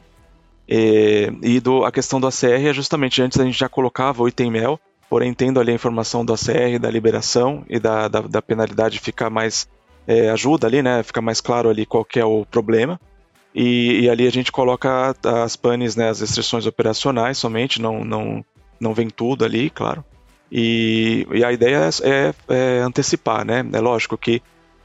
É, 0.67 1.31
e 1.41 1.59
do, 1.59 1.85
a 1.85 1.91
questão 1.91 2.19
do 2.19 2.27
ACR 2.27 2.67
é 2.67 2.73
justamente 2.73 3.19
antes 3.19 3.39
a 3.39 3.45
gente 3.45 3.57
já 3.57 3.67
colocava 3.67 4.21
o 4.21 4.27
item 4.27 4.51
mel, 4.51 4.79
porém 5.09 5.33
tendo 5.33 5.59
ali 5.59 5.71
a 5.71 5.75
informação 5.75 6.23
do 6.23 6.33
ACR, 6.33 6.79
da 6.79 6.89
liberação 6.89 7.65
e 7.67 7.79
da, 7.79 8.07
da, 8.07 8.21
da 8.21 8.41
penalidade 8.41 8.99
ficar 8.99 9.29
mais 9.29 9.67
é, 10.07 10.29
ajuda 10.29 10.67
ali, 10.67 10.81
né? 10.81 11.03
Fica 11.03 11.21
mais 11.21 11.41
claro 11.41 11.69
ali 11.69 11.85
qual 11.85 12.05
é 12.15 12.25
o 12.25 12.45
problema. 12.45 12.99
E, 13.53 14.01
e, 14.01 14.09
ali 14.09 14.27
a 14.27 14.31
gente 14.31 14.51
coloca 14.51 15.15
as 15.43 15.55
panes, 15.55 15.95
né, 15.95 16.09
as 16.09 16.21
restrições 16.21 16.67
operacionais 16.67 17.37
somente, 17.37 17.81
não, 17.81 18.03
não, 18.03 18.45
não 18.79 18.93
vem 18.93 19.09
tudo 19.09 19.43
ali, 19.43 19.71
claro. 19.71 20.05
E, 20.51 21.27
e 21.31 21.43
a 21.43 21.51
ideia 21.51 21.89
é, 22.03 22.09
é, 22.09 22.33
é, 22.47 22.79
antecipar, 22.81 23.45
né? 23.45 23.65
É 23.73 23.79
lógico 23.79 24.17
que 24.17 24.37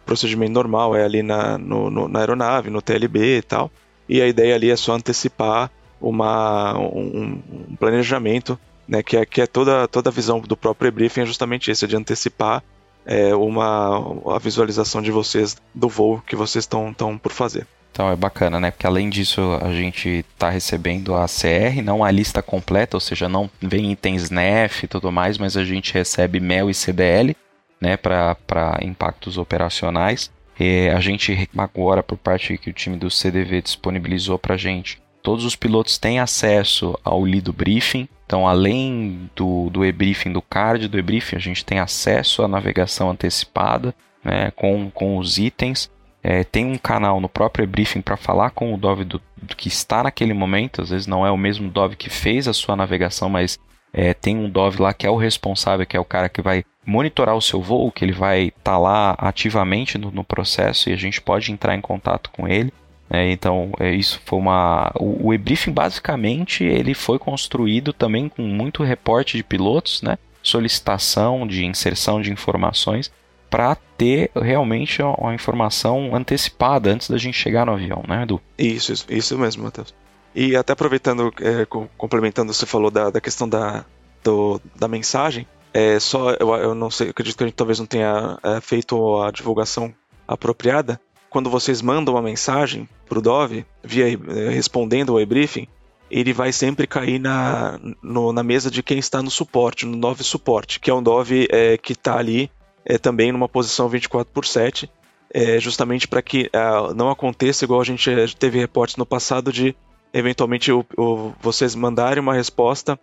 o 0.02 0.06
procedimento 0.06 0.52
normal 0.52 0.94
é 0.96 1.04
ali 1.04 1.22
na, 1.22 1.58
no, 1.58 1.90
no, 1.90 2.08
na 2.08 2.20
aeronave, 2.20 2.70
no 2.70 2.82
TLB 2.82 3.38
e 3.38 3.42
tal. 3.42 3.70
E 4.08 4.20
a 4.20 4.26
ideia 4.26 4.54
ali 4.54 4.70
é 4.70 4.76
só 4.76 4.94
antecipar 4.94 5.70
uma, 6.00 6.78
um, 6.78 7.40
um 7.70 7.76
planejamento, 7.76 8.58
né? 8.87 9.03
Que 9.03 9.16
é, 9.16 9.27
que 9.27 9.40
é 9.40 9.47
toda, 9.47 9.88
toda 9.88 10.11
a 10.11 10.12
visão 10.12 10.40
do 10.40 10.57
próprio 10.57 10.92
briefing 10.92 11.23
é 11.23 11.27
justamente 11.27 11.70
isso, 11.70 11.85
é 11.85 11.88
de 11.88 11.97
antecipar 11.97 12.62
é, 13.07 13.35
uma 13.35 14.35
a 14.35 14.38
visualização 14.38 15.03
de 15.03 15.11
vocês 15.11 15.57
do 15.75 15.88
voo 15.88 16.23
que 16.27 16.37
vocês 16.37 16.64
estão 16.64 16.94
por 17.18 17.33
fazer. 17.33 17.66
Então 17.94 18.11
é 18.11 18.16
bacana, 18.16 18.59
né? 18.59 18.73
Porque 18.73 18.88
além 18.88 19.09
disso 19.09 19.40
a 19.62 19.73
gente 19.73 20.25
está 20.35 20.51
recebendo 20.51 21.14
a 21.14 21.27
CR, 21.27 21.81
não 21.83 22.03
a 22.03 22.11
lista 22.11 22.42
completa, 22.42 22.97
ou 22.97 23.01
seja, 23.01 23.29
não 23.29 23.49
vem 23.61 23.92
itens 23.92 24.31
NEF 24.31 24.85
e 24.85 24.88
tudo 24.88 25.12
mais, 25.12 25.38
mas 25.38 25.57
a 25.57 25.64
gente 25.64 25.94
recebe 25.94 26.40
MEL 26.40 26.68
e 26.68 26.75
CDL, 26.75 27.37
né? 27.81 27.97
Para 27.97 28.79
impactos 28.83 29.38
operacionais. 29.38 30.29
E 30.59 30.88
a 30.88 30.99
gente 30.99 31.49
agora, 31.57 32.03
por 32.03 32.18
parte 32.18 32.59
que 32.59 32.70
o 32.70 32.73
time 32.73 32.97
do 32.97 33.11
CDV 33.11 33.62
disponibilizou 33.62 34.40
para 34.40 34.55
a 34.55 34.59
gente, 34.59 35.01
todos 35.23 35.44
os 35.44 35.55
pilotos 35.55 35.97
têm 35.97 36.18
acesso 36.18 36.99
ao 37.05 37.25
lido 37.25 37.53
briefing, 37.53 38.09
então, 38.26 38.48
além 38.48 39.30
do, 39.37 39.68
do 39.70 39.84
e-briefing, 39.84 40.32
do 40.32 40.40
card 40.40 40.88
do 40.88 40.98
e-briefing, 40.98 41.37
a 41.37 41.40
gente 41.40 41.64
tem 41.64 41.78
acesso 41.78 42.42
à 42.42 42.48
navegação 42.48 43.10
antecipada 43.10 43.94
né, 44.24 44.50
com, 44.52 44.90
com 44.90 45.18
os 45.18 45.37
itens. 45.37 45.90
É, 46.22 46.42
tem 46.42 46.64
um 46.64 46.78
canal 46.78 47.20
no 47.20 47.28
próprio 47.28 47.64
e-briefing 47.64 48.00
para 48.00 48.16
falar 48.16 48.50
com 48.50 48.72
o 48.72 48.78
Dove 48.78 49.04
do, 49.04 49.20
do, 49.37 49.54
que 49.54 49.68
está 49.68 50.02
naquele 50.02 50.32
momento. 50.32 50.80
Às 50.80 50.88
vezes 50.88 51.06
não 51.06 51.26
é 51.26 51.30
o 51.30 51.37
mesmo 51.37 51.70
Dove 51.70 51.96
que 51.96 52.08
fez 52.08 52.48
a 52.48 52.54
sua 52.54 52.74
navegação, 52.74 53.28
mas 53.28 53.58
é, 53.92 54.14
tem 54.14 54.37
um 54.37 54.48
Dove 54.48 54.80
lá 54.80 54.94
que 54.94 55.06
é 55.06 55.10
o 55.10 55.16
responsável, 55.16 55.84
que 55.84 55.96
é 55.96 56.00
o 56.00 56.04
cara 56.04 56.30
que 56.30 56.40
vai 56.40 56.64
monitorar 56.87 57.37
o 57.37 57.42
seu 57.42 57.60
voo, 57.60 57.92
que 57.92 58.04
ele 58.04 58.12
vai 58.12 58.44
estar 58.44 58.72
tá 58.72 58.78
lá 58.78 59.14
ativamente 59.18 59.98
no, 59.98 60.10
no 60.10 60.24
processo 60.24 60.88
e 60.88 60.94
a 60.94 60.96
gente 60.96 61.20
pode 61.20 61.52
entrar 61.52 61.74
em 61.74 61.80
contato 61.80 62.30
com 62.30 62.48
ele. 62.48 62.72
É, 63.10 63.30
então, 63.30 63.70
é, 63.78 63.94
isso 63.94 64.20
foi 64.24 64.38
uma. 64.38 64.90
O, 64.98 65.28
o 65.28 65.34
e-briefing, 65.34 65.72
basicamente, 65.72 66.64
ele 66.64 66.94
foi 66.94 67.18
construído 67.18 67.92
também 67.92 68.28
com 68.28 68.42
muito 68.42 68.82
reporte 68.82 69.36
de 69.36 69.44
pilotos, 69.44 70.02
né? 70.02 70.18
solicitação 70.42 71.46
de 71.46 71.64
inserção 71.64 72.20
de 72.20 72.30
informações, 72.30 73.10
para 73.50 73.74
ter 73.96 74.30
realmente 74.34 75.00
uma 75.02 75.34
informação 75.34 76.14
antecipada 76.14 76.92
antes 76.92 77.08
da 77.08 77.16
gente 77.16 77.38
chegar 77.38 77.64
no 77.64 77.72
avião, 77.72 78.02
né, 78.06 78.24
Edu? 78.24 78.40
Isso, 78.58 78.92
isso, 78.92 79.06
isso 79.08 79.38
mesmo, 79.38 79.64
Matheus. 79.64 79.94
E 80.34 80.56
até 80.56 80.72
aproveitando, 80.72 81.32
é, 81.40 81.64
complementando, 81.96 82.52
você 82.52 82.66
falou 82.66 82.90
da, 82.90 83.10
da 83.10 83.20
questão 83.20 83.48
da, 83.48 83.84
do, 84.22 84.60
da 84.74 84.88
mensagem. 84.88 85.46
É, 85.72 85.98
só 85.98 86.32
eu, 86.32 86.54
eu 86.56 86.74
não 86.74 86.90
sei, 86.90 87.10
acredito 87.10 87.36
que 87.38 87.44
a 87.44 87.46
gente 87.46 87.56
talvez 87.56 87.78
não 87.78 87.86
tenha 87.86 88.38
é, 88.42 88.60
feito 88.60 89.22
a 89.22 89.30
divulgação 89.30 89.94
apropriada, 90.26 91.00
quando 91.35 91.51
vocês 91.51 91.83
mandam 91.83 92.14
uma 92.14 92.23
mensagem 92.23 92.88
para 93.09 93.18
o 93.18 93.20
Dove, 93.20 93.66
via, 93.83 94.07
eh, 94.07 94.51
respondendo 94.51 95.11
ao 95.11 95.20
e-briefing, 95.20 95.66
ele 96.09 96.33
vai 96.33 96.53
sempre 96.53 96.87
cair 96.87 97.18
na, 97.18 97.77
no, 98.01 98.33
na 98.33 98.44
mesa 98.44 98.70
de 98.70 98.85
quem 98.85 99.01
está 99.01 99.20
no 99.20 99.33
suporte, 99.33 99.85
no 99.85 99.97
Dove 99.97 100.23
Suporte, 100.23 100.79
que 100.79 100.88
é 100.88 100.94
um 100.94 101.03
Dove 101.03 101.49
é, 101.51 101.77
que 101.77 101.90
está 101.90 102.16
ali 102.16 102.49
é, 102.85 102.99
também 102.99 103.33
numa 103.33 103.49
posição 103.49 103.88
24 103.88 104.33
por 104.33 104.47
7, 104.47 104.88
é, 105.29 105.59
justamente 105.59 106.07
para 106.07 106.23
que 106.23 106.49
é, 106.53 106.94
não 106.94 107.11
aconteça 107.11 107.64
igual 107.64 107.81
a 107.81 107.85
gente 107.85 108.09
teve 108.38 108.61
reportes 108.61 108.94
no 108.94 109.05
passado 109.05 109.53
de 109.53 109.75
eventualmente 110.12 110.70
o, 110.70 110.87
o, 110.97 111.33
vocês 111.40 111.75
mandarem 111.75 112.23
uma 112.23 112.35
resposta 112.35 112.97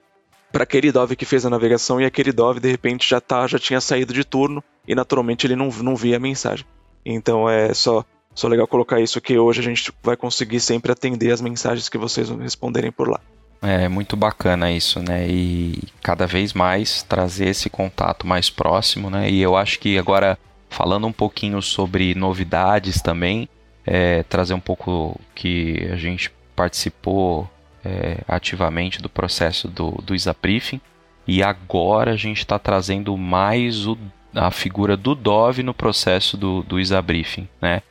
para 0.53 0.63
aquele 0.63 0.89
Dove 0.89 1.17
que 1.17 1.25
fez 1.25 1.45
a 1.45 1.49
navegação 1.49 1.99
e 1.99 2.05
aquele 2.05 2.31
Dove 2.31 2.61
de 2.61 2.71
repente 2.71 3.09
já 3.09 3.19
tá, 3.19 3.45
já 3.45 3.59
tinha 3.59 3.81
saído 3.81 4.13
de 4.13 4.23
turno 4.23 4.63
e 4.87 4.95
naturalmente 4.95 5.45
ele 5.45 5.57
não, 5.57 5.67
não 5.67 5.97
via 5.97 6.15
a 6.15 6.19
mensagem. 6.19 6.65
Então 7.05 7.49
é 7.49 7.73
só 7.73 8.05
só 8.33 8.47
legal 8.47 8.67
colocar 8.67 8.99
isso 8.99 9.19
que 9.21 9.37
hoje 9.37 9.59
a 9.59 9.63
gente 9.63 9.91
vai 10.03 10.15
conseguir 10.15 10.59
sempre 10.59 10.91
atender 10.91 11.31
as 11.31 11.41
mensagens 11.41 11.89
que 11.89 11.97
vocês 11.97 12.29
responderem 12.29 12.91
por 12.91 13.09
lá. 13.09 13.19
É 13.61 13.87
muito 13.87 14.17
bacana 14.17 14.71
isso, 14.71 14.99
né? 14.99 15.27
E 15.29 15.83
cada 16.01 16.25
vez 16.25 16.51
mais 16.51 17.03
trazer 17.03 17.49
esse 17.49 17.69
contato 17.69 18.25
mais 18.25 18.49
próximo, 18.49 19.09
né? 19.09 19.29
E 19.29 19.39
eu 19.39 19.55
acho 19.55 19.79
que 19.79 19.99
agora, 19.99 20.37
falando 20.67 21.05
um 21.05 21.11
pouquinho 21.11 21.61
sobre 21.61 22.15
novidades 22.15 23.01
também, 23.01 23.47
é, 23.85 24.23
trazer 24.23 24.55
um 24.55 24.59
pouco 24.59 25.19
que 25.35 25.87
a 25.91 25.95
gente 25.95 26.31
participou 26.55 27.47
é, 27.85 28.17
ativamente 28.27 29.01
do 29.01 29.09
processo 29.09 29.67
do, 29.67 29.91
do 30.03 30.15
ISAPRIFING 30.15 30.81
e 31.27 31.43
agora 31.43 32.11
a 32.11 32.17
gente 32.17 32.39
está 32.39 32.57
trazendo 32.57 33.15
mais 33.15 33.85
o, 33.85 33.97
a 34.33 34.49
figura 34.49 34.97
do 34.97 35.13
Dove 35.13 35.61
no 35.61 35.73
processo 35.73 36.35
do, 36.35 36.63
do 36.63 36.79
ISABriefing, 36.79 37.47
né? 37.61 37.81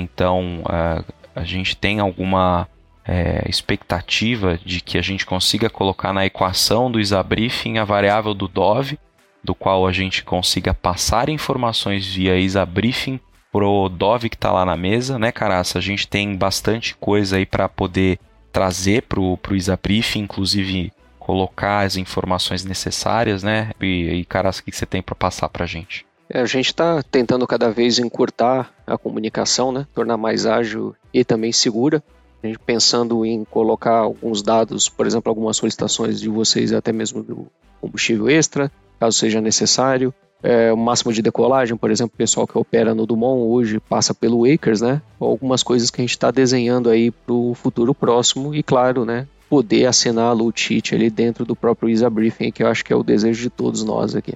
Então 0.00 0.62
a, 0.66 1.04
a 1.34 1.44
gente 1.44 1.76
tem 1.76 2.00
alguma 2.00 2.68
é, 3.04 3.44
expectativa 3.48 4.58
de 4.64 4.80
que 4.80 4.98
a 4.98 5.02
gente 5.02 5.24
consiga 5.26 5.70
colocar 5.70 6.12
na 6.12 6.26
equação 6.26 6.90
do 6.90 7.00
ISABriefing 7.00 7.78
a 7.78 7.84
variável 7.84 8.34
do 8.34 8.46
Dove, 8.46 8.98
do 9.42 9.54
qual 9.54 9.86
a 9.86 9.92
gente 9.92 10.22
consiga 10.22 10.74
passar 10.74 11.28
informações 11.28 12.06
via 12.06 12.38
ISABriefing 12.38 13.18
pro 13.50 13.88
Dove 13.88 14.28
que 14.28 14.36
está 14.36 14.52
lá 14.52 14.64
na 14.64 14.76
mesa, 14.76 15.18
né, 15.18 15.32
Caraça? 15.32 15.78
A 15.78 15.82
gente 15.82 16.06
tem 16.06 16.36
bastante 16.36 16.94
coisa 16.94 17.36
aí 17.36 17.46
para 17.46 17.68
poder 17.68 18.18
trazer 18.52 19.02
pro, 19.02 19.36
pro 19.38 19.56
ISABriefing, 19.56 20.20
inclusive 20.20 20.92
colocar 21.18 21.80
as 21.80 21.96
informações 21.96 22.64
necessárias, 22.64 23.42
né? 23.42 23.70
E, 23.80 24.20
e 24.20 24.24
Caraça, 24.24 24.60
o 24.60 24.64
que 24.64 24.72
você 24.72 24.86
tem 24.86 25.02
para 25.02 25.14
passar 25.14 25.48
para 25.48 25.64
a 25.64 25.68
gente? 25.68 26.04
É, 26.32 26.40
a 26.40 26.46
gente 26.46 26.66
está 26.66 27.02
tentando 27.02 27.44
cada 27.44 27.70
vez 27.70 27.98
encurtar 27.98 28.72
a 28.86 28.96
comunicação, 28.96 29.72
né? 29.72 29.86
tornar 29.92 30.16
mais 30.16 30.46
ágil 30.46 30.94
e 31.12 31.24
também 31.24 31.50
segura. 31.50 32.02
A 32.42 32.46
gente 32.46 32.58
pensando 32.60 33.26
em 33.26 33.44
colocar 33.44 33.98
alguns 33.98 34.40
dados, 34.40 34.88
por 34.88 35.06
exemplo, 35.06 35.28
algumas 35.28 35.56
solicitações 35.56 36.20
de 36.20 36.28
vocês, 36.28 36.72
até 36.72 36.92
mesmo 36.92 37.22
do 37.22 37.48
combustível 37.80 38.30
extra, 38.30 38.70
caso 38.98 39.18
seja 39.18 39.40
necessário. 39.40 40.14
é, 40.42 40.72
o 40.72 40.76
máximo 40.76 41.12
de 41.12 41.20
decolagem, 41.20 41.76
por 41.76 41.90
exemplo, 41.90 42.12
o 42.14 42.16
pessoal 42.16 42.46
que 42.46 42.56
opera 42.56 42.94
no 42.94 43.04
Dumont 43.04 43.42
hoje 43.42 43.78
passa 43.78 44.14
pelo 44.14 44.48
Wakers, 44.48 44.80
né? 44.80 45.02
Algumas 45.18 45.62
coisas 45.62 45.90
que 45.90 46.00
a 46.00 46.04
gente 46.04 46.12
está 46.12 46.30
desenhando 46.30 46.88
aí 46.88 47.10
para 47.10 47.34
o 47.34 47.54
futuro 47.54 47.94
próximo 47.94 48.54
e, 48.54 48.62
claro, 48.62 49.04
né? 49.04 49.26
Poder 49.50 49.84
assinar 49.84 50.34
a 50.34 50.36
sheet 50.54 50.94
ali 50.94 51.10
dentro 51.10 51.44
do 51.44 51.54
próprio 51.54 51.90
ISA 51.90 52.08
Briefing, 52.08 52.52
que 52.52 52.62
eu 52.62 52.68
acho 52.68 52.84
que 52.84 52.92
é 52.92 52.96
o 52.96 53.02
desejo 53.02 53.42
de 53.42 53.50
todos 53.50 53.84
nós 53.84 54.14
aqui. 54.14 54.34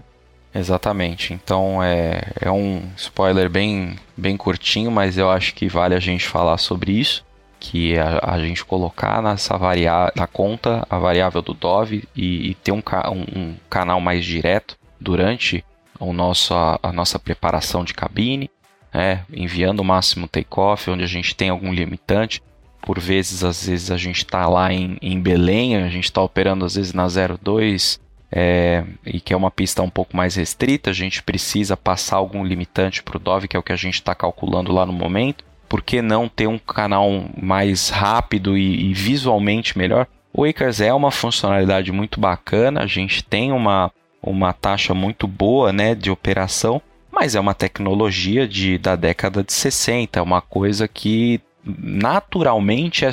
Exatamente. 0.55 1.35
Então 1.35 1.83
é, 1.83 2.23
é 2.41 2.51
um 2.51 2.83
spoiler 2.97 3.51
bem, 3.51 3.97
bem 4.17 4.37
curtinho, 4.37 4.91
mas 4.91 5.19
eu 5.19 5.29
acho 5.29 5.53
que 5.55 5.69
vale 5.69 5.95
a 5.95 6.01
gente 6.01 6.27
falar 6.27 6.59
sobre 6.59 6.93
isso. 6.93 7.25
Que 7.59 7.99
a, 7.99 8.21
a 8.23 8.39
gente 8.39 8.65
colocar 8.65 9.21
nessa 9.21 9.57
variável, 9.59 10.13
na 10.15 10.27
conta 10.27 10.87
a 10.89 10.99
variável 10.99 11.43
do 11.43 11.55
Dove 11.55 12.05
e, 12.15 12.51
e 12.51 12.55
ter 12.55 12.73
um, 12.73 12.83
um, 13.11 13.39
um 13.41 13.57
canal 13.69 14.01
mais 14.01 14.25
direto 14.25 14.77
durante 15.01 15.65
o 15.99 16.13
nosso, 16.13 16.55
a, 16.55 16.79
a 16.83 16.93
nossa 16.93 17.19
preparação 17.19 17.85
de 17.85 17.95
cabine, 17.95 18.51
né, 18.93 19.25
enviando 19.33 19.81
o 19.81 19.85
máximo 19.85 20.29
take-off, 20.29 20.91
onde 20.91 21.03
a 21.03 21.09
gente 21.09 21.35
tem 21.35 21.49
algum 21.49 21.73
limitante. 21.73 22.41
Por 22.83 23.01
vezes, 23.01 23.43
às 23.43 23.67
vezes 23.67 23.91
a 23.91 23.97
gente 23.97 24.19
está 24.19 24.47
lá 24.47 24.73
em, 24.73 24.99
em 25.01 25.19
Belém, 25.19 25.77
a 25.77 25.89
gente 25.89 26.05
está 26.05 26.21
operando 26.21 26.65
às 26.65 26.75
vezes 26.75 26.93
na 26.93 27.07
02 27.07 27.99
é, 28.37 28.83
e 29.07 29.21
que 29.21 29.33
é 29.33 29.37
uma 29.37 29.51
pista 29.51 29.81
um 29.81 29.89
pouco 29.89 30.17
mais 30.17 30.35
restrita, 30.35 30.91
a 30.91 30.93
gente 30.93 31.23
precisa 31.23 31.77
passar 31.77 32.17
algum 32.17 32.45
limitante 32.45 33.01
para 33.01 33.17
o 33.17 33.21
Dove, 33.21 33.47
que 33.47 33.57
é 33.57 33.61
o 33.61 33.63
que 33.63 33.73
a 33.73 33.77
gente 33.77 33.95
está 33.95 34.13
calculando 34.13 34.73
lá 34.73 34.85
no 34.85 34.93
momento. 34.93 35.45
Por 35.69 35.81
que 35.81 36.03
não 36.03 36.29
ter 36.29 36.49
um 36.49 36.59
canal 36.59 37.09
mais 37.41 37.91
rápido 37.91 38.59
e, 38.59 38.91
e 38.91 38.93
visualmente 38.93 39.79
melhor? 39.79 40.09
O 40.33 40.45
Acres 40.45 40.81
é 40.81 40.93
uma 40.93 41.13
funcionalidade 41.13 41.93
muito 41.93 42.19
bacana, 42.19 42.83
a 42.83 42.87
gente 42.89 43.23
tem 43.23 43.53
uma, 43.53 43.93
uma 44.21 44.53
taxa 44.53 44.93
muito 44.93 45.29
boa 45.29 45.73
né, 45.73 45.95
de 45.95 46.11
operação, 46.11 46.83
mas 47.13 47.37
é 47.37 47.41
uma 47.41 47.55
tecnologia 47.55 48.49
de, 48.49 48.79
da 48.79 48.97
década 48.97 49.45
de 49.45 49.53
60, 49.53 50.19
é 50.19 50.23
uma 50.23 50.41
coisa 50.41 50.89
que 50.89 51.41
naturalmente 51.65 53.05
é, 53.05 53.11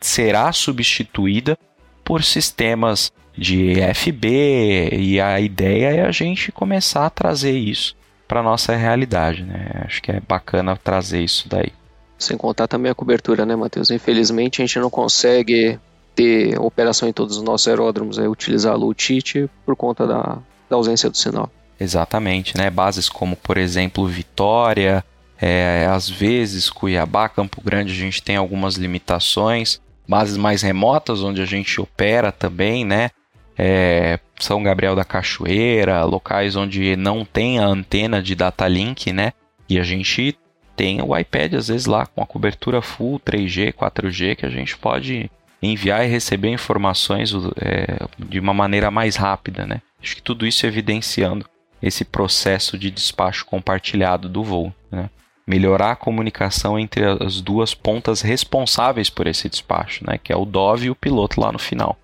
será 0.00 0.50
substituída 0.50 1.58
por 2.02 2.24
sistemas 2.24 3.12
de 3.36 3.74
FB 3.94 4.90
e 4.92 5.20
a 5.20 5.40
ideia 5.40 5.96
é 5.96 6.06
a 6.06 6.12
gente 6.12 6.52
começar 6.52 7.06
a 7.06 7.10
trazer 7.10 7.56
isso 7.56 7.96
para 8.28 8.42
nossa 8.42 8.74
realidade, 8.74 9.42
né? 9.42 9.84
Acho 9.84 10.02
que 10.02 10.10
é 10.10 10.20
bacana 10.20 10.76
trazer 10.76 11.22
isso 11.22 11.48
daí. 11.48 11.72
Sem 12.18 12.36
contar 12.36 12.68
também 12.68 12.90
a 12.90 12.94
cobertura, 12.94 13.44
né, 13.44 13.56
Matheus? 13.56 13.90
Infelizmente 13.90 14.62
a 14.62 14.66
gente 14.66 14.78
não 14.78 14.90
consegue 14.90 15.78
ter 16.14 16.58
operação 16.60 17.08
em 17.08 17.12
todos 17.12 17.36
os 17.36 17.42
nossos 17.42 17.68
aeródromos, 17.68 18.18
é 18.18 18.28
utilizar 18.28 18.72
a 18.72 18.76
Lutite 18.76 19.48
por 19.64 19.74
conta 19.76 20.06
da, 20.06 20.38
da 20.68 20.76
ausência 20.76 21.10
do 21.10 21.16
sinal. 21.16 21.50
Exatamente, 21.80 22.56
né? 22.56 22.70
Bases 22.70 23.08
como, 23.08 23.34
por 23.34 23.56
exemplo, 23.56 24.06
Vitória, 24.06 25.04
é, 25.40 25.86
às 25.90 26.08
vezes 26.08 26.70
Cuiabá, 26.70 27.28
Campo 27.28 27.60
Grande, 27.60 27.92
a 27.92 27.96
gente 27.96 28.22
tem 28.22 28.36
algumas 28.36 28.76
limitações. 28.76 29.80
Bases 30.06 30.36
mais 30.36 30.62
remotas, 30.62 31.22
onde 31.22 31.42
a 31.42 31.44
gente 31.44 31.80
opera 31.80 32.30
também, 32.30 32.84
né? 32.84 33.10
É, 33.56 34.18
São 34.38 34.62
Gabriel 34.62 34.96
da 34.96 35.04
Cachoeira, 35.04 36.04
locais 36.04 36.56
onde 36.56 36.96
não 36.96 37.24
tem 37.24 37.58
a 37.58 37.66
antena 37.66 38.22
de 38.22 38.34
data 38.34 38.66
link, 38.66 39.12
né? 39.12 39.32
E 39.68 39.78
a 39.78 39.82
gente 39.82 40.36
tem 40.74 41.00
o 41.02 41.16
iPad 41.16 41.54
às 41.54 41.68
vezes 41.68 41.86
lá 41.86 42.06
com 42.06 42.22
a 42.22 42.26
cobertura 42.26 42.80
full 42.80 43.20
3G, 43.20 43.72
4G 43.72 44.36
que 44.36 44.46
a 44.46 44.50
gente 44.50 44.76
pode 44.76 45.30
enviar 45.62 46.04
e 46.04 46.08
receber 46.08 46.48
informações 46.48 47.32
é, 47.60 48.06
de 48.18 48.40
uma 48.40 48.52
maneira 48.52 48.90
mais 48.90 49.16
rápida, 49.16 49.64
né? 49.64 49.80
Acho 50.02 50.16
que 50.16 50.22
tudo 50.22 50.46
isso 50.46 50.66
evidenciando 50.66 51.46
esse 51.80 52.04
processo 52.04 52.76
de 52.76 52.90
despacho 52.90 53.44
compartilhado 53.44 54.28
do 54.28 54.42
voo, 54.42 54.74
né? 54.90 55.08
Melhorar 55.46 55.92
a 55.92 55.96
comunicação 55.96 56.78
entre 56.78 57.04
as 57.04 57.40
duas 57.40 57.74
pontas 57.74 58.20
responsáveis 58.22 59.10
por 59.10 59.26
esse 59.26 59.48
despacho, 59.48 60.04
né? 60.06 60.18
Que 60.18 60.32
é 60.32 60.36
o 60.36 60.44
Dove 60.44 60.86
e 60.86 60.90
o 60.90 60.94
piloto 60.94 61.40
lá 61.40 61.52
no 61.52 61.58
final. 61.58 61.98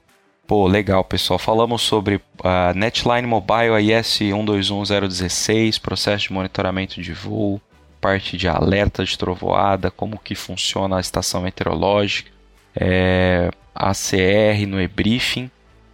Pô, 0.49 0.66
legal, 0.66 1.05
pessoal. 1.05 1.38
Falamos 1.38 1.82
sobre 1.82 2.22
a 2.42 2.72
Netline 2.72 3.26
Mobile 3.26 3.92
IS 3.92 4.20
121016, 4.20 5.76
processo 5.76 6.28
de 6.28 6.32
monitoramento 6.32 7.03
de 7.03 7.12
voo, 7.12 7.61
parte 8.01 8.34
de 8.38 8.49
alerta 8.49 9.05
de 9.05 9.18
trovoada, 9.18 9.90
como 9.90 10.18
que 10.18 10.34
funciona 10.34 10.96
a 10.96 11.01
estação 11.01 11.42
meteorológica, 11.42 12.30
é, 12.74 13.51
ACR 13.74 14.66
no 14.66 14.80
e-briefing. 14.80 15.51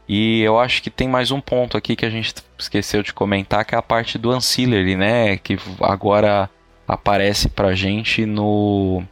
E 0.08 0.42
eu 0.42 0.56
acho 0.60 0.80
que 0.84 0.88
tem 0.88 1.08
mais 1.08 1.32
um 1.32 1.40
ponto 1.40 1.76
aqui 1.76 1.96
que 1.96 2.06
a 2.06 2.10
gente 2.10 2.32
esqueceu 2.56 3.02
de 3.02 3.12
comentar, 3.12 3.64
que 3.64 3.74
é 3.74 3.78
a 3.78 3.82
parte 3.82 4.18
do 4.18 4.30
ancillary, 4.30 4.94
né? 4.94 5.36
Que 5.36 5.58
agora 5.80 6.48
aparece 6.86 7.48
pra 7.48 7.74
gente 7.74 8.24
no, 8.24 9.02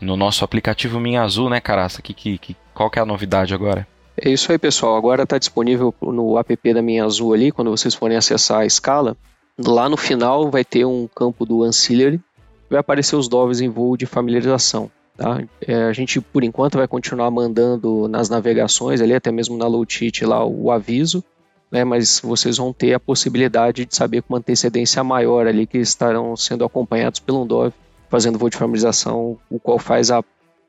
no 0.00 0.16
nosso 0.16 0.42
aplicativo 0.42 0.98
Minha 0.98 1.20
Azul, 1.20 1.50
né, 1.50 1.60
Caraça? 1.60 2.00
Que, 2.00 2.14
que, 2.14 2.38
que, 2.38 2.56
qual 2.72 2.88
que 2.88 2.98
é 2.98 3.02
a 3.02 3.06
novidade 3.06 3.52
agora? 3.52 3.86
É 4.18 4.30
isso 4.30 4.50
aí, 4.50 4.58
pessoal. 4.58 4.96
Agora 4.96 5.24
está 5.24 5.36
disponível 5.38 5.94
no 6.00 6.38
app 6.38 6.72
da 6.72 6.80
Minha 6.80 7.04
Azul 7.04 7.34
ali, 7.34 7.52
quando 7.52 7.70
vocês 7.70 7.94
forem 7.94 8.16
acessar 8.16 8.60
a 8.60 8.66
escala. 8.66 9.16
Lá 9.58 9.88
no 9.88 9.96
final 9.96 10.50
vai 10.50 10.64
ter 10.64 10.84
um 10.84 11.06
campo 11.06 11.44
do 11.44 11.62
Ancillary, 11.62 12.20
vai 12.68 12.80
aparecer 12.80 13.16
os 13.16 13.28
DOVs 13.28 13.60
em 13.60 13.68
voo 13.68 13.96
de 13.96 14.06
familiarização. 14.06 14.90
Tá? 15.16 15.42
É, 15.60 15.84
a 15.84 15.92
gente, 15.92 16.20
por 16.20 16.44
enquanto, 16.44 16.76
vai 16.76 16.86
continuar 16.86 17.30
mandando 17.30 18.06
nas 18.08 18.28
navegações, 18.28 19.00
ali 19.00 19.14
até 19.14 19.30
mesmo 19.30 19.56
na 19.56 19.66
low 19.66 19.84
sheet 19.88 20.24
lá, 20.24 20.44
o 20.44 20.70
aviso, 20.70 21.24
né? 21.70 21.84
mas 21.84 22.20
vocês 22.20 22.58
vão 22.58 22.72
ter 22.72 22.94
a 22.94 23.00
possibilidade 23.00 23.86
de 23.86 23.96
saber 23.96 24.22
com 24.22 24.34
uma 24.34 24.38
antecedência 24.38 25.02
maior 25.02 25.46
ali 25.46 25.66
que 25.66 25.78
estarão 25.78 26.36
sendo 26.36 26.64
acompanhados 26.64 27.20
pelo 27.20 27.42
um 27.42 27.46
DOV 27.46 27.72
fazendo 28.08 28.38
voo 28.38 28.50
de 28.50 28.56
familiarização, 28.56 29.38
o 29.50 29.58
qual 29.58 29.78
faz 29.78 30.10
a 30.10 30.22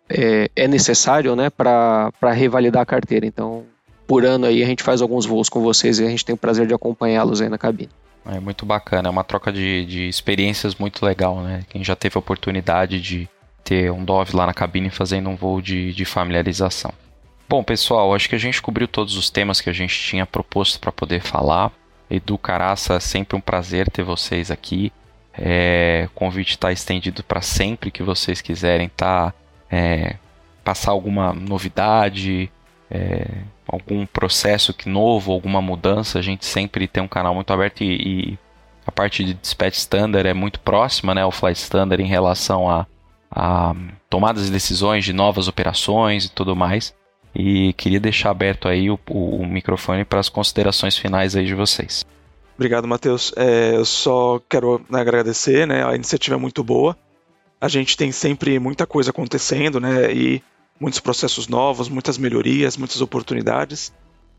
é, 0.10 0.50
é 0.56 0.68
necessário 0.68 1.36
né, 1.36 1.50
para 1.50 2.12
revalidar 2.34 2.82
a 2.82 2.86
carteira. 2.86 3.26
Então, 3.26 3.64
por 4.06 4.26
ano 4.26 4.46
aí 4.46 4.64
a 4.64 4.66
gente 4.66 4.84
faz 4.84 5.02
alguns 5.02 5.26
voos 5.26 5.50
com 5.50 5.62
vocês 5.62 6.00
e 6.00 6.06
a 6.06 6.10
gente 6.10 6.26
tem 6.26 6.34
o 6.34 6.38
prazer 6.38 6.68
de 6.68 6.74
acompanhá-los 6.74 7.42
aí 7.42 7.50
na 7.50 7.58
cabine. 7.58 7.90
É 8.26 8.40
muito 8.40 8.66
bacana, 8.66 9.08
é 9.08 9.12
uma 9.12 9.24
troca 9.24 9.54
de, 9.54 9.86
de 9.86 10.08
experiências 10.08 10.76
muito 10.76 11.06
legal, 11.06 11.42
né? 11.42 11.64
Quem 11.70 11.82
já 11.82 11.96
teve 11.96 12.18
a 12.18 12.20
oportunidade 12.20 13.00
de 13.00 13.28
ter 13.64 13.90
um 13.92 14.04
Dove 14.04 14.36
lá 14.36 14.46
na 14.46 14.54
cabine 14.54 14.90
fazendo 14.90 15.30
um 15.30 15.36
voo 15.36 15.62
de, 15.62 15.94
de 15.94 16.04
familiarização. 16.04 16.94
Bom, 17.48 17.64
pessoal, 17.64 18.14
acho 18.14 18.28
que 18.28 18.36
a 18.36 18.40
gente 18.40 18.62
cobriu 18.62 18.88
todos 18.88 19.16
os 19.16 19.30
temas 19.30 19.62
que 19.62 19.70
a 19.70 19.74
gente 19.74 19.98
tinha 19.98 20.26
proposto 20.26 20.80
para 20.80 20.92
poder 20.92 21.22
falar. 21.22 21.72
Edu 22.10 22.38
Caraça, 22.38 22.96
é 22.96 23.00
sempre 23.00 23.38
um 23.38 23.42
prazer 23.42 23.90
ter 23.90 24.04
vocês 24.04 24.52
aqui. 24.52 24.92
É, 25.34 26.08
o 26.08 26.10
convite 26.12 26.52
está 26.52 26.72
estendido 26.72 27.24
para 27.24 27.42
sempre 27.42 27.92
que 27.92 28.04
vocês 28.04 28.42
quiserem 28.42 28.88
estar. 28.88 29.32
Tá 29.32 29.47
é, 29.70 30.16
passar 30.64 30.92
alguma 30.92 31.34
novidade, 31.34 32.52
é, 32.90 33.26
algum 33.68 34.06
processo 34.06 34.74
que 34.74 34.90
novo, 34.90 35.32
alguma 35.32 35.62
mudança, 35.62 36.20
a 36.20 36.22
gente 36.22 36.46
sempre 36.46 36.88
tem 36.88 37.04
um 37.04 37.08
canal 37.08 37.36
muito 37.36 37.52
aberto 37.52 37.82
e, 37.82 38.34
e 38.34 38.40
a 38.86 38.92
parte 38.92 39.24
de 39.24 39.34
dispatch 39.34 39.78
standard 39.78 40.28
é 40.28 40.34
muito 40.34 40.60
próxima, 40.60 41.14
né, 41.14 41.22
ao 41.22 41.32
flight 41.32 41.60
standard 41.60 42.02
em 42.02 42.08
relação 42.08 42.70
a, 42.70 42.86
a 43.30 43.76
tomadas 44.10 44.46
de 44.46 44.52
decisões 44.52 45.04
de 45.04 45.14
novas 45.14 45.48
operações 45.48 46.26
e 46.26 46.32
tudo 46.32 46.56
mais. 46.56 46.96
E 47.36 47.74
queria 47.74 48.00
deixar 48.00 48.32
aberto 48.32 48.68
aí 48.68 48.90
o, 48.90 48.98
o, 49.10 49.42
o 49.42 49.46
microfone 49.46 50.04
para 50.04 50.20
as 50.20 50.30
considerações 50.30 50.98
finais 50.98 51.36
aí 51.36 51.46
de 51.46 51.54
vocês. 51.54 52.06
Obrigado, 52.56 52.88
Matheus. 52.88 53.32
É, 53.36 53.76
eu 53.76 53.86
só 53.86 54.42
quero 54.50 54.82
né, 54.90 55.00
agradecer, 55.00 55.68
né? 55.68 55.86
A 55.86 55.94
iniciativa 55.94 56.36
é 56.36 56.40
muito 56.40 56.64
boa 56.64 56.98
a 57.60 57.68
gente 57.68 57.98
tem 57.98 58.12
sempre 58.12 58.60
muita 58.60 58.86
coisa 58.86 59.10
acontecendo, 59.10 59.80
né? 59.80 60.12
E 60.14 60.44
muitos 60.80 61.00
processos 61.00 61.48
novos, 61.48 61.90
muitas 61.90 62.18
melhorias, 62.18 62.78
muitas 62.78 63.02
oportunidades. 63.02 63.92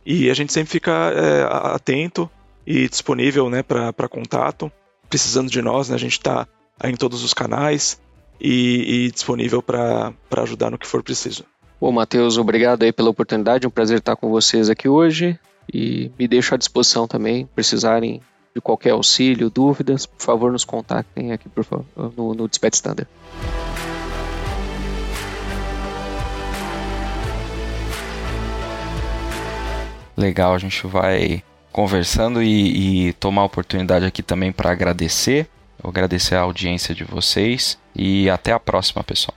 E 0.06 0.30
a 0.30 0.34
gente 0.34 0.52
sempre 0.52 0.70
fica 0.70 0.92
é, 0.92 1.42
atento 1.74 2.30
e 2.66 2.88
disponível 2.88 3.50
né, 3.50 3.62
para 3.62 4.08
contato. 4.08 4.70
Precisando 5.08 5.50
de 5.50 5.60
nós, 5.62 5.88
né? 5.88 5.94
A 5.94 5.98
gente 5.98 6.12
está 6.12 6.46
em 6.84 6.94
todos 6.94 7.24
os 7.24 7.34
canais 7.34 8.00
e, 8.40 9.06
e 9.06 9.10
disponível 9.10 9.62
para 9.62 10.14
ajudar 10.36 10.70
no 10.70 10.78
que 10.78 10.86
for 10.86 11.02
preciso. 11.02 11.44
Bom, 11.80 11.92
Matheus, 11.92 12.36
obrigado 12.36 12.82
aí 12.82 12.92
pela 12.92 13.10
oportunidade. 13.10 13.66
Um 13.66 13.70
prazer 13.70 13.98
estar 13.98 14.16
com 14.16 14.30
vocês 14.30 14.68
aqui 14.68 14.88
hoje. 14.88 15.38
E 15.72 16.10
me 16.18 16.26
deixo 16.26 16.54
à 16.54 16.58
disposição 16.58 17.06
também, 17.06 17.46
precisarem 17.54 18.22
de 18.54 18.60
qualquer 18.60 18.90
auxílio, 18.90 19.50
dúvidas, 19.50 20.06
por 20.06 20.22
favor 20.22 20.52
nos 20.52 20.64
contactem 20.64 21.32
aqui 21.32 21.48
por 21.48 21.64
favor, 21.64 21.84
no, 22.16 22.34
no 22.34 22.48
Dispatch 22.48 22.74
Standard. 22.74 23.08
Legal, 30.16 30.52
a 30.52 30.58
gente 30.58 30.84
vai 30.86 31.44
conversando 31.70 32.42
e, 32.42 33.08
e 33.08 33.12
tomar 33.14 33.42
a 33.42 33.44
oportunidade 33.44 34.04
aqui 34.04 34.20
também 34.20 34.50
para 34.50 34.72
agradecer, 34.72 35.46
agradecer 35.82 36.34
a 36.34 36.40
audiência 36.40 36.92
de 36.92 37.04
vocês 37.04 37.78
e 37.94 38.28
até 38.28 38.52
a 38.52 38.58
próxima, 38.58 39.04
pessoal. 39.04 39.36